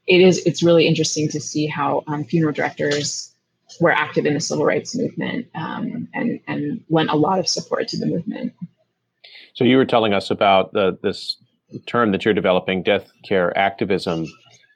it 0.05 0.21
is 0.21 0.37
it's 0.45 0.61
really 0.61 0.85
interesting 0.85 1.27
to 1.29 1.39
see 1.39 1.65
how 1.65 2.03
um, 2.05 2.25
funeral 2.25 2.53
directors 2.53 3.33
were 3.81 3.91
active 3.91 4.27
in 4.27 4.35
the 4.35 4.39
civil 4.39 4.65
rights 4.65 4.95
movement 4.95 5.47
um, 5.55 6.07
and 6.13 6.39
and 6.47 6.83
lent 6.91 7.09
a 7.09 7.15
lot 7.15 7.39
of 7.39 7.47
support 7.47 7.87
to 7.87 7.97
the 7.97 8.05
movement. 8.05 8.53
So 9.53 9.63
you 9.63 9.77
were 9.77 9.85
telling 9.85 10.13
us 10.13 10.31
about 10.31 10.73
the, 10.73 10.97
this 11.01 11.37
term 11.85 12.11
that 12.11 12.25
you're 12.25 12.33
developing, 12.33 12.83
death 12.83 13.11
care 13.23 13.55
activism, 13.57 14.25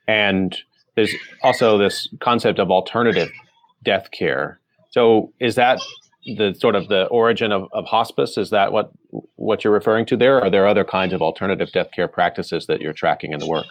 and 0.08 0.56
there's 0.96 1.14
also 1.42 1.78
this 1.78 2.08
concept 2.20 2.60
of 2.60 2.70
alternative 2.70 3.32
death 3.84 4.12
care. 4.12 4.60
So 4.92 5.34
is 5.40 5.56
that 5.56 5.80
the 6.26 6.54
sort 6.54 6.76
of 6.76 6.88
the 6.88 7.06
origin 7.08 7.52
of, 7.52 7.68
of 7.74 7.86
hospice? 7.86 8.38
Is 8.38 8.50
that 8.52 8.72
what 8.72 8.92
what 9.36 9.64
you're 9.64 9.74
referring 9.74 10.06
to 10.08 10.18
there? 10.18 10.42
Are 10.42 10.50
there 10.50 10.68
other 10.68 10.84
kinds 10.84 11.14
of 11.14 11.22
alternative 11.22 11.72
death 11.72 11.90
care 11.94 12.08
practices 12.08 12.68
that 12.68 12.82
you're 12.82 12.94
tracking 12.94 13.34
in 13.34 13.40
the 13.40 13.48
work? 13.48 13.66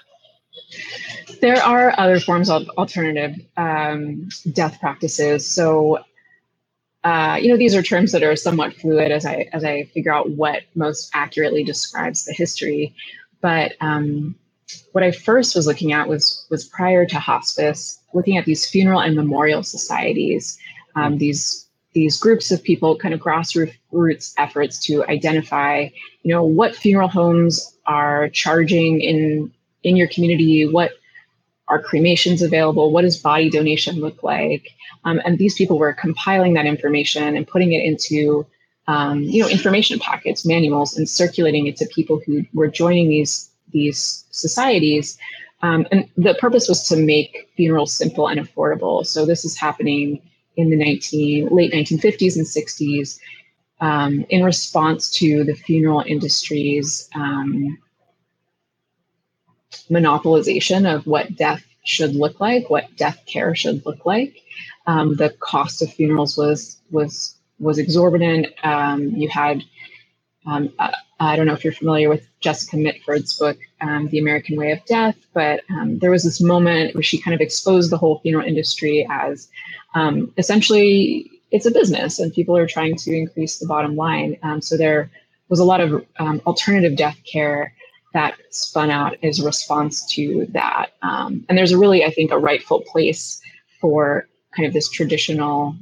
There 1.41 1.63
are 1.63 1.99
other 1.99 2.21
forms 2.21 2.51
of 2.51 2.69
alternative 2.77 3.41
um, 3.57 4.29
death 4.53 4.79
practices. 4.81 5.53
So 5.53 5.99
uh, 7.05 7.39
you 7.41 7.49
know, 7.49 7.57
these 7.57 7.75
are 7.75 7.83
terms 7.83 8.13
that 8.13 8.23
are 8.23 8.37
somewhat 8.37 8.75
fluid 8.75 9.11
as 9.11 9.27
I 9.27 9.49
as 9.53 9.65
I 9.65 9.85
figure 9.85 10.13
out 10.13 10.31
what 10.31 10.63
most 10.75 11.11
accurately 11.15 11.65
describes 11.65 12.25
the 12.25 12.33
history. 12.33 12.95
But 13.41 13.73
um, 13.81 14.37
what 14.93 15.03
I 15.03 15.11
first 15.11 15.57
was 15.57 15.67
looking 15.67 15.93
at 15.93 16.09
was 16.09 16.47
was 16.51 16.65
prior 16.65 17.05
to 17.07 17.19
hospice, 17.19 17.99
looking 18.15 18.37
at 18.37 18.45
these 18.45 18.69
funeral 18.69 19.01
and 19.01 19.17
memorial 19.17 19.63
societies, 19.63 20.59
um, 20.95 21.19
these 21.19 21.67
these 21.93 22.19
groups 22.19 22.51
of 22.51 22.63
people, 22.63 22.97
kind 22.97 23.13
of 23.13 23.21
grassroots 23.21 24.33
efforts 24.39 24.79
to 24.87 25.05
identify, 25.07 25.89
you 26.23 26.33
know, 26.33 26.45
what 26.45 26.75
funeral 26.75 27.09
homes 27.09 27.77
are 27.87 28.29
charging 28.29 29.01
in 29.01 29.53
in 29.83 29.97
your 29.97 30.09
community, 30.09 30.69
what 30.69 30.93
are 31.73 31.81
cremations 31.81 32.43
available, 32.43 32.93
what 32.93 33.03
does 33.03 33.17
body 33.17 33.49
donation 33.49 33.97
look 33.97 34.23
like, 34.23 34.69
um, 35.05 35.21
and 35.25 35.39
these 35.39 35.55
people 35.55 35.79
were 35.79 35.95
compiling 35.95 36.53
that 36.53 36.67
information 36.67 37.35
and 37.35 37.49
putting 37.49 37.73
it 37.73 37.83
into 37.83 38.47
um, 38.89 39.23
you 39.23 39.43
know 39.43 39.49
information 39.49 39.99
packets, 39.99 40.45
manuals, 40.45 40.97
and 40.97 41.09
circulating 41.09 41.67
it 41.67 41.77
to 41.77 41.87
people 41.87 42.21
who 42.27 42.45
were 42.53 42.69
joining 42.69 43.09
these 43.09 43.51
these 43.73 44.25
societies. 44.31 45.19
Um, 45.63 45.87
and 45.91 46.09
the 46.17 46.35
purpose 46.35 46.69
was 46.69 46.87
to 46.89 46.97
make 46.97 47.49
funerals 47.57 47.97
simple 47.97 48.29
and 48.29 48.39
affordable. 48.39 49.07
So 49.07 49.25
this 49.25 49.45
is 49.45 49.57
happening 49.57 50.21
in 50.57 50.69
the 50.71 50.77
19 50.77 51.49
late 51.49 51.73
1950s 51.73 52.37
and 52.37 52.45
60s 52.45 53.19
um, 53.81 54.27
in 54.29 54.45
response 54.45 55.11
to 55.11 55.45
the 55.45 55.55
funeral 55.55 56.05
industry's 56.07 57.09
um, 57.15 57.79
monopolization 59.91 60.93
of 60.93 61.07
what 61.07 61.37
death 61.37 61.65
should 61.85 62.15
look 62.15 62.41
like, 62.41 62.71
what 62.71 62.95
death 62.97 63.19
care 63.27 63.55
should 63.55 63.85
look 63.85 64.07
like. 64.07 64.37
Um, 64.87 65.17
the 65.17 65.31
cost 65.41 65.83
of 65.83 65.93
funerals 65.93 66.37
was 66.37 66.81
was 66.91 67.37
was 67.59 67.79
exorbitant. 67.79 68.49
Um, 68.65 69.09
you 69.09 69.29
had 69.29 69.63
um, 70.47 70.73
I, 70.79 70.93
I, 71.21 71.37
don't 71.37 71.47
know 71.47 71.53
if 71.53 71.63
you're 71.63 71.73
familiar 71.73 72.09
with 72.09 72.27
Jessica 72.41 72.77
Mitford's 72.77 73.39
book, 73.39 73.57
um, 73.81 74.09
The 74.09 74.19
American 74.19 74.57
Way 74.57 74.73
of 74.73 74.85
Death, 74.87 75.17
but 75.33 75.61
um, 75.71 76.01
there 76.01 76.11
was 76.11 76.25
this 76.25 76.41
moment 76.41 76.97
where 76.97 77.03
she 77.03 77.21
kind 77.21 77.33
of 77.33 77.41
exposed 77.41 77.93
the 77.93 77.97
whole 77.97 78.19
funeral 78.19 78.45
industry 78.45 79.07
as 79.09 79.49
um, 79.95 80.33
essentially 80.37 81.31
it's 81.53 81.65
a 81.65 81.71
business 81.71 82.19
and 82.19 82.33
people 82.33 82.57
are 82.57 82.67
trying 82.67 82.97
to 82.97 83.15
increase 83.15 83.61
the 83.61 83.67
bottom 83.67 83.95
line. 83.95 84.37
so 84.61 84.77
there 84.77 85.13
was 85.49 85.61
a 85.61 85.65
lot 85.65 85.81
of 85.81 86.05
alternative 86.45 86.97
death 86.97 87.19
care 87.31 87.73
that 88.13 88.35
spun 88.51 88.91
out 88.91 89.17
as 89.23 89.41
a 89.41 89.45
response 89.45 90.05
to 90.15 90.47
that. 90.51 90.93
Um, 91.03 91.45
and 91.49 91.57
there's 91.57 91.73
a 91.73 91.79
really, 91.79 92.05
I 92.05 92.11
think, 92.11 92.31
a 92.31 92.39
rightful 92.39 92.81
place 92.83 93.41
for 93.81 94.29
kind 94.55 94.67
of 94.67 94.73
this 94.73 94.89
traditional 94.91 95.75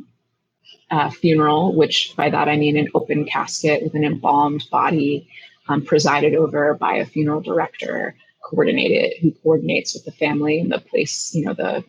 uh, 0.90 1.10
funeral, 1.10 1.74
which 1.74 2.14
by 2.16 2.30
that 2.30 2.48
I 2.48 2.56
mean 2.56 2.76
an 2.76 2.88
open 2.94 3.24
casket 3.24 3.82
with 3.82 3.94
an 3.94 4.04
embalmed 4.04 4.64
body 4.70 5.28
um, 5.68 5.84
presided 5.84 6.34
over 6.34 6.74
by 6.74 6.94
a 6.94 7.06
funeral 7.06 7.40
director, 7.40 8.14
coordinated 8.42 9.18
who 9.20 9.32
coordinates 9.42 9.94
with 9.94 10.04
the 10.04 10.12
family 10.12 10.58
and 10.58 10.72
the 10.72 10.80
place, 10.80 11.32
you 11.34 11.44
know, 11.44 11.54
the 11.54 11.84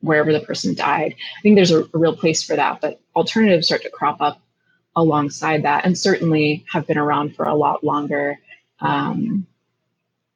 wherever 0.00 0.32
the 0.32 0.40
person 0.40 0.74
died. 0.74 1.14
I 1.38 1.42
think 1.42 1.56
there's 1.56 1.70
a, 1.70 1.84
a 1.84 1.98
real 1.98 2.16
place 2.16 2.42
for 2.42 2.56
that, 2.56 2.80
but 2.80 3.00
alternatives 3.14 3.66
start 3.66 3.82
to 3.82 3.90
crop 3.90 4.20
up 4.20 4.40
alongside 4.96 5.62
that, 5.62 5.84
and 5.84 5.96
certainly 5.96 6.64
have 6.70 6.86
been 6.86 6.98
around 6.98 7.34
for 7.34 7.44
a 7.44 7.54
lot 7.54 7.84
longer. 7.84 8.38
Um, 8.80 9.46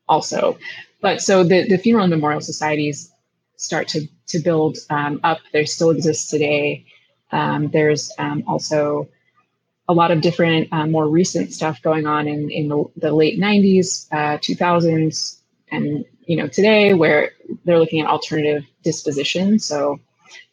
also. 0.09 0.59
But 1.01 1.21
so 1.21 1.45
the, 1.45 1.66
the 1.69 1.79
funeral 1.79 2.05
and 2.05 2.11
memorial 2.11 2.40
societies 2.40 3.12
start 3.57 3.88
to, 3.88 4.07
to 4.29 4.38
build 4.38 4.79
um, 4.90 5.21
up. 5.25 5.38
They 5.53 5.64
still 5.64 5.90
exist 5.90 6.31
today. 6.31 6.85
Um, 7.33 7.69
there's 7.73 8.12
um, 8.19 8.45
also 8.47 9.09
a 9.88 9.95
lot 9.95 10.11
of 10.11 10.21
different, 10.21 10.69
uh, 10.73 10.87
more 10.87 11.09
recent 11.09 11.53
stuff 11.53 11.81
going 11.83 12.07
on 12.07 12.27
in, 12.27 12.51
in 12.51 12.69
the, 12.69 12.85
the 12.97 13.12
late 13.12 13.38
90s, 13.38 14.09
uh, 14.12 14.38
2000s, 14.38 15.40
and 15.71 16.05
you 16.27 16.37
know 16.37 16.47
today 16.49 16.95
where 16.95 17.33
they're 17.64 17.79
looking 17.79 18.01
at 18.01 18.09
alternative 18.09 18.64
disposition. 18.83 19.59
So 19.59 19.99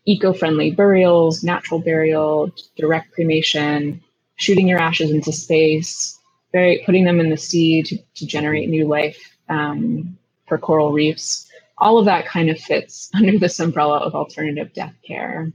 eco-friendly 0.06 0.72
burials, 0.72 1.44
natural 1.44 1.80
burial, 1.80 2.52
direct 2.78 3.12
cremation, 3.14 4.02
shooting 4.36 4.68
your 4.68 4.80
ashes 4.80 5.12
into 5.12 5.32
space, 5.32 6.20
very 6.52 6.84
putting 6.86 7.06
them 7.06 7.20
in 7.20 7.30
the 7.30 7.38
sea 7.38 7.82
to, 7.84 7.98
to 8.16 8.26
generate 8.26 8.70
new 8.70 8.88
life 8.88 9.33
um, 9.54 10.18
for 10.48 10.58
coral 10.58 10.92
reefs. 10.92 11.48
All 11.78 11.98
of 11.98 12.06
that 12.06 12.26
kind 12.26 12.50
of 12.50 12.60
fits 12.60 13.10
under 13.16 13.38
this 13.38 13.60
umbrella 13.60 13.98
of 13.98 14.16
alternative 14.16 14.74
death 14.74 14.96
care. 15.06 15.52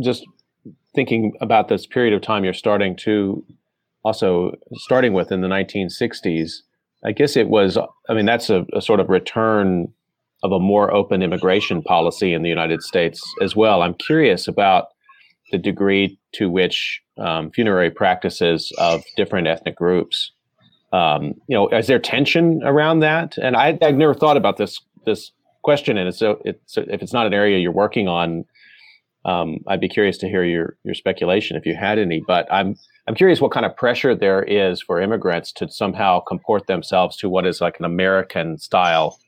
Just 0.00 0.26
thinking 0.94 1.32
about 1.40 1.68
this 1.68 1.86
period 1.86 2.14
of 2.14 2.22
time 2.22 2.44
you're 2.44 2.52
starting 2.52 2.96
to 2.96 3.44
also 4.04 4.52
starting 4.74 5.12
with 5.12 5.32
in 5.32 5.40
the 5.40 5.48
1960s, 5.48 6.60
I 7.04 7.10
guess 7.10 7.36
it 7.36 7.48
was, 7.48 7.76
I 8.08 8.14
mean, 8.14 8.24
that's 8.24 8.48
a, 8.50 8.64
a 8.72 8.80
sort 8.80 9.00
of 9.00 9.08
return 9.08 9.92
of 10.44 10.52
a 10.52 10.60
more 10.60 10.94
open 10.94 11.22
immigration 11.22 11.82
policy 11.82 12.32
in 12.32 12.42
the 12.42 12.48
United 12.48 12.82
States 12.82 13.20
as 13.42 13.56
well. 13.56 13.82
I'm 13.82 13.94
curious 13.94 14.46
about 14.46 14.86
the 15.50 15.58
degree 15.58 16.18
to 16.34 16.48
which 16.48 17.02
um, 17.18 17.50
funerary 17.50 17.90
practices 17.90 18.72
of 18.78 19.02
different 19.16 19.48
ethnic 19.48 19.74
groups, 19.74 20.30
um, 20.96 21.34
you 21.46 21.54
know, 21.54 21.68
is 21.68 21.88
there 21.88 21.98
tension 21.98 22.62
around 22.64 23.00
that? 23.00 23.36
And 23.36 23.54
I, 23.54 23.78
I've 23.82 23.96
never 23.96 24.14
thought 24.14 24.38
about 24.38 24.56
this 24.56 24.80
this 25.04 25.30
question, 25.62 25.98
and 25.98 26.14
so 26.14 26.40
it's 26.44 26.78
if 26.78 27.02
it's 27.02 27.12
not 27.12 27.26
an 27.26 27.34
area 27.34 27.58
you're 27.58 27.70
working 27.70 28.08
on, 28.08 28.46
um, 29.26 29.58
I'd 29.66 29.80
be 29.80 29.90
curious 29.90 30.16
to 30.18 30.28
hear 30.28 30.42
your 30.42 30.78
your 30.84 30.94
speculation 30.94 31.54
if 31.56 31.66
you 31.66 31.76
had 31.76 31.98
any. 31.98 32.22
But 32.26 32.50
I'm 32.50 32.76
I'm 33.06 33.14
curious 33.14 33.42
what 33.42 33.52
kind 33.52 33.66
of 33.66 33.76
pressure 33.76 34.14
there 34.14 34.42
is 34.44 34.80
for 34.80 34.98
immigrants 34.98 35.52
to 35.52 35.68
somehow 35.68 36.20
comport 36.20 36.66
themselves 36.66 37.18
to 37.18 37.28
what 37.28 37.46
is 37.46 37.60
like 37.60 37.78
an 37.78 37.84
American 37.84 38.56
style 38.56 39.18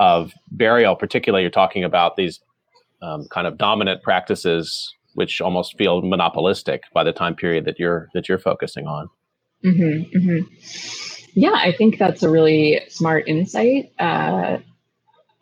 of 0.00 0.34
burial. 0.50 0.96
Particularly, 0.96 1.44
you're 1.44 1.50
talking 1.50 1.82
about 1.82 2.16
these 2.16 2.40
um, 3.00 3.26
kind 3.30 3.46
of 3.46 3.56
dominant 3.56 4.02
practices 4.02 4.94
which 5.14 5.40
almost 5.40 5.76
feel 5.78 6.02
monopolistic 6.02 6.82
by 6.92 7.02
the 7.02 7.12
time 7.12 7.34
period 7.34 7.64
that 7.64 7.78
you're 7.78 8.08
that 8.12 8.28
you're 8.28 8.38
focusing 8.38 8.86
on. 8.86 9.08
Mm-hmm, 9.64 10.16
mm-hmm. 10.16 11.30
Yeah, 11.34 11.52
I 11.54 11.72
think 11.72 11.98
that's 11.98 12.22
a 12.22 12.30
really 12.30 12.80
smart 12.88 13.28
insight. 13.28 13.92
Uh, 13.98 14.58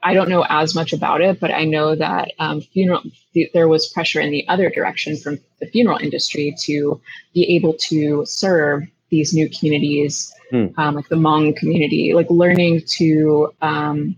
I 0.02 0.14
don't 0.14 0.28
know 0.28 0.44
as 0.48 0.74
much 0.74 0.92
about 0.92 1.20
it, 1.20 1.40
but 1.40 1.50
I 1.50 1.64
know 1.64 1.94
that 1.94 2.32
um, 2.38 2.60
funeral 2.60 3.02
th- 3.34 3.50
there 3.52 3.68
was 3.68 3.88
pressure 3.88 4.20
in 4.20 4.30
the 4.30 4.46
other 4.48 4.70
direction 4.70 5.16
from 5.16 5.38
the 5.60 5.66
funeral 5.66 5.98
industry 5.98 6.54
to 6.60 7.00
be 7.34 7.56
able 7.56 7.74
to 7.74 8.24
serve 8.26 8.84
these 9.10 9.32
new 9.32 9.48
communities, 9.48 10.32
hmm. 10.50 10.66
um, 10.76 10.94
like 10.94 11.08
the 11.08 11.16
Hmong 11.16 11.56
community, 11.56 12.12
like 12.14 12.30
learning 12.30 12.82
to, 12.86 13.52
um, 13.60 14.16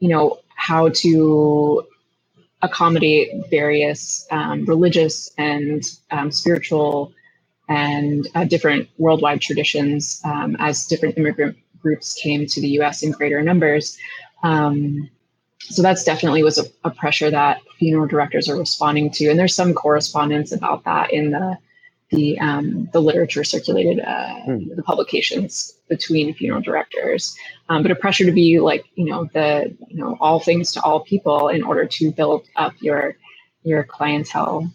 you 0.00 0.08
know, 0.08 0.38
how 0.56 0.88
to 0.88 1.86
accommodate 2.62 3.30
various 3.50 4.26
um, 4.32 4.64
religious 4.64 5.30
and 5.38 5.84
um, 6.10 6.32
spiritual 6.32 7.12
and 7.68 8.26
uh, 8.34 8.44
different 8.44 8.88
worldwide 8.98 9.40
traditions 9.40 10.20
um, 10.24 10.56
as 10.58 10.86
different 10.86 11.16
immigrant 11.18 11.56
groups 11.80 12.14
came 12.14 12.46
to 12.46 12.60
the 12.60 12.68
US 12.80 13.02
in 13.02 13.12
greater 13.12 13.42
numbers. 13.42 13.96
Um, 14.42 15.08
so 15.60 15.82
that's 15.82 16.04
definitely 16.04 16.42
was 16.42 16.58
a, 16.58 16.64
a, 16.84 16.90
pressure 16.90 17.30
that 17.30 17.60
funeral 17.78 18.06
directors 18.06 18.48
are 18.48 18.56
responding 18.56 19.10
to. 19.10 19.28
And 19.28 19.38
there's 19.38 19.54
some 19.54 19.74
correspondence 19.74 20.52
about 20.52 20.84
that 20.84 21.12
in 21.12 21.32
the 21.32 21.58
the 22.10 22.38
um, 22.38 22.88
the 22.92 23.02
literature 23.02 23.44
circulated, 23.44 24.00
uh, 24.00 24.40
hmm. 24.44 24.74
the 24.74 24.82
publications 24.82 25.74
between 25.88 26.32
funeral 26.32 26.62
directors, 26.62 27.36
um, 27.68 27.82
but 27.82 27.90
a 27.90 27.94
pressure 27.94 28.24
to 28.24 28.32
be 28.32 28.60
like 28.60 28.86
you 28.94 29.04
know 29.04 29.28
the 29.34 29.76
you 29.88 29.98
know 29.98 30.16
all 30.20 30.40
things 30.40 30.72
to 30.72 30.82
all 30.82 31.00
people 31.00 31.48
in 31.48 31.62
order 31.62 31.84
to 31.84 32.10
build 32.10 32.46
up 32.56 32.72
your 32.80 33.14
your 33.62 33.84
clientele. 33.84 34.72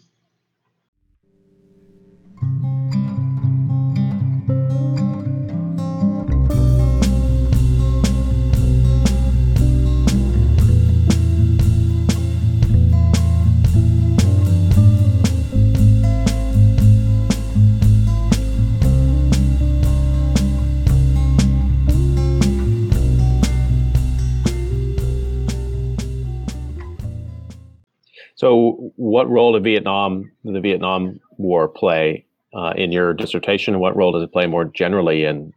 So, 28.44 28.92
what 28.96 29.30
role 29.30 29.54
did 29.54 29.64
Vietnam, 29.64 30.30
the 30.44 30.60
Vietnam 30.60 31.18
War, 31.38 31.66
play 31.66 32.26
uh, 32.52 32.74
in 32.76 32.92
your 32.92 33.14
dissertation, 33.14 33.72
and 33.72 33.80
what 33.80 33.96
role 33.96 34.12
does 34.12 34.22
it 34.22 34.34
play 34.34 34.46
more 34.46 34.66
generally 34.66 35.24
in 35.24 35.54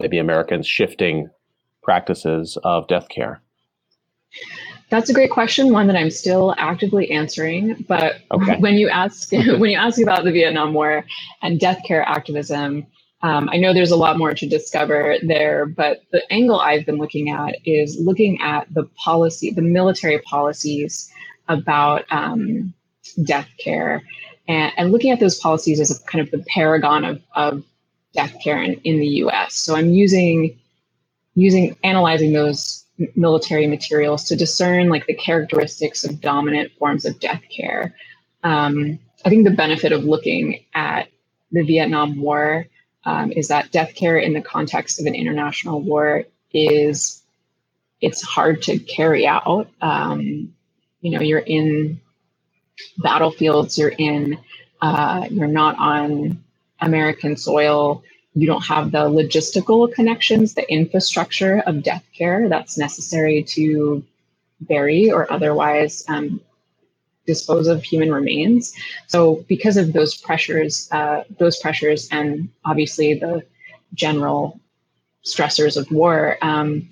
maybe 0.00 0.16
Americans 0.16 0.66
shifting 0.66 1.28
practices 1.82 2.56
of 2.64 2.88
death 2.88 3.10
care? 3.10 3.42
That's 4.88 5.10
a 5.10 5.12
great 5.12 5.32
question, 5.32 5.70
one 5.70 5.86
that 5.88 5.96
I'm 5.96 6.08
still 6.08 6.54
actively 6.56 7.10
answering. 7.10 7.84
But 7.86 8.22
okay. 8.30 8.56
when 8.56 8.76
you 8.76 8.88
ask 8.88 9.30
when 9.32 9.68
you 9.68 9.76
ask 9.76 10.00
about 10.00 10.24
the 10.24 10.32
Vietnam 10.32 10.72
War 10.72 11.04
and 11.42 11.60
death 11.60 11.82
care 11.86 12.08
activism, 12.08 12.86
um, 13.20 13.50
I 13.52 13.58
know 13.58 13.74
there's 13.74 13.90
a 13.90 13.96
lot 13.96 14.16
more 14.16 14.32
to 14.32 14.48
discover 14.48 15.16
there, 15.22 15.66
but 15.66 16.00
the 16.10 16.22
angle 16.32 16.58
I've 16.58 16.86
been 16.86 16.96
looking 16.96 17.28
at 17.28 17.56
is 17.66 17.98
looking 18.00 18.40
at 18.40 18.72
the 18.72 18.84
policy, 18.96 19.50
the 19.50 19.60
military 19.60 20.20
policies 20.20 21.10
about 21.48 22.04
um, 22.10 22.72
death 23.24 23.48
care 23.58 24.02
and, 24.48 24.72
and, 24.76 24.92
looking 24.92 25.10
at 25.10 25.20
those 25.20 25.38
policies 25.38 25.80
as 25.80 25.90
a 25.90 26.02
kind 26.04 26.22
of 26.24 26.30
the 26.30 26.44
paragon 26.48 27.04
of, 27.04 27.22
of 27.34 27.64
death 28.14 28.34
care 28.42 28.62
in, 28.62 28.74
in 28.84 28.98
the 28.98 29.06
US. 29.06 29.54
So 29.54 29.76
I'm 29.76 29.90
using 29.90 30.58
using 31.34 31.76
analyzing 31.82 32.32
those 32.32 32.84
military 33.16 33.66
materials 33.66 34.24
to 34.24 34.36
discern 34.36 34.88
like 34.88 35.06
the 35.06 35.14
characteristics 35.14 36.04
of 36.04 36.20
dominant 36.20 36.70
forms 36.78 37.04
of 37.04 37.18
death 37.18 37.42
care. 37.54 37.94
Um, 38.44 38.98
I 39.24 39.30
think 39.30 39.44
the 39.44 39.50
benefit 39.50 39.90
of 39.92 40.04
looking 40.04 40.64
at 40.74 41.08
the 41.50 41.64
Vietnam 41.64 42.20
War 42.20 42.66
um, 43.04 43.32
is 43.32 43.48
that 43.48 43.72
death 43.72 43.94
care 43.94 44.16
in 44.16 44.32
the 44.32 44.40
context 44.40 45.00
of 45.00 45.06
an 45.06 45.14
international 45.14 45.80
war 45.80 46.24
is 46.52 47.22
it's 48.00 48.22
hard 48.22 48.62
to 48.62 48.78
carry 48.78 49.26
out. 49.26 49.68
Um, 49.80 50.54
you 51.04 51.12
know 51.12 51.22
you're 51.22 51.40
in 51.40 52.00
battlefields 52.98 53.78
you're 53.78 53.94
in 53.98 54.38
uh, 54.82 55.28
you're 55.30 55.48
not 55.48 55.76
on 55.78 56.42
american 56.80 57.36
soil 57.36 58.02
you 58.34 58.46
don't 58.48 58.66
have 58.66 58.92
the 58.92 58.98
logistical 58.98 59.92
connections 59.94 60.54
the 60.54 60.68
infrastructure 60.72 61.62
of 61.66 61.84
death 61.84 62.04
care 62.16 62.48
that's 62.48 62.78
necessary 62.78 63.44
to 63.44 64.04
bury 64.62 65.10
or 65.12 65.30
otherwise 65.32 66.04
um, 66.08 66.40
dispose 67.26 67.66
of 67.68 67.82
human 67.82 68.12
remains. 68.12 68.74
So 69.08 69.44
because 69.48 69.76
of 69.76 69.92
those 69.92 70.16
pressures 70.16 70.88
uh, 70.92 71.24
those 71.38 71.58
pressures 71.58 72.08
and 72.12 72.48
obviously 72.64 73.14
the 73.14 73.44
general 73.94 74.60
stressors 75.24 75.76
of 75.76 75.90
war 75.90 76.38
um, 76.42 76.88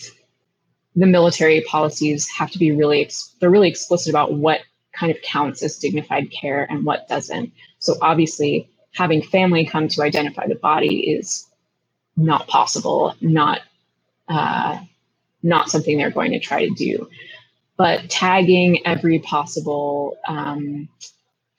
the 0.95 1.07
military 1.07 1.63
policies 1.63 2.29
have 2.31 2.51
to 2.51 2.59
be 2.59 2.73
really 2.73 3.11
they're 3.41 3.51
really 3.51 3.69
explicit 3.69 4.11
about 4.11 4.35
what 4.35 4.61
kind 4.95 5.11
of 5.11 5.21
counts 5.23 5.63
as 5.63 5.79
dignified 5.79 6.31
care 6.31 6.67
and 6.71 6.85
what 6.85 7.09
doesn't. 7.09 7.53
So 7.79 7.97
obviously 8.03 8.69
having 8.95 9.23
family 9.23 9.65
come 9.65 9.89
to 9.89 10.03
identify 10.03 10.47
the 10.47 10.55
body 10.55 11.11
is 11.11 11.47
not 12.17 12.47
possible 12.47 13.15
not 13.21 13.61
uh, 14.29 14.79
not 15.43 15.71
something 15.71 15.99
they're 15.99 16.11
going 16.11 16.33
to 16.33 16.39
try 16.39 16.67
to 16.67 16.75
do. 16.75 17.09
But 17.77 18.09
tagging 18.11 18.87
every 18.87 19.19
possible 19.19 20.17
um, 20.29 20.89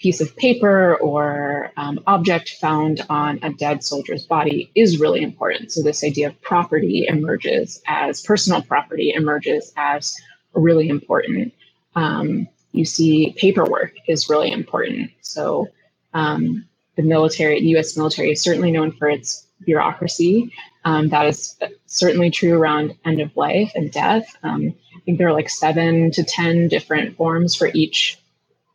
piece 0.03 0.19
of 0.19 0.35
paper 0.35 0.95
or 0.97 1.71
um, 1.77 1.97
object 2.07 2.57
found 2.59 3.01
on 3.09 3.39
a 3.41 3.53
dead 3.53 3.81
soldier's 3.81 4.25
body 4.25 4.69
is 4.75 4.99
really 4.99 5.23
important. 5.23 5.71
So, 5.71 5.81
this 5.81 6.03
idea 6.03 6.27
of 6.27 6.41
property 6.41 7.05
emerges 7.07 7.81
as 7.87 8.21
personal 8.21 8.61
property 8.61 9.13
emerges 9.15 9.71
as 9.77 10.13
really 10.53 10.89
important. 10.89 11.53
Um, 11.95 12.49
you 12.73 12.83
see, 12.83 13.33
paperwork 13.37 13.93
is 14.09 14.29
really 14.29 14.51
important. 14.51 15.09
So, 15.21 15.69
um, 16.13 16.65
the 16.97 17.03
military, 17.03 17.61
the 17.61 17.77
US 17.77 17.95
military, 17.95 18.33
is 18.33 18.41
certainly 18.41 18.71
known 18.71 18.91
for 18.91 19.09
its 19.09 19.47
bureaucracy. 19.65 20.51
Um, 20.83 21.07
that 21.09 21.27
is 21.27 21.57
certainly 21.85 22.29
true 22.29 22.55
around 22.55 22.93
end 23.05 23.21
of 23.21 23.35
life 23.37 23.71
and 23.73 23.89
death. 23.89 24.25
Um, 24.43 24.75
I 24.97 24.99
think 25.05 25.17
there 25.17 25.29
are 25.29 25.33
like 25.33 25.49
seven 25.49 26.11
to 26.11 26.25
10 26.25 26.67
different 26.67 27.15
forms 27.15 27.55
for 27.55 27.71
each 27.73 28.19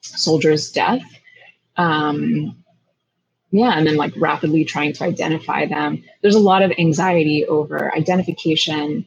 soldier's 0.01 0.73
death 0.73 1.03
um, 1.79 2.57
yeah, 3.51 3.79
and 3.79 3.87
then 3.87 3.97
like 3.97 4.12
rapidly 4.17 4.64
trying 4.64 4.93
to 4.95 5.05
identify 5.05 5.67
them. 5.67 6.05
There's 6.21 6.35
a 6.35 6.41
lot 6.41 6.62
of 6.62 6.73
anxiety 6.79 7.47
over 7.47 7.95
identification 7.95 9.07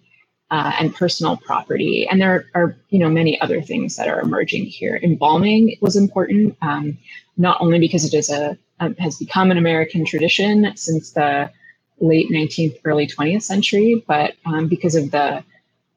uh, 0.49 0.73
and 0.79 0.95
personal 0.95 1.37
property. 1.37 2.07
And 2.09 2.19
there 2.19 2.45
are, 2.55 2.75
you 2.89 2.99
know, 2.99 3.09
many 3.09 3.39
other 3.39 3.61
things 3.61 3.95
that 3.95 4.07
are 4.07 4.19
emerging 4.19 4.65
here. 4.65 4.99
Embalming 5.01 5.77
was 5.79 5.95
important, 5.95 6.57
um, 6.61 6.97
not 7.37 7.61
only 7.61 7.79
because 7.79 8.03
it 8.03 8.13
is 8.13 8.29
a, 8.29 8.57
a, 8.79 8.93
has 9.01 9.17
become 9.17 9.51
an 9.51 9.57
American 9.57 10.05
tradition 10.05 10.75
since 10.75 11.11
the 11.11 11.51
late 11.99 12.29
19th, 12.31 12.77
early 12.83 13.07
20th 13.07 13.43
century, 13.43 14.03
but 14.07 14.33
um, 14.45 14.67
because 14.67 14.95
of 14.95 15.11
the 15.11 15.43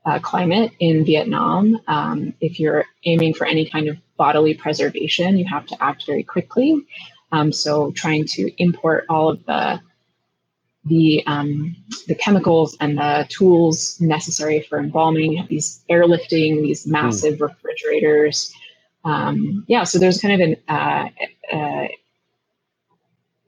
uh, 0.04 0.18
climate 0.18 0.72
in 0.80 1.04
Vietnam, 1.04 1.80
um, 1.88 2.34
if 2.40 2.60
you're 2.60 2.84
aiming 3.04 3.34
for 3.34 3.46
any 3.46 3.68
kind 3.68 3.88
of 3.88 3.96
bodily 4.16 4.54
preservation, 4.54 5.38
you 5.38 5.46
have 5.46 5.66
to 5.66 5.82
act 5.82 6.04
very 6.06 6.22
quickly. 6.22 6.80
Um, 7.32 7.52
so 7.52 7.90
trying 7.92 8.26
to 8.26 8.50
import 8.62 9.06
all 9.08 9.28
of 9.30 9.44
the 9.46 9.80
the 10.86 11.24
um, 11.26 11.74
the 12.08 12.14
chemicals 12.14 12.76
and 12.80 12.98
the 12.98 13.26
tools 13.30 13.98
necessary 14.00 14.60
for 14.60 14.78
embalming. 14.78 15.32
You 15.32 15.38
have 15.38 15.48
these 15.48 15.82
airlifting, 15.90 16.62
these 16.62 16.84
hmm. 16.84 16.92
massive 16.92 17.38
mm. 17.38 17.48
refrigerators. 17.48 18.52
Um, 19.04 19.64
yeah, 19.66 19.84
so 19.84 19.98
there's 19.98 20.20
kind 20.20 20.34
of 20.34 20.48
an 20.48 20.56
uh, 20.68 21.08
uh, 21.52 21.88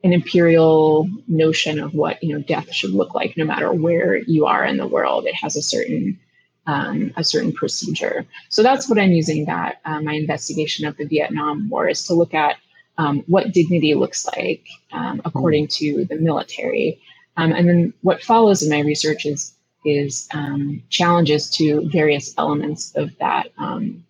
an 0.03 0.13
imperial 0.13 1.09
notion 1.27 1.79
of 1.79 1.93
what 1.93 2.21
you 2.23 2.33
know 2.33 2.41
death 2.41 2.73
should 2.73 2.91
look 2.91 3.13
like, 3.13 3.37
no 3.37 3.45
matter 3.45 3.71
where 3.71 4.17
you 4.17 4.45
are 4.45 4.65
in 4.65 4.77
the 4.77 4.87
world. 4.87 5.25
It 5.25 5.35
has 5.35 5.55
a 5.55 5.61
certain 5.61 6.19
um, 6.67 7.11
a 7.15 7.23
certain 7.23 7.53
procedure. 7.53 8.25
So 8.49 8.61
that's 8.61 8.87
what 8.89 8.99
I'm 8.99 9.11
using 9.11 9.45
that 9.45 9.81
uh, 9.85 10.01
my 10.01 10.13
investigation 10.13 10.85
of 10.85 10.97
the 10.97 11.05
Vietnam 11.05 11.69
War 11.69 11.87
is 11.87 12.05
to 12.05 12.13
look 12.13 12.33
at 12.33 12.57
um, 12.97 13.23
what 13.27 13.53
dignity 13.53 13.95
looks 13.95 14.25
like 14.25 14.67
um, 14.91 15.21
according 15.25 15.67
to 15.79 16.05
the 16.05 16.17
military. 16.17 16.99
Um, 17.37 17.53
and 17.53 17.67
then 17.67 17.93
what 18.01 18.21
follows 18.21 18.63
in 18.63 18.69
my 18.69 18.79
research 18.79 19.25
is, 19.25 19.53
is 19.85 20.27
um, 20.33 20.83
challenges 20.89 21.49
to 21.51 21.87
various 21.89 22.33
elements 22.37 22.93
of 22.95 23.17
that 23.19 23.51
um, 23.57 24.03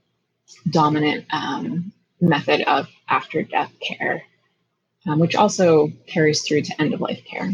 dominant 0.71 1.25
um, 1.31 1.91
method 2.21 2.61
of 2.61 2.87
after 3.09 3.43
death 3.43 3.71
care, 3.79 4.23
um, 5.05 5.19
which 5.19 5.35
also 5.35 5.91
carries 6.07 6.41
through 6.41 6.61
to 6.61 6.81
end 6.81 6.93
of 6.93 7.01
life 7.01 7.23
care. 7.25 7.51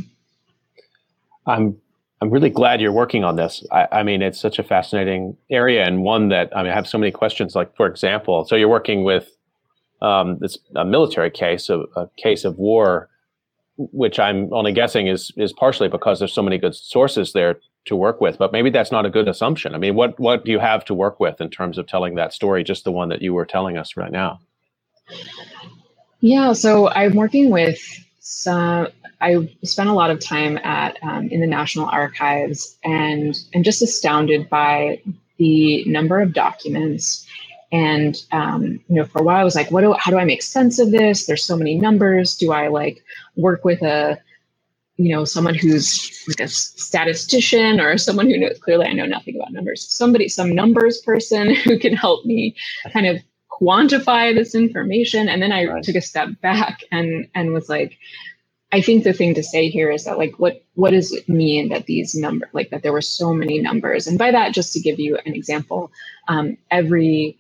I'm 1.46 1.82
I'm 2.24 2.30
really 2.30 2.50
glad 2.50 2.80
you're 2.80 2.94
working 2.94 3.26
on 3.26 3.36
this. 3.36 3.66
I, 3.72 3.88
I, 3.92 4.04
mean, 4.04 4.22
it's 4.22 4.40
such 4.40 4.58
a 4.58 4.64
fascinating 4.64 5.36
area 5.50 5.86
and 5.86 6.04
one 6.04 6.30
that 6.30 6.56
I 6.56 6.64
mean, 6.64 6.72
I 6.72 6.76
have 6.76 6.88
so 6.88 6.98
many 6.98 7.12
questions. 7.12 7.54
Like, 7.54 7.76
for 7.76 7.86
example, 7.86 8.46
so 8.46 8.56
you're 8.56 8.70
working 8.70 9.04
with 9.04 9.30
um, 10.02 10.38
this 10.40 10.58
a 10.76 10.86
military 10.86 11.30
case, 11.30 11.70
a, 11.70 11.80
a 11.98 12.10
case 12.18 12.46
of 12.46 12.58
war 12.58 13.10
which 13.78 14.20
I'm 14.20 14.54
only 14.54 14.72
guessing 14.72 15.08
is 15.08 15.32
is 15.36 15.52
partially 15.52 15.90
because 15.90 16.20
there's 16.20 16.34
so 16.34 16.44
many 16.44 16.58
good 16.58 16.76
sources 16.76 17.34
there 17.34 17.60
to 17.86 17.96
work 17.96 18.22
with. 18.22 18.38
But 18.38 18.52
maybe 18.52 18.70
that's 18.70 18.92
not 18.92 19.06
a 19.06 19.10
good 19.10 19.28
assumption. 19.28 19.76
I 19.76 19.78
mean, 19.78 19.96
what 19.96 20.20
what 20.20 20.46
do 20.46 20.52
you 20.52 20.60
have 20.60 20.86
to 20.86 20.94
work 20.94 21.20
with 21.20 21.42
in 21.42 21.50
terms 21.50 21.78
of 21.78 21.88
telling 21.88 22.16
that 22.16 22.34
story? 22.34 22.64
Just 22.64 22.84
the 22.84 22.92
one 22.92 23.10
that 23.10 23.22
you 23.22 23.34
were 23.34 23.46
telling 23.46 23.78
us 23.78 23.98
right 23.98 24.12
now. 24.12 24.40
Yeah, 26.22 26.54
so 26.54 26.90
I'm 26.90 27.16
working 27.16 27.50
with 27.50 27.80
some. 28.20 28.88
I 29.24 29.56
spent 29.64 29.90
a 29.90 29.94
lot 29.94 30.12
of 30.12 30.20
time 30.20 30.58
at 30.58 30.98
um, 31.02 31.28
in 31.30 31.40
the 31.40 31.48
National 31.48 31.88
Archives, 31.88 32.78
and 32.84 33.36
and 33.54 33.64
just 33.64 33.82
astounded 33.82 34.50
by 34.50 35.02
the 35.38 35.84
number 35.86 36.22
of 36.22 36.34
documents 36.34 37.26
and 37.74 38.24
um, 38.32 38.80
you 38.88 38.96
know, 38.96 39.04
for 39.04 39.20
a 39.20 39.24
while, 39.24 39.38
I 39.38 39.44
was 39.44 39.56
like, 39.56 39.72
"What? 39.72 39.82
Do, 39.82 39.94
how 39.94 40.12
do 40.12 40.20
I 40.20 40.26
make 40.26 40.44
sense 40.44 40.78
of 40.78 40.92
this? 40.92 41.26
There's 41.26 41.44
so 41.44 41.58
many 41.58 41.76
numbers. 41.76 42.36
Do 42.36 42.52
I 42.52 42.68
like 42.68 43.04
work 43.36 43.66
with 43.66 43.82
a, 43.82 44.22
you 44.98 45.12
know, 45.12 45.26
someone 45.26 45.56
who's 45.56 46.24
like 46.28 46.40
a 46.40 46.48
statistician 46.48 47.80
or 47.80 47.98
someone 47.98 48.28
who 48.28 48.38
knows? 48.38 48.60
Clearly, 48.60 48.86
I 48.86 48.94
know 48.94 49.08
nothing 49.08 49.36
about 49.36 49.52
numbers. 49.54 49.92
Somebody, 49.92 50.30
some 50.30 50.54
numbers 50.54 51.00
person 51.00 51.56
who 51.64 51.80
can 51.80 51.96
help 51.96 52.24
me 52.26 52.56
kind 52.92 53.08
of 53.08 53.18
quantify 53.60 54.36
this 54.36 54.54
information." 54.54 55.28
And 55.28 55.42
then 55.42 55.52
I 55.52 55.66
right. 55.66 55.84
took 55.84 55.96
a 55.96 56.02
step 56.02 56.30
back 56.42 56.82
and 56.92 57.28
and 57.34 57.54
was 57.54 57.70
like, 57.70 57.98
I 58.74 58.82
think 58.82 59.04
the 59.04 59.14
thing 59.14 59.36
to 59.36 59.44
say 59.44 59.70
here 59.70 59.92
is 59.92 60.04
that 60.06 60.18
like 60.18 60.34
what 60.40 60.64
what 60.74 60.92
does 60.92 61.14
it 61.14 61.30
mean 61.30 61.70
that 61.70 61.86
these 61.86 62.16
numbers 62.16 62.50
like 62.54 62.72
that 62.72 62.82
there 62.82 62.92
were 62.92 63.04
so 63.04 63.32
many 63.32 63.60
numbers 63.60 64.08
and 64.08 64.18
by 64.18 64.32
that 64.32 64.52
just 64.52 64.74
to 64.74 64.80
give 64.80 65.00
you 65.00 65.16
an 65.28 65.36
example 65.36 65.92
um, 66.28 66.58
every 66.72 67.38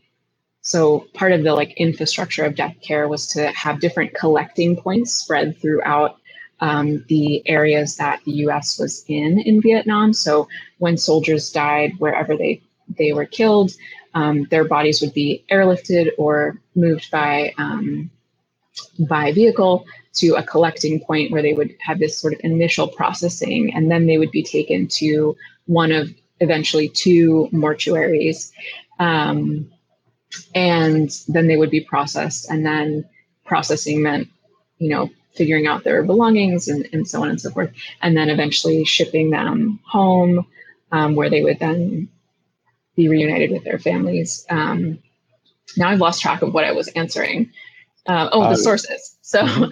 so 0.61 1.07
part 1.15 1.31
of 1.31 1.43
the 1.43 1.55
like 1.55 1.73
infrastructure 1.73 2.45
of 2.45 2.55
death 2.55 2.75
care 2.81 3.07
was 3.07 3.25
to 3.29 3.47
have 3.51 3.79
different 3.79 4.13
collecting 4.13 4.75
points 4.75 5.11
spread 5.11 5.57
throughout 5.57 6.17
um, 6.59 7.03
the 7.09 7.41
areas 7.49 7.97
that 7.97 8.21
the 8.25 8.31
U.S. 8.45 8.79
was 8.79 9.03
in 9.07 9.39
in 9.39 9.59
Vietnam. 9.61 10.13
So 10.13 10.47
when 10.77 10.97
soldiers 10.97 11.51
died, 11.51 11.93
wherever 11.97 12.37
they 12.37 12.61
they 12.97 13.11
were 13.11 13.25
killed, 13.25 13.71
um, 14.13 14.45
their 14.51 14.65
bodies 14.65 15.01
would 15.01 15.13
be 15.13 15.43
airlifted 15.51 16.11
or 16.17 16.61
moved 16.75 17.09
by 17.11 17.53
um, 17.57 18.11
by 18.99 19.33
vehicle 19.33 19.85
to 20.15 20.35
a 20.35 20.43
collecting 20.43 20.99
point 20.99 21.31
where 21.31 21.41
they 21.41 21.53
would 21.53 21.75
have 21.79 21.99
this 21.99 22.17
sort 22.17 22.33
of 22.33 22.39
initial 22.43 22.87
processing, 22.87 23.73
and 23.73 23.89
then 23.89 24.05
they 24.05 24.17
would 24.17 24.31
be 24.31 24.43
taken 24.43 24.87
to 24.87 25.35
one 25.65 25.91
of 25.91 26.13
eventually 26.39 26.89
two 26.89 27.49
mortuaries. 27.51 28.51
Um, 28.99 29.71
and 30.55 31.11
then 31.27 31.47
they 31.47 31.57
would 31.57 31.69
be 31.69 31.81
processed 31.81 32.49
and 32.49 32.65
then 32.65 33.05
processing 33.45 34.01
meant 34.01 34.27
you 34.79 34.89
know 34.89 35.09
figuring 35.35 35.67
out 35.67 35.83
their 35.83 36.03
belongings 36.03 36.67
and, 36.67 36.87
and 36.93 37.07
so 37.07 37.21
on 37.21 37.29
and 37.29 37.41
so 37.41 37.49
forth 37.49 37.71
and 38.01 38.15
then 38.15 38.29
eventually 38.29 38.85
shipping 38.85 39.31
them 39.31 39.79
home 39.85 40.45
um, 40.91 41.15
where 41.15 41.29
they 41.29 41.43
would 41.43 41.59
then 41.59 42.07
be 42.95 43.09
reunited 43.09 43.51
with 43.51 43.63
their 43.63 43.79
families. 43.79 44.45
Um, 44.49 44.99
now 45.77 45.89
i've 45.89 45.99
lost 45.99 46.21
track 46.21 46.41
of 46.41 46.53
what 46.53 46.65
i 46.65 46.71
was 46.71 46.87
answering. 46.89 47.51
Uh, 48.05 48.29
oh 48.31 48.41
the 48.41 48.47
uh, 48.49 48.55
sources 48.55 49.12
so 49.33 49.43
mm-hmm. 49.43 49.71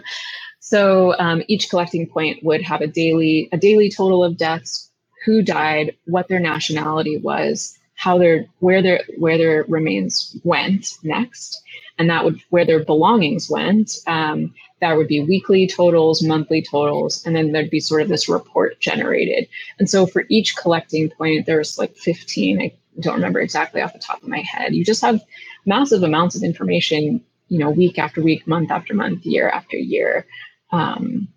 so 0.60 1.15
um, 1.19 1.43
each 1.47 1.69
collecting 1.69 2.08
point 2.08 2.43
would 2.43 2.62
have 2.62 2.82
a 2.82 2.88
daily 2.88 3.50
a 3.52 3.58
daily 3.58 3.89
total 3.89 4.24
of 4.24 4.38
deaths 4.38 4.89
who 5.26 5.41
died 5.41 5.95
what 6.06 6.28
their 6.28 6.39
nationality 6.39 7.17
was 7.17 7.78
how 8.02 8.17
their 8.17 8.47
where 8.60 8.82
their 8.82 9.04
where 9.19 9.38
their 9.38 9.63
remains 9.67 10.36
went 10.43 10.97
next, 11.04 11.62
and 12.00 12.10
that 12.10 12.26
would 12.26 12.41
where 12.50 12.65
their 12.65 12.84
belongings 12.84 13.47
went. 13.47 13.97
Um, 14.08 14.56
that 14.80 14.97
would 14.97 15.08
be 15.08 15.21
weekly 15.21 15.67
totals, 15.67 16.24
monthly 16.24 16.63
totals, 16.63 17.24
and 17.24 17.36
then 17.36 17.52
there'd 17.52 17.69
be 17.69 17.80
sort 17.80 18.02
of 18.02 18.10
this 18.10 18.28
report 18.28 18.80
generated. 18.80 19.47
And 19.78 19.88
so 19.88 20.08
for 20.08 20.26
each 20.30 20.56
collecting 20.56 21.12
point, 21.12 21.45
there's 21.45 21.78
like 21.78 21.95
15. 21.95 22.60
I 22.60 22.74
don't 23.00 23.13
remember 23.13 23.39
exactly 23.39 23.82
off 23.82 23.93
the 23.93 24.00
top 24.00 24.24
of 24.24 24.28
my 24.28 24.39
head. 24.39 24.74
You 24.74 24.84
just 24.84 25.04
have 25.04 25.21
massive 25.67 26.02
amounts 26.02 26.36
of 26.36 26.41
information, 26.41 27.24
you 27.52 27.60
know, 27.60 27.70
week 27.70 28.00
after 28.00 28.22
week, 28.24 28.48
month 28.48 28.72
after 28.72 28.94
month, 28.94 29.26
year 29.26 29.50
after 29.50 29.76
year, 29.76 30.26
um, 30.72 31.28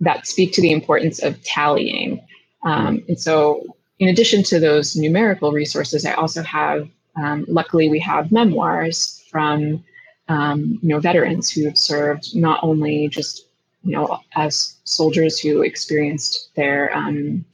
that 0.00 0.26
speak 0.26 0.52
to 0.52 0.60
the 0.60 0.70
importance 0.70 1.22
of 1.22 1.42
tallying. 1.42 2.20
Um, 2.62 3.02
and 3.08 3.18
so 3.18 3.64
in 3.98 4.08
addition 4.08 4.42
to 4.44 4.60
those 4.60 4.96
numerical 4.96 5.50
resources, 5.50 6.04
I 6.04 6.12
also 6.12 6.42
have, 6.42 6.86
um, 7.16 7.46
luckily, 7.48 7.88
we 7.88 8.00
have 8.00 8.32
memoirs 8.32 9.24
from 9.30 9.82
um, 10.28 10.78
you 10.82 10.90
know 10.90 11.00
veterans 11.00 11.50
who 11.50 11.64
have 11.64 11.78
served 11.78 12.36
not 12.36 12.60
only 12.62 13.08
just 13.08 13.46
you 13.82 13.92
know 13.92 14.18
as 14.34 14.76
soldiers 14.84 15.38
who 15.38 15.62
experienced 15.62 16.50
their 16.54 16.94
um, 16.94 17.46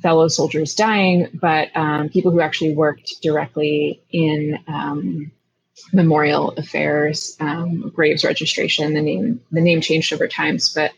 fellow 0.00 0.28
soldiers 0.28 0.74
dying, 0.74 1.28
but 1.42 1.68
um, 1.76 2.08
people 2.08 2.30
who 2.30 2.40
actually 2.40 2.74
worked 2.74 3.20
directly 3.22 4.02
in 4.12 4.58
memorial 5.92 6.50
affairs, 6.52 7.36
um, 7.40 7.90
graves 7.94 8.24
registration. 8.24 8.94
The 8.94 9.02
name 9.02 9.40
the 9.52 9.60
name 9.60 9.80
changed 9.80 10.12
over 10.12 10.26
times, 10.28 10.72
but 10.72 10.92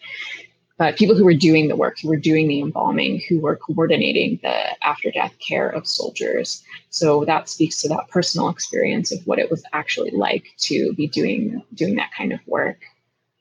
but 0.79 0.97
people 0.97 1.16
who 1.16 1.24
were 1.24 1.35
doing 1.35 1.66
the 1.66 1.74
work, 1.76 1.99
who 2.01 2.09
were 2.09 2.16
doing 2.16 2.47
the 2.47 2.61
embalming, 2.61 3.20
who 3.29 3.41
were 3.41 3.57
coordinating 3.57 4.39
the 4.43 4.87
after 4.87 5.11
death 5.11 5.35
care 5.47 5.68
of 5.68 5.89
soldiers. 5.89 6.62
So 6.91 7.24
that 7.24 7.49
speaks 7.49 7.83
to 7.83 7.89
that 7.89 8.09
personal 8.09 8.49
experience 8.49 9.11
of 9.11 9.18
what 9.26 9.41
it 9.41 9.51
was 9.51 9.64
actually 9.72 10.12
like 10.12 10.45
to 10.59 10.93
be 10.95 11.09
doing 11.09 11.62
doing 11.74 11.97
that 11.97 12.11
kind 12.16 12.33
of 12.33 12.39
work. 12.47 12.79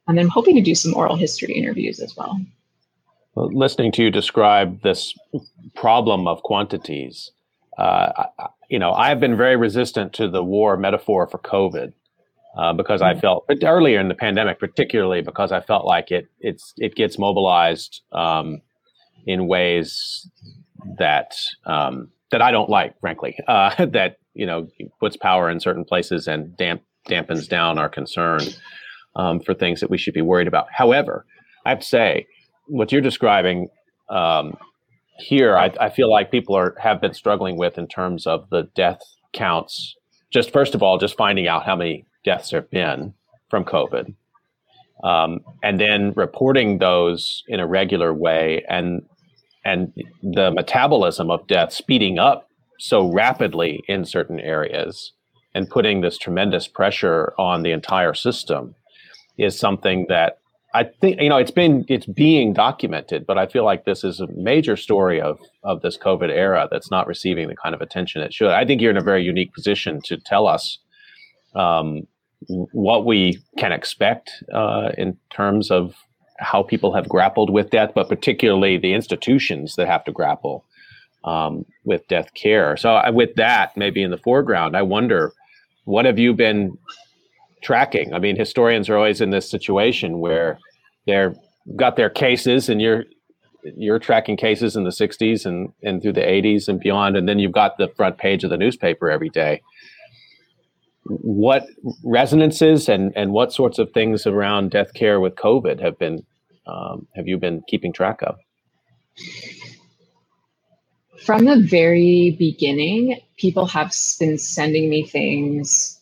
And 0.08 0.18
then 0.18 0.28
hoping 0.28 0.56
to 0.56 0.62
do 0.62 0.74
some 0.74 0.96
oral 0.96 1.16
history 1.16 1.54
interviews 1.54 2.00
as 2.00 2.16
well. 2.18 2.40
well 3.36 3.52
listening 3.54 3.92
to 3.94 4.04
you 4.04 4.10
describe 4.10 4.82
this 4.82 5.14
problem 5.76 6.28
of 6.28 6.42
quantities, 6.42 7.32
uh, 7.78 8.26
you 8.70 8.80
know, 8.80 8.92
I 8.92 9.10
have 9.10 9.20
been 9.20 9.38
very 9.38 9.56
resistant 9.56 10.14
to 10.14 10.28
the 10.30 10.44
war 10.44 10.78
metaphor 10.78 11.28
for 11.28 11.40
COVID 11.40 11.94
uh, 12.58 12.74
because 12.74 13.02
I 13.02 13.12
mm-hmm. 13.12 13.20
felt 13.22 13.46
earlier 13.64 14.00
in 14.00 14.08
the 14.08 14.16
pandemic, 14.16 14.60
particularly 14.60 15.22
because 15.22 15.52
I 15.52 15.62
felt 15.62 15.86
like 15.86 16.12
it 16.12 16.28
it's 16.40 16.74
it 16.78 16.96
gets 16.96 17.18
mobilized 17.18 18.02
um, 18.12 18.62
in 19.26 19.48
ways 19.48 20.30
that 20.98 21.36
um, 21.66 22.10
that 22.32 22.42
I 22.42 22.52
don't 22.52 22.70
like, 22.70 23.00
frankly. 23.00 23.38
Uh, 23.48 23.86
that 23.86 24.18
you 24.34 24.46
know 24.46 24.68
puts 25.00 25.16
power 25.18 25.50
in 25.50 25.60
certain 25.60 25.86
places 25.86 26.28
and 26.28 26.56
damp 26.58 26.82
dampens 27.08 27.48
down 27.48 27.78
our 27.78 27.90
concern 27.90 28.42
um, 29.16 29.40
for 29.40 29.54
things 29.54 29.80
that 29.80 29.90
we 29.90 29.98
should 29.98 30.14
be 30.14 30.22
worried 30.22 30.48
about. 30.48 30.68
However, 30.72 31.26
I 31.66 31.70
have 31.70 31.80
to 31.80 31.86
say, 31.86 32.28
what 32.68 32.92
you're 32.92 33.02
describing 33.02 33.70
um, 34.10 34.58
here 35.20 35.58
I, 35.58 35.72
I 35.80 35.90
feel 35.90 36.10
like 36.10 36.32
people 36.32 36.56
are 36.56 36.76
have 36.80 37.02
been 37.02 37.14
struggling 37.14 37.58
with 37.58 37.78
in 37.78 37.88
terms 37.88 38.28
of 38.28 38.50
the 38.50 38.64
death 38.76 39.02
counts. 39.34 39.96
Just 40.32 40.52
first 40.52 40.76
of 40.76 40.84
all, 40.84 40.98
just 40.98 41.18
finding 41.18 41.48
out 41.48 41.66
how 41.66 41.76
many 41.76 42.06
deaths 42.24 42.50
there 42.50 42.62
have 42.62 42.70
been 42.70 43.14
from 43.50 43.64
COVID, 43.64 44.14
um, 45.04 45.40
and 45.64 45.80
then 45.80 46.14
reporting 46.16 46.80
those 46.80 47.44
in 47.48 47.60
a 47.60 47.68
regular 47.68 48.14
way, 48.14 48.64
and 48.70 49.04
and 49.64 49.94
the 50.22 50.52
metabolism 50.52 51.30
of 51.30 51.48
death 51.48 51.74
speeding 51.74 52.20
up 52.20 52.50
so 52.80 53.12
rapidly 53.12 53.82
in 53.88 54.06
certain 54.06 54.40
areas, 54.40 55.14
and 55.56 55.70
putting 55.70 56.02
this 56.02 56.18
tremendous 56.18 56.68
pressure 56.68 57.34
on 57.38 57.64
the 57.64 57.72
entire 57.72 58.14
system, 58.14 58.76
is 59.38 59.58
something 59.58 60.06
that 60.10 60.40
I 60.78 60.84
think 61.02 61.20
you 61.20 61.30
know 61.30 61.38
it's 61.38 61.50
been 61.50 61.86
it's 61.88 62.06
being 62.06 62.54
documented, 62.54 63.26
but 63.26 63.36
I 63.40 63.48
feel 63.48 63.66
like 63.66 63.86
this 63.86 64.04
is 64.04 64.20
a 64.20 64.28
major 64.28 64.78
story 64.78 65.20
of 65.20 65.40
of 65.64 65.82
this 65.82 65.98
COVID 65.98 66.30
era 66.30 66.68
that's 66.70 66.92
not 66.92 67.08
receiving 67.08 67.48
the 67.48 67.56
kind 67.56 67.74
of 67.74 67.82
attention 67.82 68.22
it 68.22 68.32
should. 68.32 68.52
I 68.52 68.64
think 68.64 68.80
you're 68.80 68.92
in 68.92 68.98
a 68.98 69.02
very 69.02 69.24
unique 69.24 69.54
position 69.56 70.02
to 70.04 70.18
tell 70.18 70.46
us 70.46 70.78
um, 71.56 72.06
what 72.48 73.06
we 73.06 73.40
can 73.58 73.72
expect 73.72 74.32
uh, 74.54 74.92
in 75.00 75.18
terms 75.32 75.72
of 75.72 75.96
how 76.38 76.62
people 76.62 76.94
have 76.94 77.10
grappled 77.10 77.50
with 77.50 77.72
death, 77.72 77.94
but 77.96 78.08
particularly 78.08 78.78
the 78.78 78.94
institutions 78.94 79.78
that 79.78 79.88
have 79.88 80.06
to 80.06 80.12
grapple 80.12 80.64
um, 81.24 81.66
with 81.86 82.08
death 82.08 82.32
care. 82.36 82.78
So, 82.78 82.98
uh, 82.98 83.12
with 83.12 83.34
that 83.38 83.76
maybe 83.76 84.04
in 84.04 84.12
the 84.12 84.20
foreground, 84.20 84.78
I 84.78 84.84
wonder 84.84 85.34
what 85.86 86.06
have 86.06 86.20
you 86.20 86.36
been 86.36 86.78
tracking. 87.64 88.14
I 88.14 88.20
mean, 88.20 88.36
historians 88.36 88.90
are 88.90 88.96
always 88.96 89.22
in 89.22 89.32
this 89.32 89.50
situation 89.50 90.20
where 90.20 90.60
they're 91.08 91.34
got 91.76 91.96
their 91.96 92.10
cases, 92.10 92.70
and 92.70 92.82
you're 92.82 93.06
you're 93.76 94.00
tracking 94.00 94.38
cases 94.38 94.76
in 94.76 94.84
the 94.84 94.92
60s 94.92 95.46
and 95.46 95.74
and 95.82 96.02
through 96.02 96.14
the 96.14 96.22
80s 96.22 96.68
and 96.68 96.80
beyond, 96.80 97.18
and 97.18 97.28
then 97.28 97.40
you've 97.40 97.52
got 97.52 97.78
the 97.78 97.88
front 97.96 98.18
page 98.18 98.44
of 98.44 98.52
the 98.52 98.58
newspaper 98.58 99.10
every 99.10 99.30
day. 99.30 99.62
What 101.06 101.66
resonances 102.04 102.88
and 102.88 103.12
and 103.16 103.32
what 103.32 103.52
sorts 103.52 103.80
of 103.80 103.92
things 103.92 104.28
around 104.28 104.72
death 104.72 104.94
care 104.94 105.20
with 105.20 105.36
COVID 105.36 105.82
have 105.82 105.98
been 105.98 106.24
um, 106.68 107.08
have 107.16 107.28
you 107.28 107.38
been 107.38 107.64
keeping 107.68 107.94
track 107.94 108.22
of? 108.22 108.36
From 111.26 111.46
the 111.46 111.60
very 111.60 112.36
beginning, 112.38 113.20
people 113.38 113.66
have 113.66 113.92
been 114.20 114.38
sending 114.38 114.90
me 114.90 115.04
things 115.04 115.97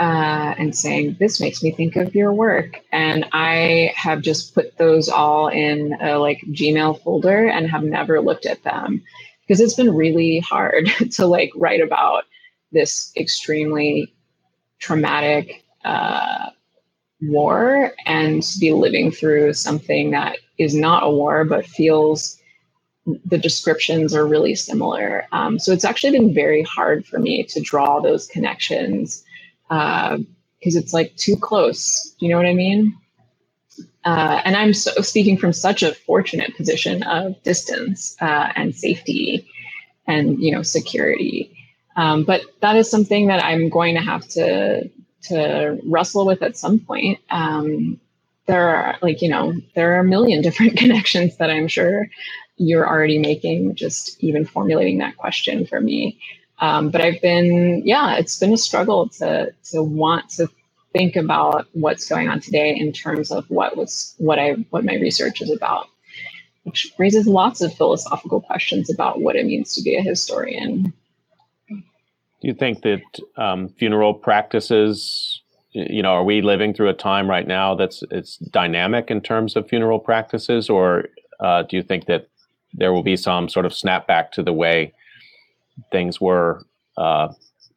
uh, 0.00 0.54
and 0.58 0.76
saying, 0.76 1.16
This 1.20 1.40
makes 1.40 1.62
me 1.62 1.70
think 1.70 1.96
of 1.96 2.14
your 2.14 2.32
work. 2.32 2.80
And 2.92 3.26
I 3.32 3.92
have 3.96 4.22
just 4.22 4.54
put 4.54 4.76
those 4.76 5.08
all 5.08 5.48
in 5.48 5.96
a 6.00 6.18
like 6.18 6.40
Gmail 6.50 7.00
folder 7.02 7.46
and 7.46 7.70
have 7.70 7.84
never 7.84 8.20
looked 8.20 8.46
at 8.46 8.62
them 8.64 9.02
because 9.46 9.60
it's 9.60 9.74
been 9.74 9.94
really 9.94 10.40
hard 10.40 10.88
to 11.12 11.26
like 11.26 11.52
write 11.54 11.80
about 11.80 12.24
this 12.72 13.12
extremely 13.16 14.12
traumatic 14.80 15.64
uh, 15.84 16.50
war 17.22 17.92
and 18.06 18.44
be 18.60 18.72
living 18.72 19.10
through 19.10 19.52
something 19.52 20.10
that 20.10 20.38
is 20.58 20.74
not 20.74 21.04
a 21.04 21.10
war 21.10 21.44
but 21.44 21.66
feels 21.66 22.40
the 23.26 23.38
descriptions 23.38 24.14
are 24.14 24.26
really 24.26 24.54
similar. 24.54 25.26
Um, 25.30 25.58
so 25.58 25.72
it's 25.72 25.84
actually 25.84 26.18
been 26.18 26.34
very 26.34 26.62
hard 26.62 27.06
for 27.06 27.18
me 27.18 27.44
to 27.44 27.60
draw 27.60 28.00
those 28.00 28.26
connections 28.26 29.22
because 29.68 30.76
uh, 30.76 30.80
it's 30.80 30.92
like 30.92 31.14
too 31.16 31.36
close. 31.36 32.14
Do 32.18 32.26
you 32.26 32.32
know 32.32 32.38
what 32.38 32.46
I 32.46 32.54
mean? 32.54 32.96
Uh, 34.04 34.42
and 34.44 34.56
I'm 34.56 34.74
so, 34.74 34.90
speaking 35.00 35.38
from 35.38 35.52
such 35.52 35.82
a 35.82 35.94
fortunate 35.94 36.56
position 36.56 37.02
of 37.04 37.42
distance 37.42 38.16
uh, 38.20 38.52
and 38.54 38.74
safety 38.74 39.48
and 40.06 40.38
you 40.40 40.52
know 40.52 40.62
security. 40.62 41.50
Um, 41.96 42.24
but 42.24 42.42
that 42.60 42.76
is 42.76 42.90
something 42.90 43.28
that 43.28 43.42
I'm 43.42 43.68
going 43.68 43.94
to 43.94 44.00
have 44.02 44.26
to 44.30 44.90
to 45.24 45.80
wrestle 45.86 46.26
with 46.26 46.42
at 46.42 46.56
some 46.56 46.80
point. 46.80 47.18
Um, 47.30 48.00
there 48.46 48.68
are 48.68 48.96
like 49.00 49.22
you 49.22 49.30
know 49.30 49.54
there 49.74 49.94
are 49.96 50.00
a 50.00 50.04
million 50.04 50.42
different 50.46 50.76
connections 50.76 51.36
that 51.38 51.50
I'm 51.50 51.68
sure 51.68 52.08
you're 52.56 52.86
already 52.86 53.18
making. 53.18 53.74
Just 53.74 54.22
even 54.22 54.44
formulating 54.44 54.98
that 54.98 55.16
question 55.16 55.66
for 55.66 55.80
me 55.80 56.20
um, 56.60 56.90
but 56.90 57.00
I've 57.00 57.20
been, 57.20 57.82
yeah, 57.84 58.16
it's 58.16 58.38
been 58.38 58.52
a 58.52 58.58
struggle 58.58 59.08
to 59.10 59.52
to 59.70 59.82
want 59.82 60.28
to 60.30 60.48
think 60.92 61.16
about 61.16 61.66
what's 61.72 62.08
going 62.08 62.28
on 62.28 62.40
today 62.40 62.74
in 62.74 62.92
terms 62.92 63.30
of 63.30 63.44
what 63.50 63.76
was 63.76 64.14
what 64.18 64.38
I 64.38 64.52
what 64.70 64.84
my 64.84 64.94
research 64.94 65.42
is 65.42 65.50
about, 65.50 65.88
which 66.62 66.92
raises 66.98 67.26
lots 67.26 67.60
of 67.60 67.74
philosophical 67.74 68.40
questions 68.40 68.88
about 68.92 69.20
what 69.20 69.36
it 69.36 69.46
means 69.46 69.74
to 69.74 69.82
be 69.82 69.96
a 69.96 70.02
historian. 70.02 70.92
Do 71.68 72.48
you 72.48 72.54
think 72.54 72.82
that 72.82 73.02
um, 73.36 73.68
funeral 73.70 74.14
practices, 74.14 75.40
you 75.72 76.02
know, 76.02 76.10
are 76.10 76.24
we 76.24 76.42
living 76.42 76.74
through 76.74 76.90
a 76.90 76.94
time 76.94 77.28
right 77.28 77.46
now 77.46 77.74
that's 77.74 78.04
it's 78.10 78.36
dynamic 78.36 79.10
in 79.10 79.20
terms 79.20 79.56
of 79.56 79.68
funeral 79.68 79.98
practices, 79.98 80.70
or 80.70 81.06
uh, 81.40 81.62
do 81.62 81.76
you 81.76 81.82
think 81.82 82.06
that 82.06 82.28
there 82.72 82.92
will 82.92 83.02
be 83.02 83.16
some 83.16 83.48
sort 83.48 83.66
of 83.66 83.72
snapback 83.72 84.30
to 84.32 84.42
the 84.42 84.52
way 84.52 84.92
things 85.92 86.20
were 86.20 86.64
uh, 86.96 87.28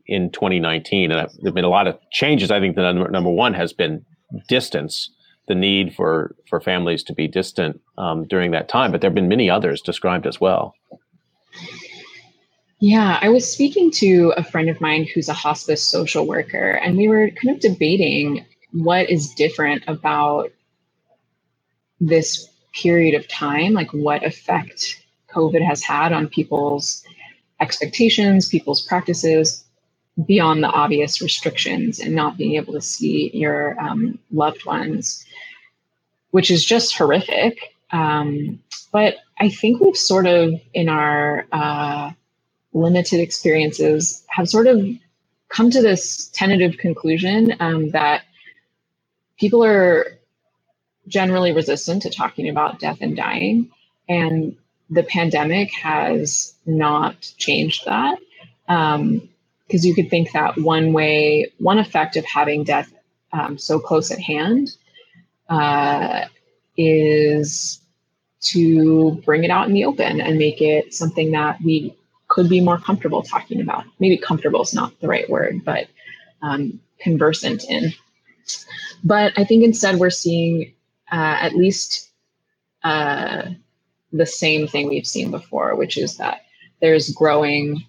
in 0.07 0.31
2019. 0.31 1.11
And 1.11 1.29
there've 1.41 1.55
been 1.55 1.63
a 1.63 1.69
lot 1.69 1.87
of 1.87 1.97
changes. 2.11 2.51
I 2.51 2.59
think 2.59 2.75
the 2.75 2.81
number, 2.81 3.09
number 3.09 3.29
one 3.29 3.53
has 3.53 3.73
been 3.73 4.05
distance, 4.47 5.09
the 5.47 5.55
need 5.55 5.95
for 5.95 6.35
for 6.49 6.59
families 6.59 7.03
to 7.03 7.13
be 7.13 7.27
distant 7.27 7.79
um, 7.97 8.25
during 8.25 8.51
that 8.51 8.69
time. 8.69 8.91
But 8.91 9.01
there 9.01 9.09
have 9.09 9.15
been 9.15 9.29
many 9.29 9.49
others 9.49 9.81
described 9.81 10.27
as 10.27 10.39
well. 10.41 10.73
Yeah, 12.79 13.17
I 13.21 13.29
was 13.29 13.51
speaking 13.51 13.89
to 13.93 14.33
a 14.37 14.43
friend 14.43 14.69
of 14.69 14.79
mine 14.79 15.07
who's 15.11 15.29
a 15.29 15.33
hospice 15.33 15.83
social 15.83 16.27
worker, 16.27 16.71
and 16.71 16.95
we 16.95 17.07
were 17.07 17.31
kind 17.31 17.55
of 17.55 17.59
debating 17.59 18.45
what 18.71 19.09
is 19.09 19.33
different 19.33 19.83
about 19.87 20.51
this 21.99 22.47
period 22.73 23.15
of 23.15 23.27
time, 23.27 23.73
like 23.73 23.91
what 23.93 24.23
effect 24.23 25.03
COVID 25.33 25.65
has 25.65 25.81
had 25.81 26.13
on 26.13 26.27
people's 26.27 27.03
expectations, 27.59 28.47
people's 28.49 28.81
practices 28.81 29.65
beyond 30.25 30.63
the 30.63 30.67
obvious 30.69 31.21
restrictions 31.21 31.99
and 31.99 32.15
not 32.15 32.37
being 32.37 32.55
able 32.55 32.73
to 32.73 32.81
see 32.81 33.31
your 33.33 33.79
um, 33.79 34.19
loved 34.31 34.65
ones, 34.65 35.25
which 36.31 36.51
is 36.51 36.65
just 36.65 36.97
horrific. 36.97 37.59
Um, 37.91 38.59
but 38.91 39.15
I 39.39 39.49
think 39.49 39.81
we've 39.81 39.97
sort 39.97 40.27
of, 40.27 40.53
in 40.73 40.89
our 40.89 41.45
uh, 41.51 42.11
limited 42.73 43.19
experiences, 43.19 44.25
have 44.29 44.49
sort 44.49 44.67
of 44.67 44.85
come 45.49 45.71
to 45.71 45.81
this 45.81 46.27
tentative 46.29 46.77
conclusion 46.77 47.55
um, 47.59 47.91
that 47.91 48.23
people 49.39 49.63
are 49.63 50.07
generally 51.07 51.53
resistant 51.53 52.03
to 52.03 52.09
talking 52.09 52.49
about 52.49 52.79
death 52.79 52.99
and 53.01 53.15
dying. 53.17 53.71
And 54.09 54.57
the 54.89 55.03
pandemic 55.03 55.71
has 55.73 56.55
not 56.67 57.31
change 57.37 57.83
that. 57.85 58.19
Because 58.67 58.95
um, 58.95 59.29
you 59.69 59.95
could 59.95 60.09
think 60.09 60.31
that 60.33 60.57
one 60.57 60.93
way, 60.93 61.51
one 61.57 61.79
effect 61.79 62.17
of 62.17 62.25
having 62.25 62.63
death 62.63 62.91
um, 63.33 63.57
so 63.57 63.79
close 63.79 64.11
at 64.11 64.19
hand 64.19 64.75
uh, 65.49 66.25
is 66.75 67.79
to 68.41 69.21
bring 69.25 69.43
it 69.43 69.51
out 69.51 69.67
in 69.67 69.73
the 69.73 69.85
open 69.85 70.21
and 70.21 70.37
make 70.37 70.61
it 70.61 70.93
something 70.93 71.31
that 71.31 71.59
we 71.63 71.95
could 72.27 72.49
be 72.49 72.61
more 72.61 72.77
comfortable 72.77 73.23
talking 73.23 73.61
about. 73.61 73.85
Maybe 73.99 74.17
comfortable 74.17 74.61
is 74.61 74.73
not 74.73 74.99
the 74.99 75.07
right 75.07 75.29
word, 75.29 75.63
but 75.63 75.87
um, 76.41 76.79
conversant 76.99 77.63
in. 77.65 77.93
But 79.03 79.33
I 79.37 79.43
think 79.43 79.63
instead 79.63 79.97
we're 79.97 80.09
seeing 80.09 80.73
uh, 81.11 81.37
at 81.39 81.55
least 81.55 82.09
uh, 82.83 83.49
the 84.11 84.25
same 84.25 84.67
thing 84.67 84.89
we've 84.89 85.07
seen 85.07 85.31
before, 85.31 85.75
which 85.75 85.97
is 85.97 86.17
that 86.17 86.41
there's 86.81 87.11
growing 87.11 87.85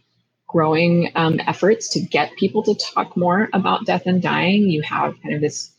growing 0.49 1.11
um, 1.14 1.41
efforts 1.47 1.89
to 1.91 2.01
get 2.01 2.34
people 2.36 2.62
to 2.62 2.74
talk 2.76 3.16
more 3.16 3.51
about 3.53 3.86
death 3.86 4.07
and 4.07 4.22
dying. 4.22 4.62
You 4.70 4.82
have 4.82 5.14
kind 5.22 5.34
of 5.34 5.41
this 5.43 5.72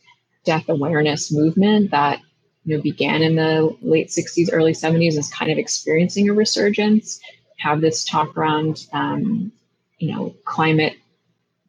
death 0.44 0.68
awareness 0.68 1.32
movement 1.32 1.90
that 1.90 2.20
you 2.64 2.76
know 2.76 2.82
began 2.82 3.22
in 3.22 3.36
the 3.36 3.76
late 3.82 4.08
60s, 4.08 4.50
early 4.52 4.72
70s, 4.72 5.18
is 5.18 5.28
kind 5.30 5.50
of 5.50 5.58
experiencing 5.58 6.28
a 6.30 6.34
resurgence. 6.34 7.20
Have 7.58 7.80
this 7.80 8.04
talk 8.04 8.36
around 8.36 8.86
um, 8.92 9.52
you 9.98 10.14
know 10.14 10.34
climate 10.44 10.94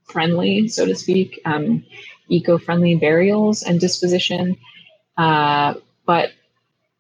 friendly, 0.06 0.68
so 0.68 0.86
to 0.86 0.96
speak, 0.96 1.40
um, 1.46 1.86
eco-friendly 2.30 2.96
burials 2.96 3.64
and 3.64 3.80
disposition. 3.80 4.58
Uh, 5.18 5.76
but 6.06 6.32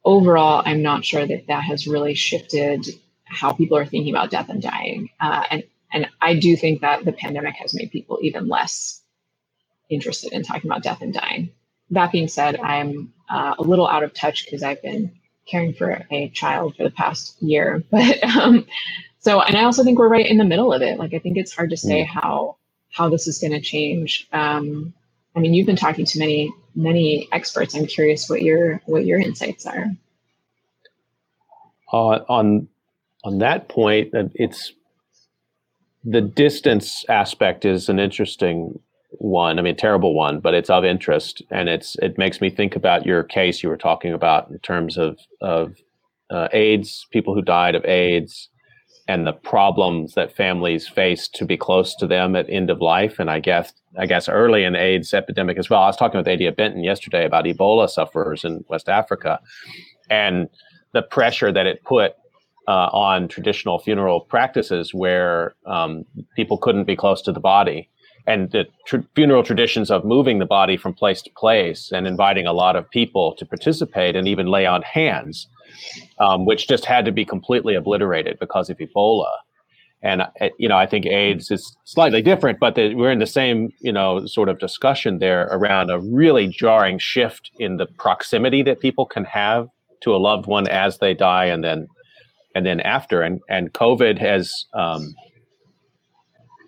overall, 0.05 0.63
I'm 0.65 0.81
not 0.81 1.05
sure 1.05 1.25
that 1.27 1.47
that 1.47 1.63
has 1.63 1.87
really 1.87 2.15
shifted 2.15 2.85
how 3.31 3.53
people 3.53 3.77
are 3.77 3.85
thinking 3.85 4.13
about 4.13 4.29
death 4.29 4.49
and 4.49 4.61
dying. 4.61 5.09
Uh, 5.19 5.43
and 5.49 5.63
and 5.93 6.07
I 6.21 6.35
do 6.39 6.55
think 6.55 6.81
that 6.81 7.03
the 7.03 7.11
pandemic 7.11 7.55
has 7.55 7.73
made 7.73 7.91
people 7.91 8.19
even 8.21 8.47
less 8.47 9.01
interested 9.89 10.31
in 10.31 10.43
talking 10.43 10.69
about 10.69 10.83
death 10.83 11.01
and 11.01 11.13
dying. 11.13 11.51
That 11.89 12.11
being 12.11 12.29
said, 12.29 12.57
I'm 12.57 13.13
uh, 13.29 13.55
a 13.59 13.61
little 13.61 13.87
out 13.87 14.03
of 14.03 14.13
touch 14.13 14.45
because 14.45 14.63
I've 14.63 14.81
been 14.81 15.11
caring 15.45 15.73
for 15.73 16.05
a 16.09 16.29
child 16.29 16.75
for 16.77 16.83
the 16.83 16.91
past 16.91 17.41
year. 17.41 17.83
But 17.91 18.23
um, 18.23 18.65
so, 19.19 19.41
and 19.41 19.57
I 19.57 19.63
also 19.63 19.83
think 19.83 19.99
we're 19.99 20.07
right 20.07 20.25
in 20.25 20.37
the 20.37 20.45
middle 20.45 20.73
of 20.73 20.81
it. 20.81 20.97
Like, 20.97 21.13
I 21.13 21.19
think 21.19 21.37
it's 21.37 21.53
hard 21.53 21.69
to 21.71 21.77
say 21.77 22.03
mm. 22.03 22.07
how 22.07 22.57
how 22.89 23.09
this 23.09 23.27
is 23.27 23.37
going 23.37 23.53
to 23.53 23.61
change. 23.61 24.27
Um, 24.33 24.93
I 25.35 25.39
mean, 25.39 25.53
you've 25.53 25.67
been 25.67 25.75
talking 25.75 26.05
to 26.05 26.19
many 26.19 26.53
many 26.75 27.27
experts. 27.31 27.75
I'm 27.75 27.85
curious 27.85 28.29
what 28.29 28.41
your 28.41 28.81
what 28.85 29.05
your 29.05 29.19
insights 29.19 29.65
are. 29.65 29.87
Uh, 31.91 32.23
on 32.29 32.69
on 33.23 33.39
that 33.39 33.69
point, 33.69 34.09
it's 34.35 34.73
the 36.03 36.21
distance 36.21 37.05
aspect 37.09 37.65
is 37.65 37.89
an 37.89 37.99
interesting 37.99 38.79
one. 39.11 39.59
I 39.59 39.61
mean, 39.61 39.75
terrible 39.75 40.15
one, 40.15 40.39
but 40.39 40.53
it's 40.53 40.69
of 40.69 40.83
interest, 40.83 41.43
and 41.51 41.69
it's 41.69 41.95
it 42.01 42.17
makes 42.17 42.41
me 42.41 42.49
think 42.49 42.75
about 42.75 43.05
your 43.05 43.23
case 43.23 43.61
you 43.61 43.69
were 43.69 43.77
talking 43.77 44.13
about 44.13 44.49
in 44.49 44.59
terms 44.59 44.97
of 44.97 45.19
of 45.41 45.75
uh, 46.29 46.47
AIDS, 46.53 47.05
people 47.11 47.35
who 47.35 47.41
died 47.41 47.75
of 47.75 47.85
AIDS, 47.85 48.49
and 49.07 49.27
the 49.27 49.33
problems 49.33 50.13
that 50.15 50.35
families 50.35 50.87
face 50.87 51.27
to 51.27 51.45
be 51.45 51.57
close 51.57 51.95
to 51.95 52.07
them 52.07 52.35
at 52.35 52.49
end 52.49 52.69
of 52.69 52.81
life. 52.81 53.19
And 53.19 53.29
I 53.29 53.39
guess 53.39 53.73
I 53.99 54.07
guess 54.07 54.27
early 54.27 54.63
in 54.63 54.75
AIDS 54.75 55.13
epidemic 55.13 55.57
as 55.57 55.69
well. 55.69 55.81
I 55.81 55.87
was 55.87 55.97
talking 55.97 56.17
with 56.17 56.27
Adia 56.27 56.51
Benton 56.51 56.83
yesterday 56.83 57.25
about 57.25 57.45
Ebola 57.45 57.89
sufferers 57.89 58.43
in 58.43 58.65
West 58.69 58.89
Africa, 58.89 59.39
and 60.09 60.49
the 60.93 61.03
pressure 61.03 61.51
that 61.51 61.67
it 61.67 61.83
put 61.83 62.13
uh, 62.71 62.89
on 62.93 63.27
traditional 63.27 63.79
funeral 63.79 64.21
practices 64.21 64.93
where 64.93 65.53
um, 65.65 66.05
people 66.37 66.57
couldn't 66.57 66.85
be 66.85 66.95
close 66.95 67.21
to 67.21 67.33
the 67.33 67.39
body 67.41 67.89
and 68.27 68.49
the 68.51 68.65
tr- 68.85 69.07
funeral 69.13 69.43
traditions 69.43 69.91
of 69.91 70.05
moving 70.05 70.39
the 70.39 70.45
body 70.45 70.77
from 70.77 70.93
place 70.93 71.21
to 71.21 71.29
place 71.31 71.91
and 71.91 72.07
inviting 72.07 72.47
a 72.47 72.53
lot 72.53 72.77
of 72.77 72.89
people 72.89 73.35
to 73.35 73.45
participate 73.45 74.15
and 74.15 74.25
even 74.25 74.45
lay 74.47 74.65
on 74.65 74.81
hands, 74.83 75.47
um, 76.19 76.45
which 76.45 76.65
just 76.65 76.85
had 76.85 77.03
to 77.03 77.11
be 77.11 77.25
completely 77.25 77.75
obliterated 77.75 78.39
because 78.39 78.69
of 78.69 78.77
Ebola. 78.77 79.33
And 80.01 80.21
uh, 80.21 80.49
you 80.57 80.69
know, 80.69 80.77
I 80.77 80.85
think 80.85 81.05
AIDS 81.05 81.51
is 81.51 81.75
slightly 81.83 82.21
different, 82.21 82.57
but 82.57 82.75
the, 82.75 82.95
we're 82.95 83.11
in 83.11 83.19
the 83.19 83.27
same 83.41 83.73
you 83.81 83.91
know 83.91 84.25
sort 84.27 84.47
of 84.47 84.59
discussion 84.59 85.19
there 85.19 85.49
around 85.51 85.89
a 85.89 85.99
really 85.99 86.47
jarring 86.47 86.99
shift 86.99 87.51
in 87.59 87.75
the 87.75 87.85
proximity 87.85 88.63
that 88.63 88.79
people 88.79 89.05
can 89.05 89.25
have 89.25 89.67
to 90.03 90.15
a 90.15 90.23
loved 90.29 90.45
one 90.47 90.67
as 90.69 90.99
they 90.99 91.13
die, 91.13 91.45
and 91.45 91.65
then 91.65 91.87
and 92.55 92.65
then 92.65 92.79
after. 92.81 93.21
And 93.21 93.41
and 93.49 93.73
COVID 93.73 94.17
has 94.19 94.65
um, 94.73 95.15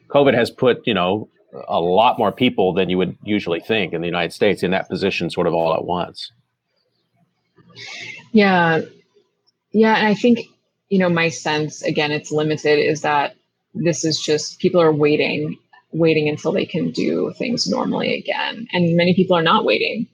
COVID 0.10 0.34
has 0.34 0.50
put 0.52 0.86
you 0.86 0.94
know 0.94 1.30
a 1.68 1.80
lot 1.80 2.18
more 2.18 2.32
people 2.32 2.74
than 2.74 2.90
you 2.90 2.98
would 2.98 3.18
usually 3.24 3.60
think 3.60 3.94
in 3.94 4.02
the 4.02 4.08
United 4.08 4.34
States 4.34 4.64
in 4.64 4.72
that 4.72 4.90
position 4.90 5.30
sort 5.30 5.48
of 5.48 5.54
all 5.54 5.74
at 5.74 5.86
once. 5.86 6.32
Yeah. 8.32 8.82
Yeah. 9.72 9.96
And 9.96 10.08
I 10.08 10.14
think, 10.14 10.48
you 10.90 11.00
know, 11.00 11.10
my 11.10 11.30
sense, 11.30 11.82
again, 11.84 12.12
it's 12.12 12.32
limited, 12.32 12.80
is 12.80 13.02
that 13.02 13.36
this 13.74 14.06
is 14.06 14.20
just 14.20 14.60
people 14.60 14.82
are 14.82 14.92
waiting, 14.92 15.58
waiting 15.92 16.30
until 16.30 16.52
they 16.52 16.66
can 16.66 16.92
do 16.92 17.34
things 17.38 17.68
normally 17.68 18.18
again. 18.18 18.68
And 18.72 18.96
many 18.96 19.14
people 19.14 19.36
are 19.36 19.44
not 19.44 19.66
waiting. 19.66 20.08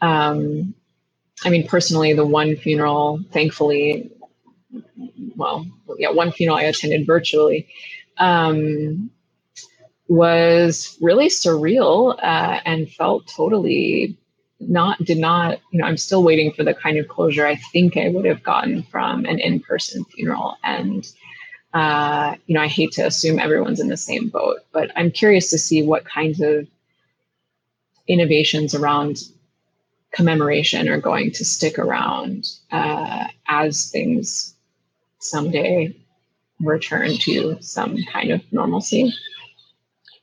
Um, 0.00 0.74
I 1.44 1.50
mean, 1.50 1.66
personally, 1.66 2.12
the 2.12 2.26
one 2.26 2.56
funeral, 2.56 3.20
thankfully, 3.32 4.10
well, 5.42 5.96
yeah, 5.98 6.10
one 6.10 6.32
funeral 6.32 6.58
I 6.58 6.62
attended 6.62 7.06
virtually. 7.06 7.68
Um, 8.18 9.10
was 10.08 10.98
really 11.00 11.28
surreal 11.28 12.18
uh, 12.22 12.60
and 12.64 12.90
felt 12.90 13.26
totally 13.26 14.16
not 14.60 14.98
did 15.04 15.18
not 15.18 15.58
you 15.70 15.80
know 15.80 15.86
i'm 15.86 15.96
still 15.96 16.22
waiting 16.22 16.52
for 16.52 16.62
the 16.64 16.74
kind 16.74 16.98
of 16.98 17.08
closure 17.08 17.46
i 17.46 17.56
think 17.72 17.96
i 17.96 18.08
would 18.08 18.24
have 18.24 18.42
gotten 18.42 18.82
from 18.84 19.24
an 19.24 19.38
in-person 19.40 20.04
funeral 20.04 20.56
and 20.62 21.12
uh, 21.74 22.34
you 22.46 22.54
know 22.54 22.60
i 22.60 22.68
hate 22.68 22.92
to 22.92 23.02
assume 23.02 23.40
everyone's 23.40 23.80
in 23.80 23.88
the 23.88 23.96
same 23.96 24.28
boat 24.28 24.58
but 24.72 24.90
i'm 24.96 25.10
curious 25.10 25.50
to 25.50 25.58
see 25.58 25.82
what 25.82 26.04
kinds 26.04 26.40
of 26.40 26.68
innovations 28.06 28.74
around 28.74 29.18
commemoration 30.12 30.88
are 30.88 31.00
going 31.00 31.30
to 31.30 31.44
stick 31.44 31.78
around 31.78 32.50
uh, 32.70 33.26
as 33.48 33.90
things 33.90 34.54
someday 35.22 35.94
return 36.60 37.16
to 37.18 37.56
some 37.60 37.96
kind 38.12 38.30
of 38.30 38.40
normalcy 38.52 39.12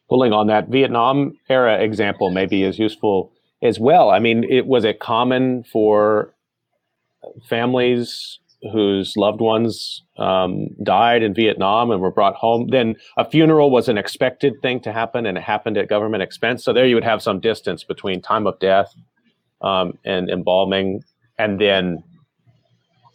pulling 0.10 0.34
on 0.34 0.48
that 0.48 0.68
Vietnam 0.70 1.38
era 1.50 1.78
example 1.80 2.32
maybe 2.32 2.64
is 2.64 2.80
useful 2.80 3.32
as 3.62 3.80
well. 3.80 4.10
I 4.10 4.20
mean, 4.20 4.44
it 4.46 4.66
was 4.66 4.84
it 4.84 5.00
common 5.00 5.64
for 5.64 6.34
families 7.48 8.40
whose 8.74 9.16
loved 9.16 9.40
ones 9.40 10.04
um, 10.18 10.68
died 10.84 11.24
in 11.24 11.34
Vietnam 11.34 11.92
and 11.92 12.02
were 12.02 12.12
brought 12.12 12.36
home. 12.36 12.68
Then 12.70 12.96
a 13.18 13.24
funeral 13.24 13.72
was 13.72 13.88
an 13.88 13.98
expected 13.98 14.62
thing 14.62 14.82
to 14.82 14.92
happen, 14.92 15.26
and 15.26 15.38
it 15.38 15.44
happened 15.44 15.78
at 15.78 15.88
government 15.88 16.24
expense. 16.24 16.64
So 16.64 16.74
there 16.74 16.86
you 16.86 16.96
would 16.96 17.04
have 17.04 17.22
some 17.22 17.40
distance 17.40 17.84
between 17.84 18.22
time 18.22 18.48
of 18.48 18.60
death 18.60 18.94
um, 19.62 19.98
and 20.04 20.30
embalming, 20.30 21.04
and 21.38 21.62
then 21.62 22.04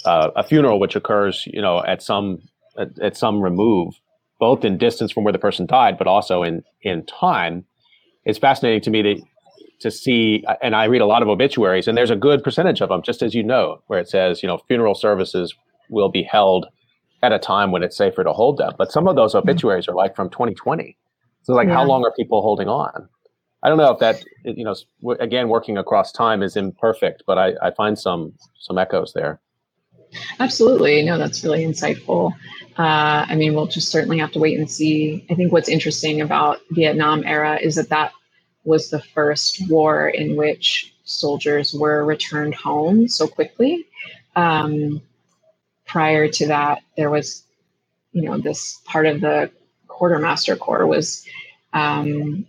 uh, 0.04 0.30
a 0.36 0.44
funeral, 0.44 0.78
which 0.78 0.96
occurs, 0.96 1.44
you 1.46 1.62
know, 1.62 1.82
at 1.84 2.02
some 2.02 2.42
at, 2.78 2.98
at 3.00 3.16
some 3.16 3.40
remove 3.40 3.94
both 4.40 4.64
in 4.64 4.76
distance 4.76 5.12
from 5.12 5.24
where 5.24 5.32
the 5.32 5.38
person 5.38 5.66
died, 5.66 5.96
but 5.98 6.06
also 6.06 6.42
in 6.42 6.62
in 6.82 7.04
time. 7.06 7.64
It's 8.24 8.38
fascinating 8.38 8.80
to 8.82 8.90
me 8.90 9.02
to 9.02 9.22
to 9.80 9.90
see, 9.90 10.44
and 10.62 10.74
I 10.74 10.84
read 10.84 11.00
a 11.00 11.06
lot 11.06 11.22
of 11.22 11.28
obituaries, 11.28 11.88
and 11.88 11.96
there's 11.96 12.10
a 12.10 12.16
good 12.16 12.42
percentage 12.42 12.80
of 12.80 12.88
them, 12.88 13.02
just 13.02 13.22
as 13.22 13.34
you 13.34 13.42
know, 13.42 13.82
where 13.86 13.98
it 13.98 14.08
says, 14.08 14.42
you 14.42 14.46
know, 14.46 14.58
funeral 14.68 14.94
services 14.94 15.54
will 15.90 16.08
be 16.08 16.22
held 16.22 16.66
at 17.22 17.32
a 17.32 17.38
time 17.38 17.72
when 17.72 17.82
it's 17.82 17.96
safer 17.96 18.24
to 18.24 18.32
hold 18.32 18.58
them. 18.58 18.72
But 18.78 18.92
some 18.92 19.08
of 19.08 19.16
those 19.16 19.34
mm-hmm. 19.34 19.48
obituaries 19.48 19.88
are 19.88 19.94
like 19.94 20.14
from 20.14 20.30
2020. 20.30 20.96
So, 21.42 21.52
like, 21.52 21.68
yeah. 21.68 21.74
how 21.74 21.84
long 21.84 22.04
are 22.04 22.12
people 22.12 22.40
holding 22.40 22.68
on? 22.68 23.08
I 23.62 23.68
don't 23.68 23.78
know 23.78 23.90
if 23.90 23.98
that, 23.98 24.22
you 24.44 24.64
know, 24.64 24.74
again, 25.20 25.48
working 25.48 25.78
across 25.78 26.12
time 26.12 26.42
is 26.42 26.56
imperfect, 26.56 27.22
but 27.26 27.38
I, 27.38 27.52
I 27.62 27.70
find 27.70 27.98
some 27.98 28.34
some 28.58 28.78
echoes 28.78 29.12
there. 29.14 29.40
Absolutely. 30.40 31.02
No, 31.02 31.18
that's 31.18 31.44
really 31.44 31.64
insightful. 31.64 32.32
Uh, 32.76 33.24
I 33.28 33.34
mean, 33.36 33.54
we'll 33.54 33.66
just 33.66 33.90
certainly 33.90 34.18
have 34.18 34.32
to 34.32 34.38
wait 34.38 34.58
and 34.58 34.70
see. 34.70 35.24
I 35.30 35.34
think 35.34 35.52
what's 35.52 35.68
interesting 35.68 36.20
about 36.20 36.60
Vietnam 36.70 37.22
era 37.24 37.58
is 37.60 37.76
that 37.76 37.88
that 37.90 38.12
was 38.64 38.90
the 38.90 39.00
first 39.00 39.68
war 39.68 40.08
in 40.08 40.36
which 40.36 40.92
soldiers 41.04 41.74
were 41.74 42.04
returned 42.04 42.54
home 42.54 43.06
so 43.08 43.28
quickly. 43.28 43.86
Um, 44.36 45.02
prior 45.86 46.28
to 46.28 46.46
that, 46.48 46.82
there 46.96 47.10
was, 47.10 47.44
you 48.12 48.22
know, 48.22 48.38
this 48.38 48.80
part 48.86 49.06
of 49.06 49.20
the 49.20 49.50
quartermaster 49.86 50.56
corps 50.56 50.86
was 50.86 51.24
um, 51.72 52.46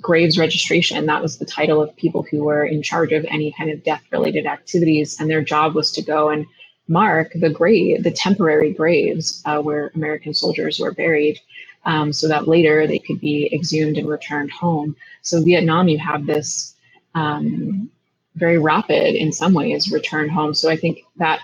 graves 0.00 0.38
registration. 0.38 1.06
That 1.06 1.22
was 1.22 1.38
the 1.38 1.44
title 1.44 1.82
of 1.82 1.94
people 1.96 2.24
who 2.30 2.44
were 2.44 2.64
in 2.64 2.82
charge 2.82 3.12
of 3.12 3.26
any 3.28 3.52
kind 3.52 3.70
of 3.70 3.82
death 3.84 4.02
related 4.10 4.46
activities. 4.46 5.18
And 5.20 5.28
their 5.28 5.42
job 5.42 5.74
was 5.74 5.90
to 5.92 6.02
go 6.02 6.30
and 6.30 6.46
mark 6.88 7.32
the 7.34 7.50
grave, 7.50 8.02
the 8.02 8.10
temporary 8.10 8.72
graves 8.72 9.42
uh, 9.44 9.60
where 9.60 9.90
American 9.94 10.34
soldiers 10.34 10.78
were 10.78 10.92
buried, 10.92 11.38
um, 11.84 12.12
so 12.12 12.28
that 12.28 12.48
later 12.48 12.86
they 12.86 12.98
could 12.98 13.20
be 13.20 13.52
exhumed 13.52 13.96
and 13.96 14.08
returned 14.08 14.50
home. 14.50 14.96
So 15.22 15.42
Vietnam, 15.42 15.88
you 15.88 15.98
have 15.98 16.26
this 16.26 16.74
um, 17.14 17.90
very 18.34 18.58
rapid, 18.58 19.14
in 19.14 19.32
some 19.32 19.54
ways, 19.54 19.90
return 19.90 20.28
home. 20.28 20.54
So 20.54 20.68
I 20.70 20.76
think 20.76 21.00
that 21.16 21.40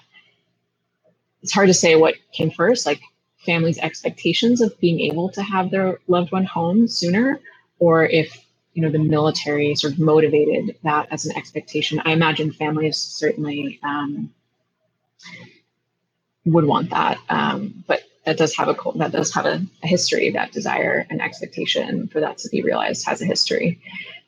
it's 1.43 1.53
hard 1.53 1.69
to 1.69 1.75
say 1.75 1.97
what 1.97 2.15
came 2.33 2.51
first, 2.51 2.87
like 2.87 3.01
families' 3.45 3.79
expectations 3.79 4.61
of 4.61 4.79
being 4.79 5.01
able 5.01 5.29
to 5.31 5.43
have 5.43 5.71
their 5.71 5.99
loved 6.07 6.31
one 6.31 6.45
home 6.45 6.87
sooner, 6.87 7.41
or 7.79 8.07
if 8.07 8.45
you 8.75 8.83
know 8.83 8.91
the 8.91 8.99
military 8.99 9.75
sort 9.75 9.95
of 9.95 9.99
motivated 9.99 10.77
that 10.85 11.09
as 11.11 11.27
an 11.27 11.37
expectation. 11.37 12.01
I 12.05 12.13
imagine 12.13 12.53
families 12.53 12.97
certainly. 12.97 13.81
Um, 13.83 14.33
would 16.45 16.65
want 16.65 16.91
that. 16.91 17.19
Um, 17.29 17.85
but 17.87 18.03
that 18.25 18.37
does 18.37 18.55
have 18.57 18.69
a 18.69 18.77
that 18.97 19.13
does 19.13 19.33
have 19.35 19.47
a, 19.47 19.61
a, 19.83 19.87
history. 19.87 20.31
That 20.31 20.53
desire 20.53 21.07
and 21.11 21.21
expectation 21.21 22.09
for 22.09 22.21
that 22.21 22.39
to 22.39 22.49
be 22.49 22.63
realized 22.63 23.07
has 23.07 23.21
a 23.21 23.27
history. 23.27 23.81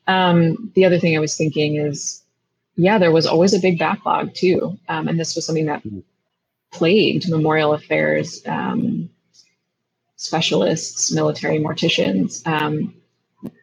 Um, 0.06 0.72
the 0.74 0.84
other 0.84 0.98
thing 0.98 1.16
I 1.16 1.20
was 1.20 1.36
thinking 1.36 1.76
is, 1.76 2.22
yeah, 2.76 2.98
there 2.98 3.12
was 3.12 3.26
always 3.26 3.54
a 3.54 3.60
big 3.60 3.78
backlog 3.78 4.34
too, 4.34 4.78
um, 4.88 5.08
and 5.08 5.18
this 5.18 5.34
was 5.34 5.46
something 5.46 5.66
that 5.66 5.82
plagued 6.72 7.30
memorial 7.30 7.72
affairs 7.72 8.42
um, 8.46 9.08
specialists, 10.16 11.12
military 11.12 11.58
morticians. 11.58 12.44
Um, 12.46 12.94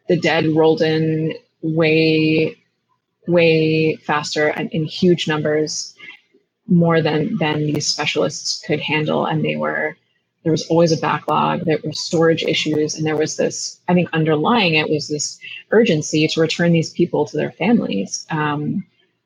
the 0.08 0.20
dead 0.20 0.46
rolled 0.48 0.82
in 0.82 1.34
way, 1.62 2.56
way 3.28 3.96
faster 3.96 4.48
and 4.48 4.72
in 4.72 4.86
huge 4.86 5.28
numbers 5.28 5.94
more 6.68 7.02
than 7.02 7.38
than 7.38 7.66
these 7.66 7.88
specialists 7.88 8.64
could 8.66 8.80
handle 8.80 9.26
and 9.26 9.44
they 9.44 9.56
were 9.56 9.96
there 10.44 10.52
was 10.52 10.66
always 10.68 10.92
a 10.92 10.98
backlog 10.98 11.62
there 11.66 11.80
were 11.84 11.94
storage 11.94 12.44
issues 12.44 12.96
and 12.96 13.06
there 13.06 13.18
was 13.18 13.38
this 13.38 13.80
i 13.88 13.94
think 13.94 14.10
underlying 14.14 14.76
it 14.76 14.90
was 14.90 15.08
this 15.08 15.40
urgency 15.72 16.28
to 16.28 16.42
return 16.42 16.72
these 16.72 16.92
people 16.92 17.26
to 17.26 17.38
their 17.38 17.52
families 17.52 18.26
um, 18.30 18.84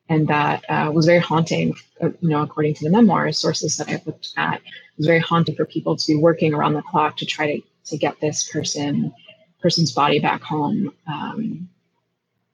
and 0.09 0.27
that 0.27 0.63
uh, 0.69 0.91
was 0.93 1.05
very 1.05 1.19
haunting. 1.19 1.75
Uh, 2.01 2.09
you 2.21 2.29
know, 2.29 2.41
according 2.41 2.73
to 2.75 2.83
the 2.83 2.89
memoirs, 2.89 3.39
sources 3.39 3.77
that 3.77 3.89
I've 3.89 4.05
looked 4.05 4.29
at, 4.37 4.55
it 4.55 4.97
was 4.97 5.07
very 5.07 5.19
haunting 5.19 5.55
for 5.55 5.65
people 5.65 5.95
to 5.95 6.07
be 6.07 6.15
working 6.15 6.53
around 6.53 6.73
the 6.73 6.81
clock 6.83 7.17
to 7.17 7.25
try 7.25 7.55
to 7.55 7.61
to 7.85 7.97
get 7.97 8.19
this 8.19 8.49
person 8.49 9.13
person's 9.61 9.91
body 9.91 10.19
back 10.19 10.41
home. 10.41 10.93
Um, 11.07 11.69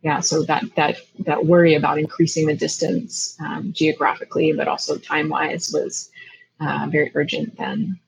yeah, 0.02 0.20
so 0.20 0.43
that 0.43 0.64
that 0.76 0.97
that 1.20 1.45
worry 1.45 1.76
about 1.76 1.99
increasing 1.99 2.47
the 2.47 2.56
distance 2.56 3.38
um, 3.39 3.72
geographically, 3.72 4.52
but 4.52 4.68
also 4.68 4.97
time 4.97 5.30
wise, 5.30 5.72
was 5.72 6.10
uh, 6.60 6.88
very 6.91 7.12
urgent 7.14 7.58
then. 7.58 7.99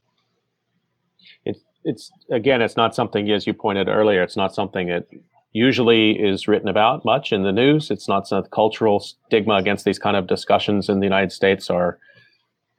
It's 1.45 1.59
it's 1.83 2.11
again, 2.31 2.61
it's 2.61 2.75
not 2.75 2.95
something 2.95 3.29
as 3.29 3.45
you 3.45 3.53
pointed 3.53 3.87
earlier. 3.87 4.23
It's 4.23 4.37
not 4.37 4.55
something 4.55 4.87
that 4.87 5.07
usually 5.51 6.13
is 6.13 6.47
written 6.47 6.67
about 6.67 7.05
much 7.05 7.31
in 7.31 7.43
the 7.43 7.51
news. 7.51 7.91
It's 7.91 8.07
not 8.07 8.27
some 8.27 8.43
cultural 8.45 8.99
stigma 8.99 9.55
against 9.55 9.85
these 9.85 9.99
kind 9.99 10.17
of 10.17 10.25
discussions 10.25 10.89
in 10.89 10.99
the 10.99 11.05
United 11.05 11.31
States 11.31 11.69
are 11.69 11.99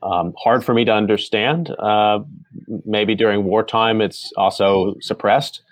um, 0.02 0.34
hard 0.36 0.64
for 0.64 0.74
me 0.74 0.84
to 0.84 0.92
understand. 0.92 1.70
Uh, 1.78 2.18
maybe 2.84 3.14
during 3.14 3.44
wartime, 3.44 4.00
it's 4.00 4.32
also 4.36 4.96
suppressed 5.00 5.62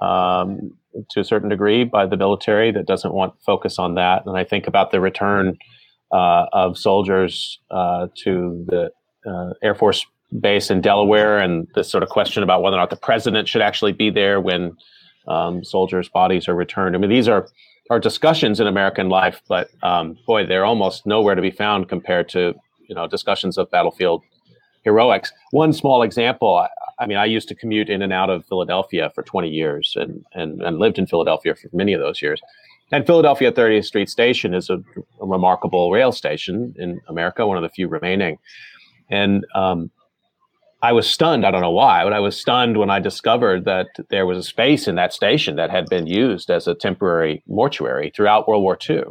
um, 0.00 0.72
to 1.10 1.20
a 1.20 1.24
certain 1.24 1.48
degree 1.48 1.84
by 1.84 2.06
the 2.06 2.16
military 2.16 2.72
that 2.72 2.86
doesn't 2.86 3.12
want 3.12 3.34
focus 3.44 3.78
on 3.78 3.94
that. 3.94 4.22
And 4.26 4.36
I 4.36 4.44
think 4.44 4.66
about 4.66 4.90
the 4.90 5.00
return 5.00 5.56
uh, 6.12 6.46
of 6.52 6.78
soldiers 6.78 7.58
uh, 7.70 8.08
to 8.24 8.64
the 8.68 8.90
uh, 9.28 9.52
Air 9.62 9.74
Force 9.74 10.06
base 10.40 10.70
in 10.70 10.80
Delaware 10.80 11.38
and 11.38 11.66
this 11.74 11.90
sort 11.90 12.02
of 12.02 12.08
question 12.08 12.42
about 12.42 12.62
whether 12.62 12.76
or 12.76 12.80
not 12.80 12.90
the 12.90 12.96
president 12.96 13.48
should 13.48 13.62
actually 13.62 13.92
be 13.92 14.10
there 14.10 14.40
when 14.40 14.76
um, 15.26 15.64
soldiers' 15.64 16.08
bodies 16.08 16.48
are 16.48 16.54
returned. 16.54 16.94
I 16.94 16.98
mean, 16.98 17.10
these 17.10 17.28
are 17.28 17.48
are 17.90 17.98
discussions 17.98 18.60
in 18.60 18.66
American 18.66 19.08
life, 19.08 19.40
but 19.48 19.70
um, 19.82 20.18
boy, 20.26 20.44
they're 20.44 20.66
almost 20.66 21.06
nowhere 21.06 21.34
to 21.34 21.40
be 21.40 21.50
found 21.50 21.88
compared 21.88 22.28
to 22.30 22.54
you 22.86 22.94
know 22.94 23.06
discussions 23.06 23.56
of 23.56 23.70
battlefield 23.70 24.22
heroics. 24.84 25.32
One 25.50 25.72
small 25.72 26.02
example. 26.02 26.56
I, 26.56 26.68
I 26.98 27.06
mean, 27.06 27.18
I 27.18 27.26
used 27.26 27.48
to 27.48 27.54
commute 27.54 27.88
in 27.88 28.02
and 28.02 28.12
out 28.12 28.30
of 28.30 28.44
Philadelphia 28.46 29.10
for 29.14 29.22
20 29.22 29.48
years, 29.48 29.94
and 29.96 30.24
and, 30.34 30.62
and 30.62 30.78
lived 30.78 30.98
in 30.98 31.06
Philadelphia 31.06 31.54
for 31.54 31.68
many 31.72 31.92
of 31.92 32.00
those 32.00 32.20
years. 32.22 32.40
And 32.90 33.06
Philadelphia 33.06 33.52
30th 33.52 33.84
Street 33.84 34.08
Station 34.08 34.54
is 34.54 34.70
a, 34.70 34.82
a 35.20 35.26
remarkable 35.26 35.90
rail 35.90 36.10
station 36.10 36.74
in 36.78 37.00
America, 37.08 37.46
one 37.46 37.58
of 37.58 37.62
the 37.62 37.68
few 37.68 37.86
remaining. 37.86 38.38
And 39.10 39.46
um, 39.54 39.90
I 40.80 40.92
was 40.92 41.08
stunned. 41.08 41.44
I 41.44 41.50
don't 41.50 41.60
know 41.60 41.70
why, 41.70 42.04
but 42.04 42.12
I 42.12 42.20
was 42.20 42.36
stunned 42.36 42.78
when 42.78 42.88
I 42.88 43.00
discovered 43.00 43.64
that 43.64 43.88
there 44.10 44.26
was 44.26 44.38
a 44.38 44.42
space 44.42 44.86
in 44.86 44.94
that 44.94 45.12
station 45.12 45.56
that 45.56 45.70
had 45.70 45.86
been 45.88 46.06
used 46.06 46.50
as 46.50 46.66
a 46.66 46.74
temporary 46.74 47.42
mortuary 47.46 48.10
throughout 48.14 48.48
World 48.48 48.62
War 48.62 48.78
II 48.88 49.04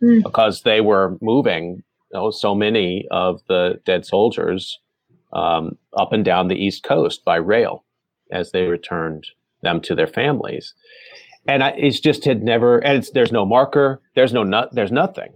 mm. 0.00 0.22
because 0.22 0.62
they 0.62 0.80
were 0.80 1.18
moving 1.20 1.82
you 2.12 2.20
know, 2.20 2.30
so 2.30 2.54
many 2.54 3.06
of 3.10 3.42
the 3.48 3.80
dead 3.84 4.06
soldiers 4.06 4.78
um, 5.34 5.76
up 5.96 6.12
and 6.12 6.24
down 6.24 6.48
the 6.48 6.56
East 6.56 6.82
Coast 6.82 7.24
by 7.24 7.36
rail 7.36 7.84
as 8.30 8.52
they 8.52 8.62
returned 8.62 9.26
them 9.62 9.80
to 9.82 9.94
their 9.94 10.06
families. 10.06 10.74
And 11.46 11.62
I, 11.62 11.70
it's 11.70 12.00
just 12.00 12.24
had 12.24 12.42
never, 12.42 12.78
and 12.78 13.06
there's 13.12 13.32
no 13.32 13.44
marker, 13.44 14.00
there's 14.14 14.32
no, 14.32 14.42
nut, 14.42 14.70
there's 14.72 14.92
nothing. 14.92 15.32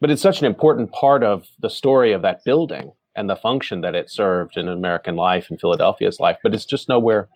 But 0.00 0.10
it's 0.10 0.22
such 0.22 0.40
an 0.40 0.46
important 0.46 0.92
part 0.92 1.22
of 1.22 1.46
the 1.60 1.70
story 1.70 2.12
of 2.12 2.22
that 2.22 2.44
building 2.44 2.92
and 3.14 3.30
the 3.30 3.36
function 3.36 3.80
that 3.80 3.94
it 3.94 4.10
served 4.10 4.58
in 4.58 4.68
American 4.68 5.16
life 5.16 5.46
and 5.48 5.58
Philadelphia's 5.58 6.20
life, 6.20 6.36
but 6.42 6.54
it's 6.54 6.66
just 6.66 6.88
nowhere 6.88 7.28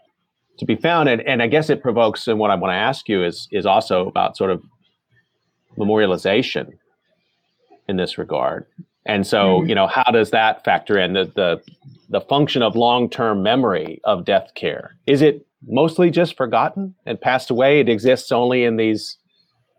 to 0.58 0.66
be 0.66 0.76
found. 0.76 1.08
And, 1.08 1.22
and 1.22 1.42
I 1.42 1.46
guess 1.46 1.70
it 1.70 1.82
provokes, 1.82 2.28
and 2.28 2.38
what 2.38 2.50
I 2.50 2.54
want 2.54 2.72
to 2.72 2.76
ask 2.76 3.08
you 3.08 3.24
is 3.24 3.48
is 3.50 3.64
also 3.64 4.06
about 4.06 4.36
sort 4.36 4.50
of 4.50 4.62
memorialization 5.78 6.72
in 7.88 7.96
this 7.96 8.18
regard. 8.18 8.66
And 9.06 9.26
so, 9.26 9.60
mm-hmm. 9.60 9.68
you 9.70 9.74
know, 9.74 9.86
how 9.86 10.10
does 10.12 10.30
that 10.32 10.62
factor 10.62 10.98
in 10.98 11.14
the 11.14 11.32
the 11.34 11.62
the 12.10 12.20
function 12.20 12.60
of 12.62 12.76
long 12.76 13.08
term 13.08 13.42
memory 13.42 14.00
of 14.04 14.24
death 14.24 14.50
care? 14.54 14.96
Is 15.06 15.22
it 15.22 15.46
mostly 15.66 16.10
just 16.10 16.36
forgotten 16.36 16.94
and 17.06 17.20
passed 17.20 17.50
away? 17.50 17.80
It 17.80 17.88
exists 17.88 18.32
only 18.32 18.64
in 18.64 18.76
these 18.76 19.16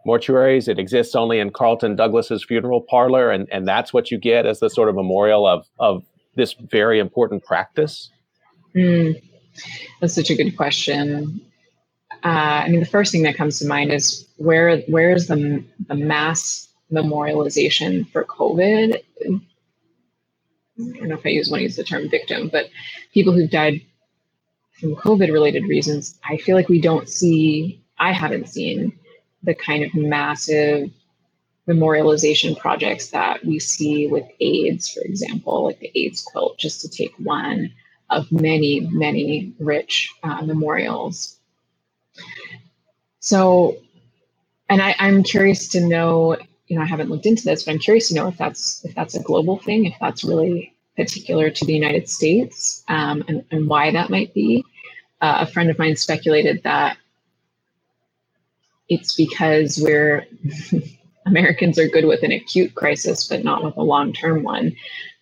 mortuaries. 0.08 0.68
It 0.68 0.80
exists 0.80 1.14
only 1.14 1.40
in 1.40 1.52
Carlton 1.52 1.96
Douglas's 1.96 2.44
funeral 2.44 2.82
parlor, 2.82 3.30
and, 3.30 3.48
and 3.52 3.68
that's 3.68 3.94
what 3.94 4.10
you 4.10 4.18
get 4.18 4.46
as 4.46 4.60
the 4.60 4.70
sort 4.70 4.90
of 4.90 4.96
memorial 4.96 5.46
of 5.46 5.66
of 5.80 6.04
this 6.36 6.54
very 6.54 7.00
important 7.00 7.44
practice. 7.44 8.10
Mm, 8.76 9.22
that's 10.00 10.16
such 10.16 10.30
a 10.30 10.36
good 10.36 10.56
question. 10.56 11.42
Uh, 12.24 12.64
I 12.66 12.70
mean, 12.70 12.80
the 12.80 12.86
first 12.86 13.12
thing 13.12 13.24
that 13.24 13.36
comes 13.36 13.60
to 13.60 13.68
mind 13.68 13.92
is 13.92 14.28
where 14.38 14.80
where 14.82 15.14
is 15.14 15.28
the 15.28 15.64
the 15.88 15.96
mass 15.96 16.70
memorialization 16.92 18.10
for 18.12 18.24
COVID? 18.24 19.02
I 20.82 20.98
don't 21.00 21.10
know 21.10 21.16
if 21.16 21.26
I 21.26 21.30
use 21.30 21.50
want 21.50 21.60
to 21.60 21.64
use 21.64 21.76
the 21.76 21.84
term 21.84 22.10
victim, 22.10 22.50
but 22.52 22.70
people 23.14 23.34
who've 23.34 23.50
died 23.50 23.82
from 24.80 24.96
COVID 24.96 25.32
related 25.32 25.66
reasons, 25.66 26.20
I 26.28 26.38
feel 26.38 26.56
like 26.56 26.70
we 26.70 26.82
don't 26.82 27.08
see. 27.08 27.82
I 28.00 28.12
haven't 28.12 28.50
seen 28.50 28.98
the 29.44 29.54
kind 29.54 29.84
of 29.84 29.94
massive 29.94 30.90
memorialization 31.68 32.58
projects 32.58 33.10
that 33.10 33.46
we 33.46 33.60
see 33.60 34.08
with 34.08 34.26
AIDS, 34.40 34.90
for 34.90 35.02
example, 35.02 35.66
like 35.66 35.80
the 35.80 35.92
AIDS 35.96 36.24
quilt, 36.24 36.58
just 36.58 36.82
to 36.82 36.90
take 36.90 37.14
one 37.20 37.72
of 38.10 38.32
many, 38.32 38.82
many 38.92 39.54
rich 39.60 40.12
uh, 40.24 40.42
memorials. 40.42 41.38
So, 43.20 43.78
and 44.70 44.82
I, 44.82 44.96
I'm 45.00 45.24
curious 45.24 45.68
to 45.70 45.82
know, 45.82 46.38
you 46.72 46.78
know, 46.78 46.84
I 46.84 46.86
haven't 46.86 47.10
looked 47.10 47.26
into 47.26 47.44
this, 47.44 47.64
but 47.64 47.72
I'm 47.72 47.80
curious 47.80 48.08
to 48.08 48.16
know 48.16 48.30
if 48.30 48.38
that's 48.38 48.86
if 48.86 48.96
that's 48.96 49.14
a 49.14 49.22
global 49.22 49.58
thing, 49.58 49.84
if 49.84 49.94
that's 50.00 50.24
really 50.24 50.74
particular 50.96 51.50
to 51.50 51.66
the 51.66 51.74
United 51.74 52.08
States, 52.08 52.82
um, 52.88 53.26
and, 53.28 53.44
and 53.52 53.68
why 53.68 53.92
that 53.92 54.10
might 54.10 54.34
be. 54.34 54.64
Uh, 55.20 55.40
a 55.42 55.46
friend 55.46 55.70
of 55.70 55.78
mine 55.78 55.98
speculated 55.98 56.64
that 56.64 56.96
it's 58.88 59.18
because 59.18 59.82
we're 59.84 60.26
Americans 61.26 61.78
are 61.78 61.90
good 61.90 62.06
with 62.06 62.24
an 62.24 62.32
acute 62.32 62.74
crisis, 62.74 63.28
but 63.28 63.44
not 63.44 63.66
with 63.66 63.76
a 63.76 63.84
long 63.84 64.14
term 64.14 64.42
one, 64.42 64.74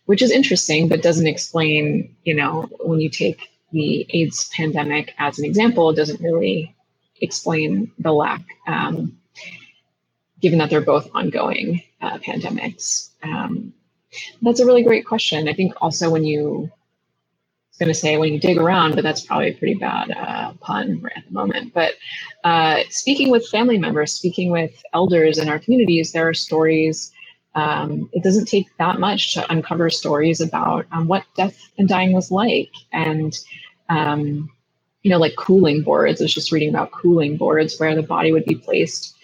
which 0.06 0.22
is 0.22 0.30
interesting, 0.30 0.88
but 0.88 1.02
doesn't 1.02 1.26
explain, 1.26 2.16
you 2.26 2.36
know, 2.36 2.70
when 2.82 3.02
you 3.02 3.10
take 3.10 3.50
the 3.72 4.06
AIDS 4.12 4.52
pandemic 4.56 5.16
as 5.18 5.40
an 5.40 5.46
example, 5.46 5.90
it 5.90 5.96
doesn't 5.96 6.22
really 6.22 6.76
explain 7.22 7.92
the 7.98 8.14
lack, 8.14 8.44
um, 8.68 9.19
given 10.42 10.60
that 10.60 10.70
they're 10.70 10.82
both 10.82 11.10
ongoing 11.14 11.82
uh, 12.02 12.18
pandemics. 12.20 13.10
Um, 13.24 13.74
that's 14.42 14.60
a 14.60 14.66
really 14.66 14.84
great 14.84 15.06
question. 15.06 15.48
I 15.48 15.54
think 15.54 15.74
also 15.82 16.10
when 16.10 16.24
you 16.24 16.72
going 17.80 17.88
to 17.88 17.94
say 17.94 18.18
when 18.18 18.34
you 18.34 18.40
dig 18.40 18.58
around, 18.58 18.96
but 18.96 19.04
that's 19.04 19.22
probably 19.26 19.50
a 19.50 19.58
pretty 19.58 19.74
bad 19.74 20.12
uh, 20.12 20.52
pun 20.60 21.02
at 21.16 21.26
the 21.26 21.32
moment. 21.32 21.74
But 21.74 21.94
uh, 22.44 22.82
speaking 22.90 23.32
with 23.32 23.48
family 23.48 23.78
members, 23.78 24.12
speaking 24.14 24.52
with 24.52 24.84
elders 24.94 25.38
in 25.38 25.48
our 25.50 25.60
communities, 25.60 26.12
there 26.12 26.28
are 26.28 26.34
stories. 26.34 27.12
Um, 27.56 28.10
it 28.12 28.22
doesn't 28.22 28.48
take 28.48 28.68
that 28.78 29.00
much 29.00 29.34
to 29.34 29.50
uncover 29.52 29.90
stories 29.90 30.42
about 30.42 30.86
um, 30.92 31.08
what 31.08 31.24
death 31.36 31.58
and 31.78 31.88
dying 31.88 32.12
was 32.12 32.32
like, 32.32 32.70
and 32.92 33.34
um, 33.88 34.50
you 35.02 35.10
know, 35.10 35.18
like 35.18 35.36
cooling 35.38 35.82
boards. 35.82 36.22
I 36.22 36.26
was 36.26 36.34
just 36.34 36.52
reading 36.52 36.70
about 36.70 36.92
cooling 36.92 37.38
boards 37.38 37.80
where 37.80 37.96
the 37.96 38.04
body 38.04 38.34
would 38.34 38.46
be 38.46 38.56
placed 38.56 39.16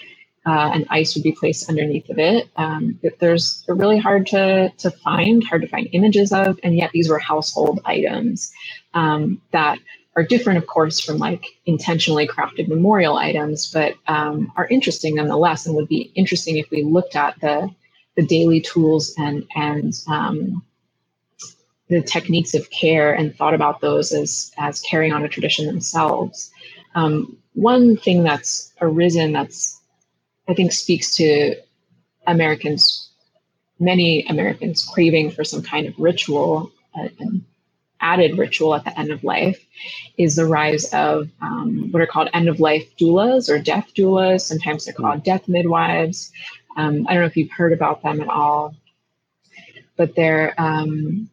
uh, 0.46 0.72
and 0.74 0.86
ice 0.89 1.16
would 1.16 1.24
be 1.24 1.32
placed 1.32 1.70
underneath 1.70 2.10
of 2.10 2.20
it. 2.20 2.50
Um, 2.56 3.00
there's 3.20 3.64
really 3.68 3.98
hard 4.00 4.28
to 4.28 4.70
to 4.78 4.91
find, 4.91 5.43
hard 5.43 5.62
to 5.64 5.68
find 5.68 5.89
images 5.93 6.32
of, 6.32 6.60
and 6.64 6.76
yet 6.76 6.91
these 6.91 7.10
were 7.10 7.20
household 7.20 7.80
items 7.86 8.52
um, 8.93 9.41
that 9.52 9.80
are 10.16 10.24
different, 10.24 10.58
of 10.58 10.68
course, 10.68 11.00
from 11.00 11.18
like 11.18 11.46
intentionally 11.66 12.28
crafted 12.28 12.68
memorial 12.68 13.18
items, 13.18 13.72
but 13.72 13.96
um, 14.08 14.52
are 14.56 14.68
interesting 14.68 15.16
nonetheless, 15.16 15.66
and 15.66 15.76
would 15.76 15.89
be 15.89 16.12
interesting 16.16 16.58
if 16.58 16.70
we 16.72 16.84
looked 16.84 17.16
at 17.16 17.39
the 17.41 17.70
the 18.16 18.26
daily 18.26 18.62
tools 18.62 19.14
and 19.18 19.46
and 19.56 19.93
um, 20.08 20.64
the 21.89 22.02
techniques 22.02 22.54
of 22.54 22.70
care 22.72 23.14
and 23.14 23.36
thought 23.36 23.54
about 23.54 23.82
those 23.82 24.12
as 24.14 24.52
as 24.58 24.82
carrying 24.82 25.14
on 25.14 25.26
a 25.26 25.30
tradition 25.30 25.66
themselves. 25.66 26.52
Um, 26.96 27.38
one 27.54 27.98
thing 27.98 28.24
that's 28.24 28.74
arisen 28.82 29.34
that's 29.34 29.74
I 30.48 30.54
think 30.54 30.72
speaks 30.72 31.16
to 31.16 31.56
Americans, 32.28 33.10
many 33.80 34.26
Americans 34.28 34.86
craving 34.86 35.32
for 35.32 35.43
some 35.43 35.62
kind 35.62 35.88
of 35.88 35.98
ritual, 35.98 36.72
uh, 36.98 37.08
an 37.20 37.46
added 38.02 38.38
ritual 38.38 38.76
at 38.76 38.84
the 38.84 38.98
end 39.00 39.12
of 39.12 39.24
life, 39.24 39.66
is 40.18 40.36
the 40.36 40.46
rise 40.46 40.86
of 40.93 41.30
um, 41.41 41.91
what 41.91 42.02
are 42.02 42.08
called 42.08 42.30
end 42.34 42.48
of 42.48 42.60
life 42.60 42.96
doulas 42.98 43.50
or 43.50 43.60
death 43.60 43.91
doulas. 43.96 44.41
Sometimes 44.41 44.86
they're 44.86 44.93
called 44.93 45.24
death 45.24 45.48
midwives. 45.48 46.32
Um, 46.78 47.08
I 47.08 47.14
don't 47.14 47.22
know 47.22 47.28
if 47.28 47.38
you've 47.38 47.52
heard 47.52 47.74
about 47.74 48.04
them 48.04 48.22
at 48.22 48.28
all, 48.28 48.76
but 49.98 50.16
they're 50.16 50.54
um, 50.58 51.30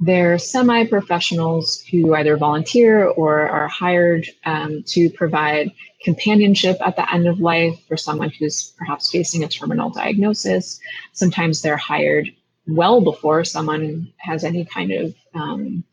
they're 0.00 0.38
semi 0.38 0.86
professionals 0.86 1.82
who 1.90 2.14
either 2.14 2.36
volunteer 2.36 3.06
or 3.06 3.40
are 3.48 3.68
hired 3.68 4.26
um, 4.44 4.82
to 4.84 5.10
provide 5.10 5.72
companionship 6.02 6.78
at 6.84 6.96
the 6.96 7.12
end 7.12 7.26
of 7.26 7.40
life 7.40 7.78
for 7.86 7.96
someone 7.96 8.30
who's 8.30 8.72
perhaps 8.78 9.10
facing 9.10 9.44
a 9.44 9.48
terminal 9.48 9.90
diagnosis. 9.90 10.80
Sometimes 11.12 11.60
they're 11.60 11.76
hired 11.76 12.30
well 12.66 13.00
before 13.00 13.44
someone 13.44 14.12
has 14.18 14.44
any 14.44 14.64
kind 14.64 14.92
of 14.92 15.14
um, 15.34 15.84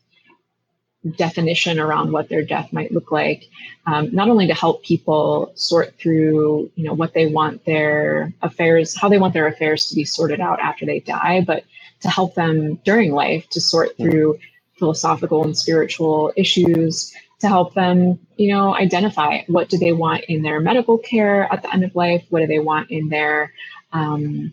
definition 1.16 1.78
around 1.78 2.12
what 2.12 2.28
their 2.28 2.44
death 2.44 2.72
might 2.72 2.92
look 2.92 3.12
like 3.12 3.44
um, 3.86 4.12
not 4.12 4.28
only 4.28 4.46
to 4.46 4.54
help 4.54 4.82
people 4.82 5.52
sort 5.54 5.96
through 5.98 6.70
you 6.74 6.84
know 6.84 6.92
what 6.92 7.14
they 7.14 7.26
want 7.26 7.64
their 7.64 8.32
affairs 8.42 8.98
how 8.98 9.08
they 9.08 9.18
want 9.18 9.32
their 9.32 9.46
affairs 9.46 9.86
to 9.88 9.94
be 9.94 10.04
sorted 10.04 10.40
out 10.40 10.58
after 10.60 10.84
they 10.84 11.00
die 11.00 11.40
but 11.46 11.64
to 12.00 12.08
help 12.08 12.34
them 12.34 12.74
during 12.84 13.12
life 13.12 13.48
to 13.48 13.60
sort 13.60 13.96
through 13.96 14.38
philosophical 14.78 15.44
and 15.44 15.56
spiritual 15.56 16.32
issues 16.36 17.14
to 17.40 17.48
help 17.48 17.74
them 17.74 18.18
you 18.36 18.52
know 18.54 18.74
identify 18.74 19.42
what 19.48 19.68
do 19.68 19.78
they 19.78 19.92
want 19.92 20.24
in 20.28 20.42
their 20.42 20.60
medical 20.60 20.98
care 20.98 21.52
at 21.52 21.62
the 21.62 21.72
end 21.72 21.84
of 21.84 21.94
life 21.96 22.24
what 22.30 22.40
do 22.40 22.46
they 22.48 22.60
want 22.60 22.90
in 22.90 23.08
their 23.08 23.52
um, 23.92 24.44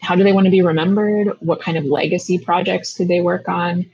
how 0.00 0.14
do 0.16 0.24
they 0.24 0.32
want 0.32 0.46
to 0.46 0.50
be 0.50 0.62
remembered 0.62 1.28
what 1.40 1.60
kind 1.60 1.76
of 1.78 1.84
legacy 1.84 2.38
projects 2.38 2.94
could 2.96 3.08
they 3.08 3.20
work 3.20 3.48
on? 3.48 3.86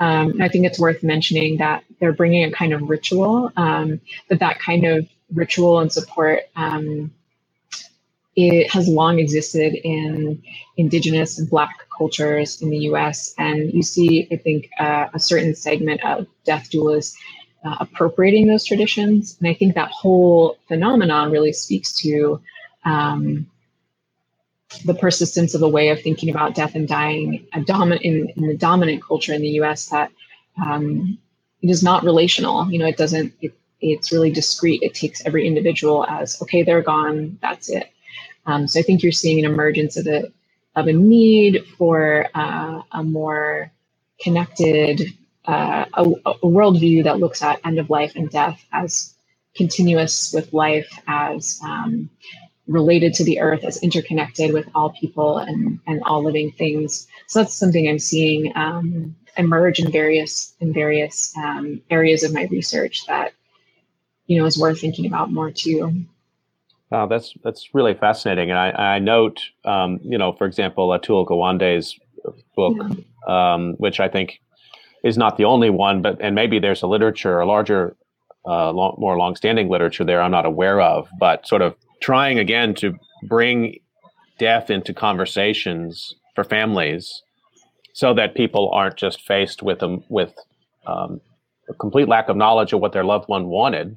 Um, 0.00 0.40
I 0.42 0.48
think 0.48 0.66
it's 0.66 0.80
worth 0.80 1.02
mentioning 1.04 1.58
that 1.58 1.84
they're 2.00 2.12
bringing 2.14 2.44
a 2.44 2.52
kind 2.52 2.72
of 2.72 2.88
ritual, 2.88 3.52
um, 3.56 4.00
but 4.28 4.40
that 4.40 4.58
kind 4.60 4.86
of 4.86 5.08
ritual 5.34 5.80
and 5.80 5.92
support 5.92 6.40
um, 6.56 7.12
it 8.36 8.70
has 8.72 8.88
long 8.88 9.18
existed 9.18 9.74
in 9.74 10.42
indigenous 10.76 11.38
and 11.38 11.50
black 11.50 11.70
cultures 12.00 12.62
in 12.62 12.70
the 12.70 12.82
US. 12.90 13.34
And 13.36 13.58
you 13.74 13.82
see, 13.82 14.26
I 14.32 14.36
think, 14.36 14.70
uh, 14.78 15.06
a 15.12 15.20
certain 15.30 15.54
segment 15.54 16.00
of 16.02 16.26
death 16.50 16.70
doulas 16.72 17.14
uh, 17.64 17.76
appropriating 17.84 18.46
those 18.46 18.64
traditions. 18.64 19.36
And 19.38 19.46
I 19.52 19.54
think 19.54 19.74
that 19.74 19.90
whole 19.90 20.56
phenomenon 20.66 21.30
really 21.30 21.52
speaks 21.52 21.94
to 22.02 22.40
um, 22.86 23.46
the 24.86 24.94
persistence 24.94 25.54
of 25.54 25.62
a 25.62 25.68
way 25.76 25.90
of 25.90 26.00
thinking 26.00 26.30
about 26.30 26.54
death 26.54 26.74
and 26.74 26.88
dying 26.88 27.46
in, 27.54 28.32
in 28.36 28.46
the 28.46 28.56
dominant 28.56 29.02
culture 29.02 29.34
in 29.34 29.42
the 29.42 29.54
US 29.60 29.86
that 29.86 30.10
um, 30.64 31.18
it 31.60 31.68
is 31.68 31.82
not 31.82 32.02
relational. 32.02 32.70
You 32.72 32.78
know, 32.78 32.86
it 32.86 32.96
doesn't, 32.96 33.34
it, 33.42 33.52
it's 33.82 34.10
really 34.10 34.30
discrete. 34.30 34.82
It 34.82 34.94
takes 34.94 35.26
every 35.26 35.46
individual 35.46 36.06
as, 36.06 36.40
okay, 36.40 36.62
they're 36.62 36.82
gone, 36.94 37.38
that's 37.42 37.68
it. 37.68 37.92
Um, 38.46 38.66
so 38.66 38.80
I 38.80 38.82
think 38.82 39.02
you're 39.02 39.12
seeing 39.12 39.38
an 39.44 39.50
emergence 39.52 39.98
of 39.98 40.06
a, 40.06 40.32
of 40.76 40.86
a 40.88 40.92
need 40.92 41.64
for 41.78 42.26
uh, 42.34 42.82
a 42.92 43.02
more 43.04 43.72
connected, 44.20 45.02
uh, 45.46 45.86
a, 45.94 46.02
a 46.26 46.34
worldview 46.46 47.04
that 47.04 47.18
looks 47.18 47.42
at 47.42 47.64
end 47.66 47.78
of 47.78 47.90
life 47.90 48.14
and 48.16 48.30
death 48.30 48.64
as 48.72 49.14
continuous 49.56 50.32
with 50.32 50.52
life, 50.52 50.90
as 51.08 51.60
um, 51.64 52.10
related 52.68 53.14
to 53.14 53.24
the 53.24 53.40
earth, 53.40 53.64
as 53.64 53.82
interconnected 53.82 54.52
with 54.54 54.68
all 54.74 54.90
people 54.92 55.38
and, 55.38 55.80
and 55.86 56.02
all 56.04 56.24
living 56.24 56.52
things. 56.52 57.08
So 57.28 57.40
that's 57.40 57.56
something 57.56 57.88
I'm 57.88 57.98
seeing 58.00 58.52
um, 58.56 59.16
emerge 59.36 59.80
in 59.80 59.92
various 59.92 60.54
in 60.60 60.72
various 60.72 61.36
um, 61.36 61.82
areas 61.90 62.24
of 62.24 62.34
my 62.34 62.44
research 62.50 63.06
that 63.06 63.32
you 64.26 64.38
know 64.38 64.46
is 64.46 64.58
worth 64.58 64.80
thinking 64.80 65.06
about 65.06 65.32
more 65.32 65.50
too. 65.50 66.04
Wow, 66.90 67.06
that's 67.06 67.34
that's 67.44 67.68
really 67.72 67.94
fascinating, 67.94 68.50
and 68.50 68.58
I, 68.58 68.70
I 68.70 68.98
note, 68.98 69.40
um, 69.64 70.00
you 70.02 70.18
know, 70.18 70.32
for 70.32 70.46
example, 70.46 70.88
Atul 70.88 71.24
Gawande's 71.24 71.98
book, 72.56 72.76
yeah. 73.28 73.54
um, 73.54 73.74
which 73.74 74.00
I 74.00 74.08
think 74.08 74.40
is 75.04 75.16
not 75.16 75.36
the 75.36 75.44
only 75.44 75.70
one, 75.70 76.02
but 76.02 76.20
and 76.20 76.34
maybe 76.34 76.58
there's 76.58 76.82
a 76.82 76.88
literature, 76.88 77.38
a 77.38 77.46
larger, 77.46 77.96
uh, 78.44 78.72
long, 78.72 78.96
more 78.98 79.16
longstanding 79.16 79.68
literature 79.68 80.04
there 80.04 80.20
I'm 80.20 80.32
not 80.32 80.46
aware 80.46 80.80
of, 80.80 81.08
but 81.18 81.46
sort 81.46 81.62
of 81.62 81.76
trying 82.00 82.40
again 82.40 82.74
to 82.76 82.98
bring 83.28 83.78
death 84.38 84.68
into 84.68 84.92
conversations 84.92 86.16
for 86.34 86.42
families 86.42 87.22
so 87.92 88.14
that 88.14 88.34
people 88.34 88.70
aren't 88.72 88.96
just 88.96 89.20
faced 89.20 89.62
with 89.62 89.78
them 89.78 90.02
with 90.08 90.34
um, 90.86 91.20
a 91.68 91.74
complete 91.74 92.08
lack 92.08 92.28
of 92.28 92.36
knowledge 92.36 92.72
of 92.72 92.80
what 92.80 92.92
their 92.92 93.04
loved 93.04 93.28
one 93.28 93.46
wanted 93.46 93.96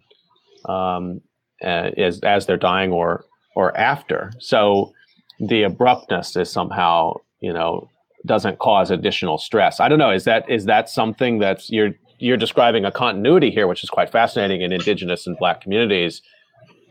um, 0.65 1.21
uh, 1.63 1.91
as 1.97 2.19
as 2.21 2.45
they're 2.45 2.57
dying 2.57 2.91
or 2.91 3.25
or 3.55 3.75
after. 3.77 4.31
So 4.39 4.93
the 5.39 5.63
abruptness 5.63 6.35
is 6.35 6.49
somehow 6.49 7.13
you 7.39 7.53
know 7.53 7.89
doesn't 8.25 8.59
cause 8.59 8.89
additional 8.91 9.37
stress. 9.37 9.79
I 9.79 9.89
don't 9.89 9.99
know. 9.99 10.11
Is 10.11 10.23
that 10.25 10.49
is 10.49 10.65
that 10.65 10.89
something 10.89 11.39
that's 11.39 11.69
you're 11.69 11.91
you're 12.19 12.37
describing 12.37 12.85
a 12.85 12.91
continuity 12.91 13.51
here, 13.51 13.67
which 13.67 13.83
is 13.83 13.89
quite 13.89 14.09
fascinating 14.09 14.61
in 14.61 14.71
indigenous 14.71 15.27
and 15.27 15.37
black 15.37 15.61
communities 15.61 16.21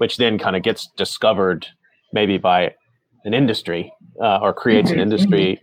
which 0.03 0.17
then 0.17 0.37
kind 0.37 0.57
of 0.57 0.65
gets 0.65 0.89
discovered 0.97 1.65
maybe 2.13 2.37
by 2.37 2.75
an 3.25 3.35
industry 3.35 3.93
uh, 4.21 4.39
or 4.39 4.53
creates 4.53 4.91
an 4.91 4.97
mm-hmm. 4.97 5.03
industry 5.03 5.61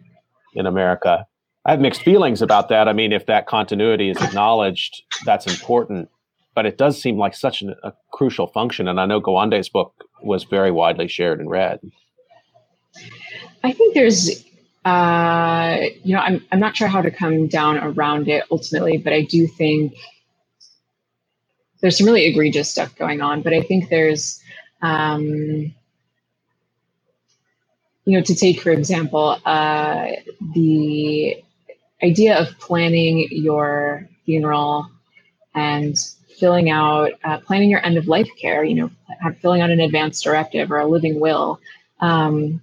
in 0.54 0.66
America. 0.66 1.26
I 1.66 1.72
have 1.72 1.82
mixed 1.82 2.04
feelings 2.04 2.42
about 2.42 2.70
that. 2.70 2.88
I 2.88 2.94
mean, 2.94 3.12
if 3.12 3.26
that 3.26 3.48
continuity 3.48 4.10
is 4.10 4.22
acknowledged, 4.22 5.04
that's 5.26 5.46
important. 5.46 6.08
But 6.56 6.66
it 6.66 6.78
does 6.78 7.02
seem 7.02 7.18
like 7.18 7.36
such 7.36 7.62
an, 7.62 7.76
a 7.84 7.94
crucial 8.12 8.48
function. 8.48 8.88
And 8.88 9.00
I 9.00 9.06
know 9.06 9.22
Gawande's 9.22 9.70
book 9.70 9.94
was 10.22 10.44
very 10.44 10.72
widely 10.72 11.08
shared 11.08 11.40
and 11.40 11.50
read. 11.50 11.80
I 13.64 13.72
think 13.72 13.94
there's, 13.94 14.44
uh, 14.86 15.78
you 16.04 16.14
know, 16.14 16.22
I'm, 16.22 16.46
I'm 16.52 16.60
not 16.60 16.76
sure 16.76 16.88
how 16.88 17.02
to 17.02 17.12
come 17.12 17.48
down 17.48 17.78
around 17.78 18.28
it 18.28 18.44
ultimately, 18.52 18.98
but 18.98 19.14
I 19.14 19.22
do 19.22 19.48
think 19.48 19.94
there's 21.82 21.98
some 21.98 22.08
really 22.08 22.26
egregious 22.26 22.70
stuff 22.70 22.96
going 22.98 23.22
on, 23.22 23.42
but 23.42 23.54
I 23.54 23.62
think 23.62 23.90
there's, 23.90 24.42
um, 24.82 25.74
you 28.06 28.18
know, 28.18 28.22
to 28.22 28.36
take 28.36 28.62
for 28.62 28.72
example, 28.72 29.38
uh, 29.46 30.08
the 30.54 31.42
idea 32.04 32.38
of 32.38 32.58
planning 32.60 33.28
your 33.30 34.08
funeral 34.26 34.90
and 35.54 35.96
filling 36.40 36.70
out, 36.70 37.12
uh, 37.24 37.40
planning 37.40 37.70
your 37.70 37.86
end 37.86 37.98
of 37.98 38.08
life 38.08 38.30
care, 38.40 38.64
you 38.64 38.76
know, 38.76 38.92
filling 39.42 39.62
out 39.62 39.70
an 39.70 39.80
advance 39.80 40.22
directive 40.22 40.72
or 40.72 40.80
a 40.80 40.88
living 40.88 41.20
will. 41.20 41.60
Um, 42.00 42.62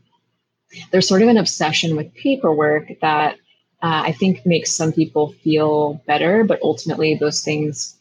there's 0.90 1.08
sort 1.08 1.22
of 1.22 1.28
an 1.28 1.38
obsession 1.38 1.96
with 1.96 2.12
paperwork 2.14 2.88
that 3.00 3.34
uh, 3.82 4.02
I 4.06 4.12
think 4.12 4.44
makes 4.46 4.74
some 4.76 4.92
people 4.92 5.32
feel 5.44 6.02
better, 6.06 6.44
but 6.44 6.60
ultimately 6.62 7.14
those 7.14 7.42
things 7.42 7.96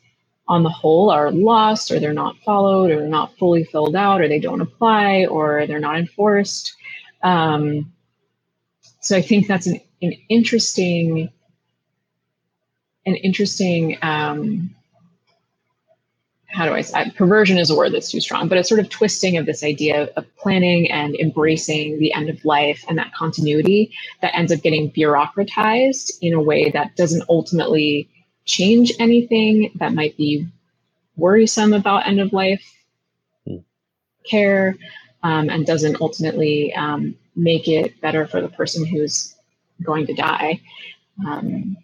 on 0.47 0.63
the 0.63 0.69
whole 0.69 1.09
are 1.09 1.31
lost 1.31 1.91
or 1.91 1.99
they're 1.99 2.13
not 2.13 2.37
followed 2.45 2.91
or 2.91 2.99
they're 2.99 3.07
not 3.07 3.35
fully 3.37 3.63
filled 3.63 3.95
out 3.95 4.21
or 4.21 4.27
they 4.27 4.39
don't 4.39 4.61
apply 4.61 5.25
or 5.25 5.65
they're 5.67 5.79
not 5.79 5.97
enforced. 5.97 6.75
Um, 7.23 7.91
so 9.01 9.17
I 9.17 9.21
think 9.21 9.47
that's 9.47 9.67
an, 9.67 9.79
an 10.01 10.13
interesting, 10.29 11.29
an 13.05 13.15
interesting, 13.15 13.97
um, 14.01 14.74
how 16.55 16.65
do 16.65 16.73
I 16.73 16.81
say, 16.81 17.11
perversion 17.11 17.57
is 17.57 17.69
a 17.69 17.75
word 17.75 17.93
that's 17.93 18.09
too 18.09 18.21
strong, 18.21 18.47
but 18.47 18.57
it's 18.57 18.69
sort 18.69 18.79
of 18.79 18.87
twisting 18.89 19.35
of 19.35 19.45
this 19.45 19.61
idea 19.61 20.09
of 20.15 20.25
planning 20.37 20.89
and 20.89 21.13
embracing 21.15 21.99
the 21.99 22.13
end 22.13 22.29
of 22.29 22.43
life 22.45 22.85
and 22.87 22.97
that 22.97 23.13
continuity 23.13 23.91
that 24.21 24.33
ends 24.33 24.53
up 24.53 24.61
getting 24.61 24.89
bureaucratized 24.91 26.11
in 26.21 26.33
a 26.33 26.41
way 26.41 26.69
that 26.71 26.95
doesn't 26.95 27.23
ultimately 27.27 28.09
change 28.45 28.93
anything 28.99 29.69
that 29.75 29.93
might 29.93 30.15
be 30.15 30.47
worrisome 31.17 31.73
about 31.73 32.07
end 32.07 32.21
of 32.21 32.31
life 32.31 32.63
hmm. 33.45 33.57
care 34.29 34.77
um, 35.23 35.49
and 35.49 35.65
doesn't 35.65 35.99
ultimately 35.99 36.73
um, 36.75 37.15
make 37.35 37.67
it 37.67 37.99
better 37.99 38.25
for 38.25 38.39
the 38.39 38.47
person 38.47 38.85
who's 38.85 39.35
going 39.83 40.07
to 40.07 40.13
die. 40.13 40.61
Um, 41.27 41.75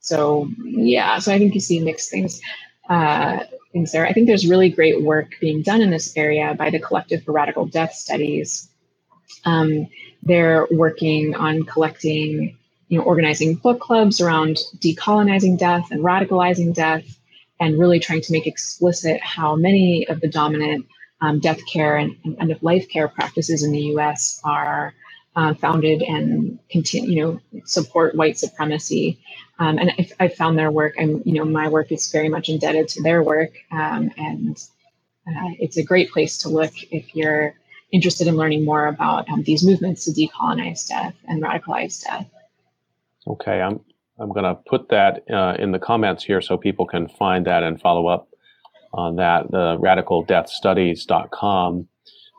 so 0.00 0.50
yeah, 0.64 1.18
so 1.18 1.32
I 1.32 1.38
think 1.38 1.54
you 1.54 1.60
see 1.60 1.80
mixed 1.80 2.10
things. 2.10 2.42
Uh, 2.90 3.44
things 3.78 3.92
there. 3.92 4.06
I 4.06 4.12
think 4.12 4.26
there's 4.26 4.48
really 4.48 4.68
great 4.68 5.02
work 5.02 5.36
being 5.40 5.62
done 5.62 5.80
in 5.80 5.90
this 5.90 6.16
area 6.16 6.54
by 6.58 6.70
the 6.70 6.80
Collective 6.80 7.22
for 7.22 7.32
Radical 7.32 7.66
Death 7.66 7.94
Studies. 7.94 8.68
Um, 9.44 9.86
they're 10.22 10.66
working 10.72 11.36
on 11.36 11.62
collecting 11.62 12.58
you 12.88 12.98
know, 12.98 13.04
organizing 13.04 13.54
book 13.54 13.78
clubs 13.80 14.20
around 14.20 14.58
decolonizing 14.78 15.58
death 15.58 15.90
and 15.92 16.02
radicalizing 16.02 16.74
death, 16.74 17.04
and 17.60 17.78
really 17.78 18.00
trying 18.00 18.22
to 18.22 18.32
make 18.32 18.46
explicit 18.46 19.20
how 19.20 19.54
many 19.54 20.06
of 20.08 20.20
the 20.20 20.28
dominant 20.28 20.86
um, 21.20 21.38
death 21.38 21.60
care 21.72 21.96
and, 21.96 22.16
and, 22.24 22.36
end 22.40 22.50
of 22.50 22.62
life 22.62 22.88
care 22.88 23.08
practices 23.08 23.62
in 23.62 23.72
the 23.72 23.80
U.S. 23.94 24.40
are 24.44 24.94
uh, 25.36 25.54
founded 25.54 26.02
and 26.02 26.58
continue, 26.70 27.10
you 27.10 27.22
know, 27.52 27.62
support 27.64 28.14
white 28.14 28.38
supremacy. 28.38 29.18
Um, 29.58 29.78
and 29.78 29.90
I, 29.90 30.08
I, 30.20 30.28
found 30.28 30.56
their 30.56 30.70
work, 30.70 30.94
and 30.96 31.20
you 31.26 31.32
know, 31.32 31.44
my 31.44 31.68
work 31.68 31.90
is 31.90 32.12
very 32.12 32.28
much 32.28 32.48
indebted 32.48 32.86
to 32.88 33.02
their 33.02 33.24
work, 33.24 33.50
um, 33.72 34.12
and 34.16 34.56
uh, 35.26 35.50
it's 35.58 35.76
a 35.76 35.82
great 35.82 36.12
place 36.12 36.38
to 36.38 36.48
look 36.48 36.72
if 36.92 37.14
you're 37.14 37.54
interested 37.90 38.28
in 38.28 38.36
learning 38.36 38.64
more 38.64 38.86
about 38.86 39.28
um, 39.30 39.42
these 39.42 39.64
movements 39.64 40.04
to 40.04 40.12
decolonize 40.12 40.86
death 40.86 41.14
and 41.26 41.42
radicalize 41.42 42.04
death. 42.04 42.30
Okay, 43.26 43.60
I'm 43.60 43.80
I'm 44.18 44.32
going 44.32 44.44
to 44.44 44.54
put 44.54 44.88
that 44.88 45.30
uh, 45.30 45.54
in 45.58 45.72
the 45.72 45.78
comments 45.78 46.24
here 46.24 46.40
so 46.40 46.56
people 46.56 46.86
can 46.86 47.08
find 47.08 47.46
that 47.46 47.62
and 47.62 47.78
follow 47.80 48.08
up 48.08 48.28
on 48.92 49.16
that, 49.16 49.50
the 49.50 49.76
radicaldeathstudies.com, 49.78 51.88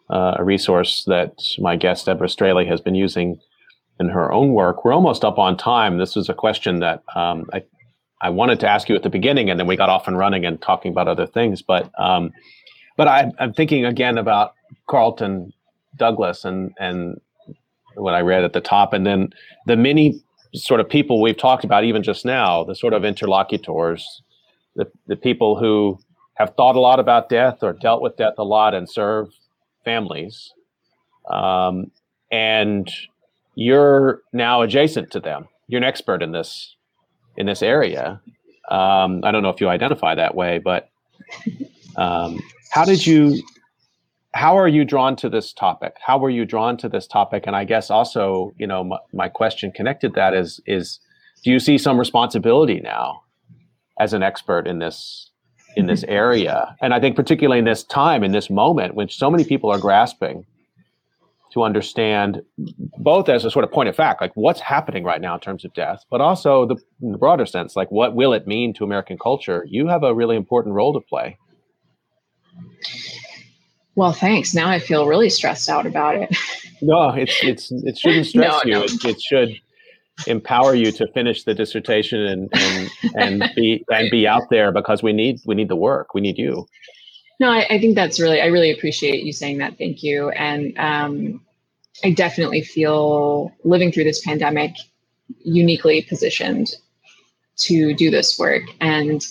uh, 0.09 0.35
a 0.37 0.43
resource 0.43 1.03
that 1.07 1.35
my 1.59 1.75
guest 1.75 2.07
Deborah 2.07 2.27
Straley 2.27 2.65
has 2.65 2.81
been 2.81 2.95
using 2.95 3.39
in 3.99 4.09
her 4.09 4.31
own 4.31 4.53
work. 4.53 4.85
We're 4.85 4.93
almost 4.93 5.25
up 5.25 5.37
on 5.37 5.57
time. 5.57 5.97
This 5.97 6.15
is 6.15 6.29
a 6.29 6.33
question 6.33 6.79
that 6.79 7.03
um, 7.15 7.49
I, 7.53 7.63
I 8.21 8.29
wanted 8.29 8.59
to 8.61 8.67
ask 8.67 8.89
you 8.89 8.95
at 8.95 9.03
the 9.03 9.09
beginning, 9.09 9.49
and 9.49 9.59
then 9.59 9.67
we 9.67 9.75
got 9.75 9.89
off 9.89 10.07
and 10.07 10.17
running 10.17 10.45
and 10.45 10.61
talking 10.61 10.91
about 10.91 11.07
other 11.07 11.27
things. 11.27 11.61
But 11.61 11.91
um, 11.99 12.31
but 12.97 13.07
I, 13.07 13.31
I'm 13.39 13.53
thinking 13.53 13.85
again 13.85 14.17
about 14.17 14.53
Carlton 14.87 15.53
Douglas 15.97 16.45
and 16.45 16.73
and 16.79 17.19
what 17.95 18.13
I 18.13 18.21
read 18.21 18.43
at 18.43 18.53
the 18.53 18.61
top, 18.61 18.93
and 18.93 19.05
then 19.05 19.29
the 19.65 19.75
many 19.75 20.21
sort 20.53 20.79
of 20.79 20.89
people 20.89 21.21
we've 21.21 21.37
talked 21.37 21.63
about 21.63 21.83
even 21.83 22.01
just 22.01 22.25
now, 22.25 22.63
the 22.63 22.75
sort 22.75 22.93
of 22.93 23.03
interlocutors, 23.03 24.21
the 24.75 24.85
the 25.07 25.15
people 25.15 25.57
who 25.57 25.99
have 26.35 26.53
thought 26.55 26.77
a 26.77 26.79
lot 26.79 26.99
about 26.99 27.27
death 27.27 27.57
or 27.61 27.73
dealt 27.73 28.01
with 28.01 28.15
death 28.15 28.35
a 28.37 28.43
lot 28.43 28.73
and 28.73 28.89
serve 28.89 29.27
families, 29.83 30.53
um, 31.29 31.91
and 32.31 32.89
you're 33.59 34.21
now 34.31 34.61
adjacent 34.61 35.11
to 35.11 35.19
them. 35.19 35.45
You're 35.67 35.79
an 35.79 35.83
expert 35.83 36.23
in 36.23 36.31
this 36.31 36.77
in 37.35 37.45
this 37.45 37.61
area. 37.61 38.21
Um, 38.71 39.21
I 39.25 39.31
don't 39.31 39.43
know 39.43 39.49
if 39.49 39.59
you 39.59 39.67
identify 39.67 40.15
that 40.15 40.33
way, 40.33 40.59
but 40.59 40.89
um, 41.97 42.39
how 42.71 42.85
did 42.85 43.05
you 43.05 43.43
how 44.33 44.57
are 44.57 44.67
you 44.67 44.85
drawn 44.85 45.15
to 45.15 45.27
this 45.27 45.51
topic 45.51 45.95
how 46.05 46.17
were 46.17 46.29
you 46.29 46.45
drawn 46.45 46.77
to 46.77 46.87
this 46.87 47.07
topic 47.07 47.45
and 47.47 47.55
i 47.55 47.63
guess 47.63 47.89
also 47.89 48.53
you 48.59 48.67
know 48.67 48.83
my, 48.83 48.97
my 49.11 49.27
question 49.27 49.71
connected 49.71 50.13
that 50.13 50.35
is 50.35 50.61
is 50.67 50.99
do 51.43 51.49
you 51.49 51.59
see 51.59 51.79
some 51.79 51.97
responsibility 51.97 52.79
now 52.79 53.23
as 53.99 54.13
an 54.13 54.21
expert 54.21 54.67
in 54.67 54.77
this 54.77 55.31
in 55.75 55.87
this 55.87 56.03
area 56.03 56.75
and 56.79 56.93
i 56.93 56.99
think 56.99 57.15
particularly 57.15 57.57
in 57.57 57.65
this 57.65 57.83
time 57.83 58.23
in 58.23 58.31
this 58.31 58.51
moment 58.51 58.93
when 58.93 59.09
so 59.09 59.31
many 59.31 59.43
people 59.43 59.71
are 59.71 59.79
grasping 59.79 60.45
to 61.51 61.63
understand 61.63 62.41
both 62.97 63.29
as 63.29 63.45
a 63.45 63.51
sort 63.51 63.65
of 63.65 63.71
point 63.71 63.89
of 63.89 63.95
fact 63.95 64.21
like 64.21 64.31
what's 64.35 64.59
happening 64.59 65.03
right 65.03 65.21
now 65.21 65.33
in 65.33 65.39
terms 65.39 65.65
of 65.65 65.73
death 65.73 66.03
but 66.09 66.21
also 66.21 66.65
the, 66.65 66.75
in 67.01 67.11
the 67.11 67.17
broader 67.17 67.45
sense 67.45 67.75
like 67.75 67.89
what 67.91 68.15
will 68.15 68.33
it 68.33 68.47
mean 68.47 68.73
to 68.73 68.83
american 68.83 69.17
culture 69.17 69.65
you 69.67 69.87
have 69.87 70.03
a 70.03 70.13
really 70.13 70.35
important 70.35 70.75
role 70.75 70.93
to 70.93 70.99
play 70.99 71.37
well, 73.99 74.13
thanks. 74.13 74.53
Now 74.55 74.69
I 74.69 74.79
feel 74.79 75.07
really 75.07 75.29
stressed 75.29 75.67
out 75.67 75.85
about 75.85 76.15
it. 76.15 76.33
no, 76.81 77.09
it's 77.09 77.43
it's 77.43 77.69
it 77.69 77.97
shouldn't 77.97 78.27
stress 78.27 78.53
no, 78.53 78.61
you. 78.63 78.71
No. 78.71 78.83
It, 78.83 79.03
it, 79.03 79.21
should 79.21 79.49
empower 80.25 80.73
you 80.73 80.93
to 80.93 81.05
finish 81.11 81.43
the 81.43 81.53
dissertation 81.53 82.21
and 82.21 82.49
and 82.53 82.89
and 83.15 83.51
be 83.57 83.83
and 83.89 84.09
be 84.09 84.25
out 84.25 84.43
there 84.49 84.71
because 84.71 85.03
we 85.03 85.11
need 85.11 85.41
we 85.45 85.53
need 85.53 85.67
the 85.67 85.75
work. 85.75 86.13
We 86.13 86.21
need 86.21 86.37
you. 86.37 86.65
No, 87.39 87.49
I, 87.49 87.65
I 87.69 87.79
think 87.79 87.95
that's 87.95 88.19
really 88.19 88.41
I 88.41 88.47
really 88.47 88.71
appreciate 88.71 89.23
you 89.23 89.31
saying 89.33 89.59
that. 89.59 89.77
Thank 89.77 90.03
you. 90.03 90.29
And 90.29 90.77
um, 90.77 91.41
I 92.03 92.11
definitely 92.11 92.61
feel 92.61 93.53
living 93.63 93.91
through 93.91 94.05
this 94.05 94.23
pandemic 94.23 94.75
uniquely 95.43 96.01
positioned 96.01 96.69
to 97.57 97.93
do 97.93 98.09
this 98.09 98.39
work 98.39 98.63
and 98.81 99.25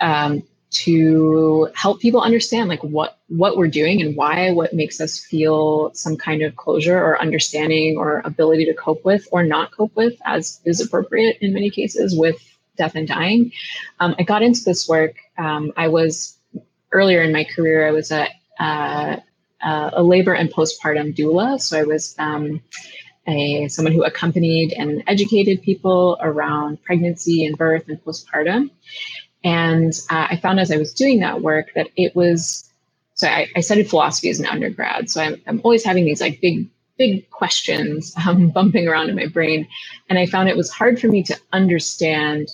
um, 0.00 0.42
to 0.70 1.68
help 1.74 2.00
people 2.00 2.20
understand 2.20 2.68
like 2.68 2.82
what 2.82 3.18
what 3.28 3.56
we're 3.56 3.68
doing 3.68 4.02
and 4.02 4.16
why 4.16 4.50
what 4.50 4.72
makes 4.74 5.00
us 5.00 5.20
feel 5.20 5.92
some 5.94 6.16
kind 6.16 6.42
of 6.42 6.56
closure 6.56 6.98
or 6.98 7.20
understanding 7.20 7.96
or 7.96 8.22
ability 8.24 8.64
to 8.64 8.74
cope 8.74 9.04
with 9.04 9.26
or 9.30 9.44
not 9.44 9.70
cope 9.70 9.94
with 9.94 10.14
as 10.24 10.60
is 10.64 10.80
appropriate 10.80 11.38
in 11.40 11.52
many 11.52 11.70
cases 11.70 12.16
with 12.18 12.36
death 12.76 12.96
and 12.96 13.06
dying 13.06 13.52
um, 14.00 14.16
i 14.18 14.24
got 14.24 14.42
into 14.42 14.64
this 14.64 14.88
work 14.88 15.14
um, 15.38 15.72
i 15.76 15.86
was 15.86 16.36
earlier 16.94 17.22
in 17.22 17.32
my 17.32 17.44
career 17.44 17.86
i 17.86 17.90
was 17.90 18.10
a, 18.10 18.26
a, 18.60 19.22
a 19.62 20.02
labor 20.02 20.32
and 20.32 20.50
postpartum 20.50 21.14
doula 21.14 21.60
so 21.60 21.78
i 21.78 21.84
was 21.84 22.14
um, 22.18 22.62
a 23.26 23.68
someone 23.68 23.92
who 23.92 24.04
accompanied 24.04 24.72
and 24.72 25.02
educated 25.06 25.60
people 25.62 26.16
around 26.20 26.82
pregnancy 26.84 27.44
and 27.44 27.58
birth 27.58 27.88
and 27.88 28.02
postpartum 28.04 28.70
and 29.44 29.92
uh, 30.10 30.26
I 30.30 30.36
found 30.38 30.58
as 30.58 30.72
I 30.72 30.78
was 30.78 30.92
doing 30.94 31.20
that 31.20 31.42
work 31.42 31.72
that 31.74 31.88
it 31.96 32.16
was, 32.16 32.64
so 33.12 33.28
I, 33.28 33.46
I 33.54 33.60
studied 33.60 33.90
philosophy 33.90 34.30
as 34.30 34.40
an 34.40 34.46
undergrad. 34.46 35.10
So 35.10 35.20
I'm, 35.20 35.40
I'm 35.46 35.60
always 35.62 35.84
having 35.84 36.06
these 36.06 36.22
like 36.22 36.40
big, 36.40 36.68
big 36.96 37.28
questions 37.30 38.14
um, 38.26 38.48
bumping 38.48 38.88
around 38.88 39.10
in 39.10 39.16
my 39.16 39.26
brain. 39.26 39.68
And 40.08 40.18
I 40.18 40.26
found 40.26 40.48
it 40.48 40.56
was 40.56 40.70
hard 40.70 40.98
for 40.98 41.08
me 41.08 41.22
to 41.24 41.38
understand 41.52 42.48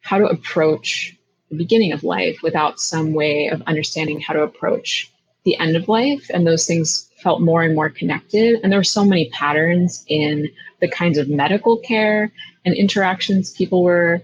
how 0.00 0.18
to 0.18 0.26
approach 0.26 1.16
beginning 1.54 1.92
of 1.92 2.04
life 2.04 2.38
without 2.42 2.80
some 2.80 3.14
way 3.14 3.48
of 3.48 3.62
understanding 3.62 4.20
how 4.20 4.34
to 4.34 4.42
approach 4.42 5.10
the 5.44 5.58
end 5.58 5.76
of 5.76 5.88
life. 5.88 6.30
And 6.32 6.46
those 6.46 6.66
things 6.66 7.10
felt 7.22 7.40
more 7.40 7.62
and 7.62 7.74
more 7.74 7.90
connected. 7.90 8.60
And 8.62 8.72
there 8.72 8.78
were 8.78 8.84
so 8.84 9.04
many 9.04 9.30
patterns 9.30 10.04
in 10.08 10.48
the 10.80 10.88
kinds 10.88 11.18
of 11.18 11.28
medical 11.28 11.78
care 11.78 12.32
and 12.64 12.74
interactions 12.74 13.52
people 13.52 13.82
were 13.82 14.22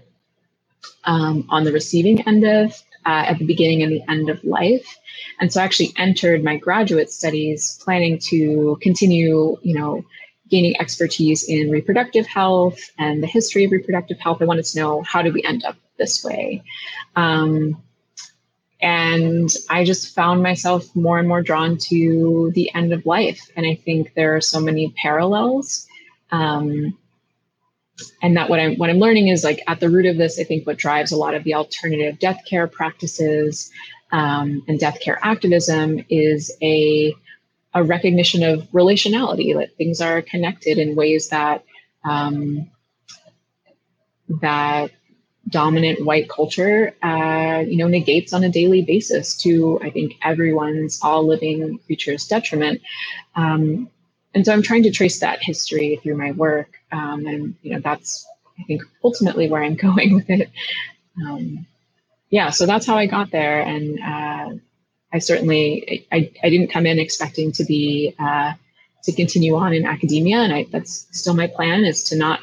um, 1.05 1.45
on 1.49 1.63
the 1.63 1.71
receiving 1.71 2.27
end 2.27 2.43
of 2.43 2.71
uh, 3.05 3.25
at 3.27 3.39
the 3.39 3.45
beginning 3.45 3.81
and 3.81 3.91
the 3.91 4.03
end 4.09 4.29
of 4.29 4.43
life. 4.43 4.97
And 5.39 5.51
so 5.51 5.61
I 5.61 5.63
actually 5.63 5.93
entered 5.97 6.43
my 6.43 6.57
graduate 6.57 7.11
studies 7.11 7.79
planning 7.83 8.19
to 8.29 8.77
continue, 8.81 9.57
you 9.61 9.77
know, 9.77 10.03
gaining 10.49 10.79
expertise 10.79 11.47
in 11.47 11.71
reproductive 11.71 12.27
health 12.27 12.77
and 12.99 13.23
the 13.23 13.27
history 13.27 13.63
of 13.63 13.71
reproductive 13.71 14.19
health. 14.19 14.41
I 14.41 14.45
wanted 14.45 14.65
to 14.65 14.79
know 14.79 15.01
how 15.03 15.21
did 15.21 15.33
we 15.33 15.43
end 15.43 15.63
up 15.63 15.77
this 16.01 16.23
way? 16.23 16.63
Um, 17.15 17.81
and 18.81 19.49
I 19.69 19.83
just 19.83 20.15
found 20.15 20.41
myself 20.41 20.95
more 20.95 21.19
and 21.19 21.27
more 21.27 21.43
drawn 21.43 21.77
to 21.89 22.51
the 22.55 22.73
end 22.73 22.91
of 22.93 23.05
life. 23.05 23.39
And 23.55 23.65
I 23.65 23.75
think 23.75 24.13
there 24.15 24.35
are 24.35 24.41
so 24.41 24.59
many 24.59 24.93
parallels. 24.97 25.87
Um, 26.31 26.97
and 28.23 28.35
that 28.35 28.49
what 28.49 28.59
I'm 28.59 28.75
what 28.77 28.89
I'm 28.89 28.97
learning 28.97 29.27
is 29.27 29.43
like 29.43 29.61
at 29.67 29.79
the 29.79 29.89
root 29.89 30.07
of 30.07 30.17
this, 30.17 30.39
I 30.39 30.43
think 30.43 30.65
what 30.65 30.77
drives 30.77 31.11
a 31.11 31.17
lot 31.17 31.35
of 31.35 31.43
the 31.43 31.53
alternative 31.53 32.17
death 32.17 32.41
care 32.49 32.67
practices 32.67 33.69
um, 34.11 34.63
and 34.67 34.79
death 34.79 34.99
care 34.99 35.19
activism 35.21 36.03
is 36.09 36.51
a 36.63 37.13
a 37.73 37.83
recognition 37.83 38.43
of 38.43 38.63
relationality 38.71 39.55
that 39.55 39.75
things 39.77 40.01
are 40.01 40.21
connected 40.23 40.79
in 40.79 40.95
ways 40.95 41.29
that 41.29 41.63
um, 42.03 42.69
that 44.41 44.91
dominant 45.51 46.05
white 46.05 46.29
culture 46.29 46.93
uh, 47.03 47.63
you 47.67 47.77
know 47.77 47.87
negates 47.87 48.33
on 48.33 48.43
a 48.43 48.49
daily 48.49 48.81
basis 48.81 49.37
to 49.37 49.79
I 49.83 49.89
think 49.89 50.15
everyone's 50.23 50.99
all 51.01 51.25
living 51.25 51.79
creatures 51.85 52.25
detriment. 52.25 52.81
Um, 53.35 53.89
and 54.33 54.45
so 54.45 54.53
I'm 54.53 54.61
trying 54.61 54.83
to 54.83 54.91
trace 54.91 55.19
that 55.19 55.39
history 55.41 55.99
through 56.01 56.17
my 56.17 56.31
work, 56.31 56.69
um, 56.91 57.25
and 57.25 57.55
you 57.61 57.73
know 57.73 57.79
that's 57.79 58.25
I 58.59 58.63
think 58.63 58.81
ultimately 59.03 59.49
where 59.49 59.63
I'm 59.63 59.75
going 59.87 60.15
with 60.15 60.29
it. 60.29 60.49
Um, 61.23 61.65
yeah, 62.29 62.49
so 62.49 62.65
that's 62.65 62.85
how 62.85 62.97
I 62.97 63.07
got 63.07 63.31
there, 63.31 63.61
and 63.61 63.99
uh, 63.99 64.57
I 65.13 65.19
certainly 65.19 66.07
I, 66.11 66.31
I 66.41 66.49
didn't 66.49 66.69
come 66.69 66.85
in 66.85 66.97
expecting 66.99 67.51
to 67.53 67.65
be 67.65 68.15
uh, 68.17 68.53
to 69.03 69.11
continue 69.11 69.55
on 69.55 69.73
in 69.73 69.85
academia, 69.85 70.37
and 70.37 70.53
I, 70.53 70.65
that's 70.71 71.07
still 71.11 71.33
my 71.33 71.47
plan 71.47 71.83
is 71.83 72.03
to 72.05 72.15
not 72.15 72.39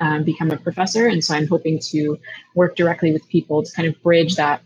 um, 0.00 0.24
become 0.24 0.50
a 0.50 0.56
professor, 0.56 1.06
and 1.06 1.24
so 1.24 1.34
I'm 1.34 1.46
hoping 1.46 1.78
to 1.90 2.18
work 2.54 2.76
directly 2.76 3.12
with 3.12 3.26
people 3.28 3.62
to 3.62 3.72
kind 3.72 3.88
of 3.88 4.00
bridge 4.02 4.36
that 4.36 4.60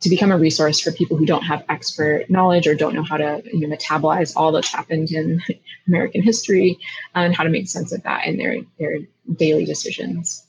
to 0.00 0.08
become 0.08 0.32
a 0.32 0.38
resource 0.38 0.80
for 0.80 0.92
people 0.92 1.16
who 1.16 1.26
don't 1.26 1.42
have 1.42 1.62
expert 1.68 2.28
knowledge 2.30 2.66
or 2.66 2.74
don't 2.74 2.94
know 2.94 3.02
how 3.02 3.18
to 3.18 3.42
you 3.52 3.66
know, 3.66 3.76
metabolize 3.76 4.32
all 4.34 4.50
that's 4.50 4.72
happened 4.72 5.10
in 5.12 5.40
American 5.88 6.22
history 6.22 6.78
and 7.14 7.34
how 7.34 7.44
to 7.44 7.50
make 7.50 7.68
sense 7.68 7.92
of 7.92 8.02
that 8.02 8.26
in 8.26 8.38
their, 8.38 8.56
their 8.78 8.98
daily 9.36 9.64
decisions. 9.64 10.46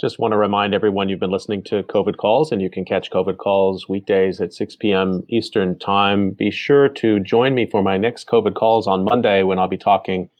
Just 0.00 0.18
want 0.20 0.30
to 0.30 0.36
remind 0.36 0.74
everyone 0.74 1.08
you've 1.08 1.18
been 1.18 1.32
listening 1.32 1.62
to 1.64 1.82
COVID 1.82 2.18
Calls, 2.18 2.52
and 2.52 2.62
you 2.62 2.70
can 2.70 2.84
catch 2.84 3.10
COVID 3.10 3.36
Calls 3.36 3.88
weekdays 3.88 4.40
at 4.40 4.54
6 4.54 4.76
p.m. 4.76 5.24
Eastern 5.28 5.76
Time. 5.76 6.30
Be 6.30 6.52
sure 6.52 6.88
to 6.88 7.18
join 7.18 7.52
me 7.56 7.66
for 7.66 7.82
my 7.82 7.98
next 7.98 8.28
COVID 8.28 8.54
Calls 8.54 8.86
on 8.86 9.02
Monday 9.02 9.42
when 9.42 9.58
I'll 9.58 9.66
be 9.66 9.76
talking 9.76 10.30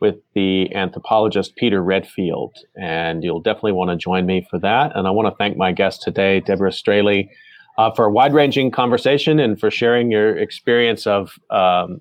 with 0.00 0.16
the 0.34 0.74
anthropologist 0.74 1.56
Peter 1.56 1.82
Redfield. 1.82 2.56
And 2.80 3.24
you'll 3.24 3.40
definitely 3.40 3.72
want 3.72 3.90
to 3.90 3.96
join 3.96 4.26
me 4.26 4.46
for 4.50 4.58
that. 4.60 4.92
And 4.94 5.06
I 5.06 5.10
want 5.10 5.26
to 5.28 5.36
thank 5.36 5.56
my 5.56 5.72
guest 5.72 6.02
today, 6.02 6.40
Deborah 6.40 6.72
Straley, 6.72 7.30
uh, 7.78 7.90
for 7.92 8.06
a 8.06 8.10
wide 8.10 8.34
ranging 8.34 8.70
conversation 8.70 9.38
and 9.38 9.58
for 9.58 9.70
sharing 9.70 10.10
your 10.10 10.36
experience 10.36 11.06
of, 11.06 11.38
um, 11.50 12.00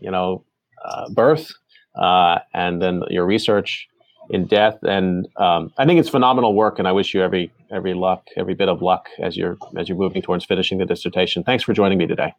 you 0.00 0.10
know, 0.10 0.44
uh, 0.84 1.08
birth 1.10 1.52
uh, 1.96 2.38
and 2.54 2.80
then 2.80 3.02
your 3.10 3.26
research 3.26 3.88
in 4.30 4.46
death. 4.46 4.78
And 4.82 5.28
um, 5.36 5.72
I 5.78 5.86
think 5.86 6.00
it's 6.00 6.08
phenomenal 6.08 6.54
work. 6.54 6.78
And 6.78 6.86
I 6.86 6.92
wish 6.92 7.14
you 7.14 7.22
every 7.22 7.50
every 7.70 7.94
luck, 7.94 8.26
every 8.36 8.54
bit 8.54 8.68
of 8.68 8.82
luck 8.82 9.08
as 9.20 9.36
you're 9.36 9.56
as 9.76 9.88
you're 9.88 9.98
moving 9.98 10.22
towards 10.22 10.44
finishing 10.44 10.78
the 10.78 10.86
dissertation. 10.86 11.42
Thanks 11.42 11.64
for 11.64 11.72
joining 11.72 11.98
me 11.98 12.06
today. 12.06 12.32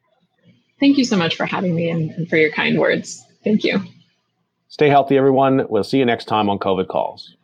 Thank 0.80 0.97
you 0.97 1.05
so 1.05 1.18
much 1.18 1.36
for 1.36 1.45
having 1.45 1.76
me 1.76 1.89
and, 1.89 2.12
and 2.12 2.30
for 2.30 2.38
your 2.38 2.51
kind 2.51 2.78
words. 2.78 3.24
Thank 3.43 3.64
you. 3.64 3.82
Stay 4.70 4.89
healthy, 4.89 5.18
everyone. 5.18 5.65
We'll 5.70 5.84
see 5.84 5.97
you 5.97 6.05
next 6.05 6.26
time 6.26 6.49
on 6.49 6.59
COVID 6.59 6.88
Calls. 6.88 7.36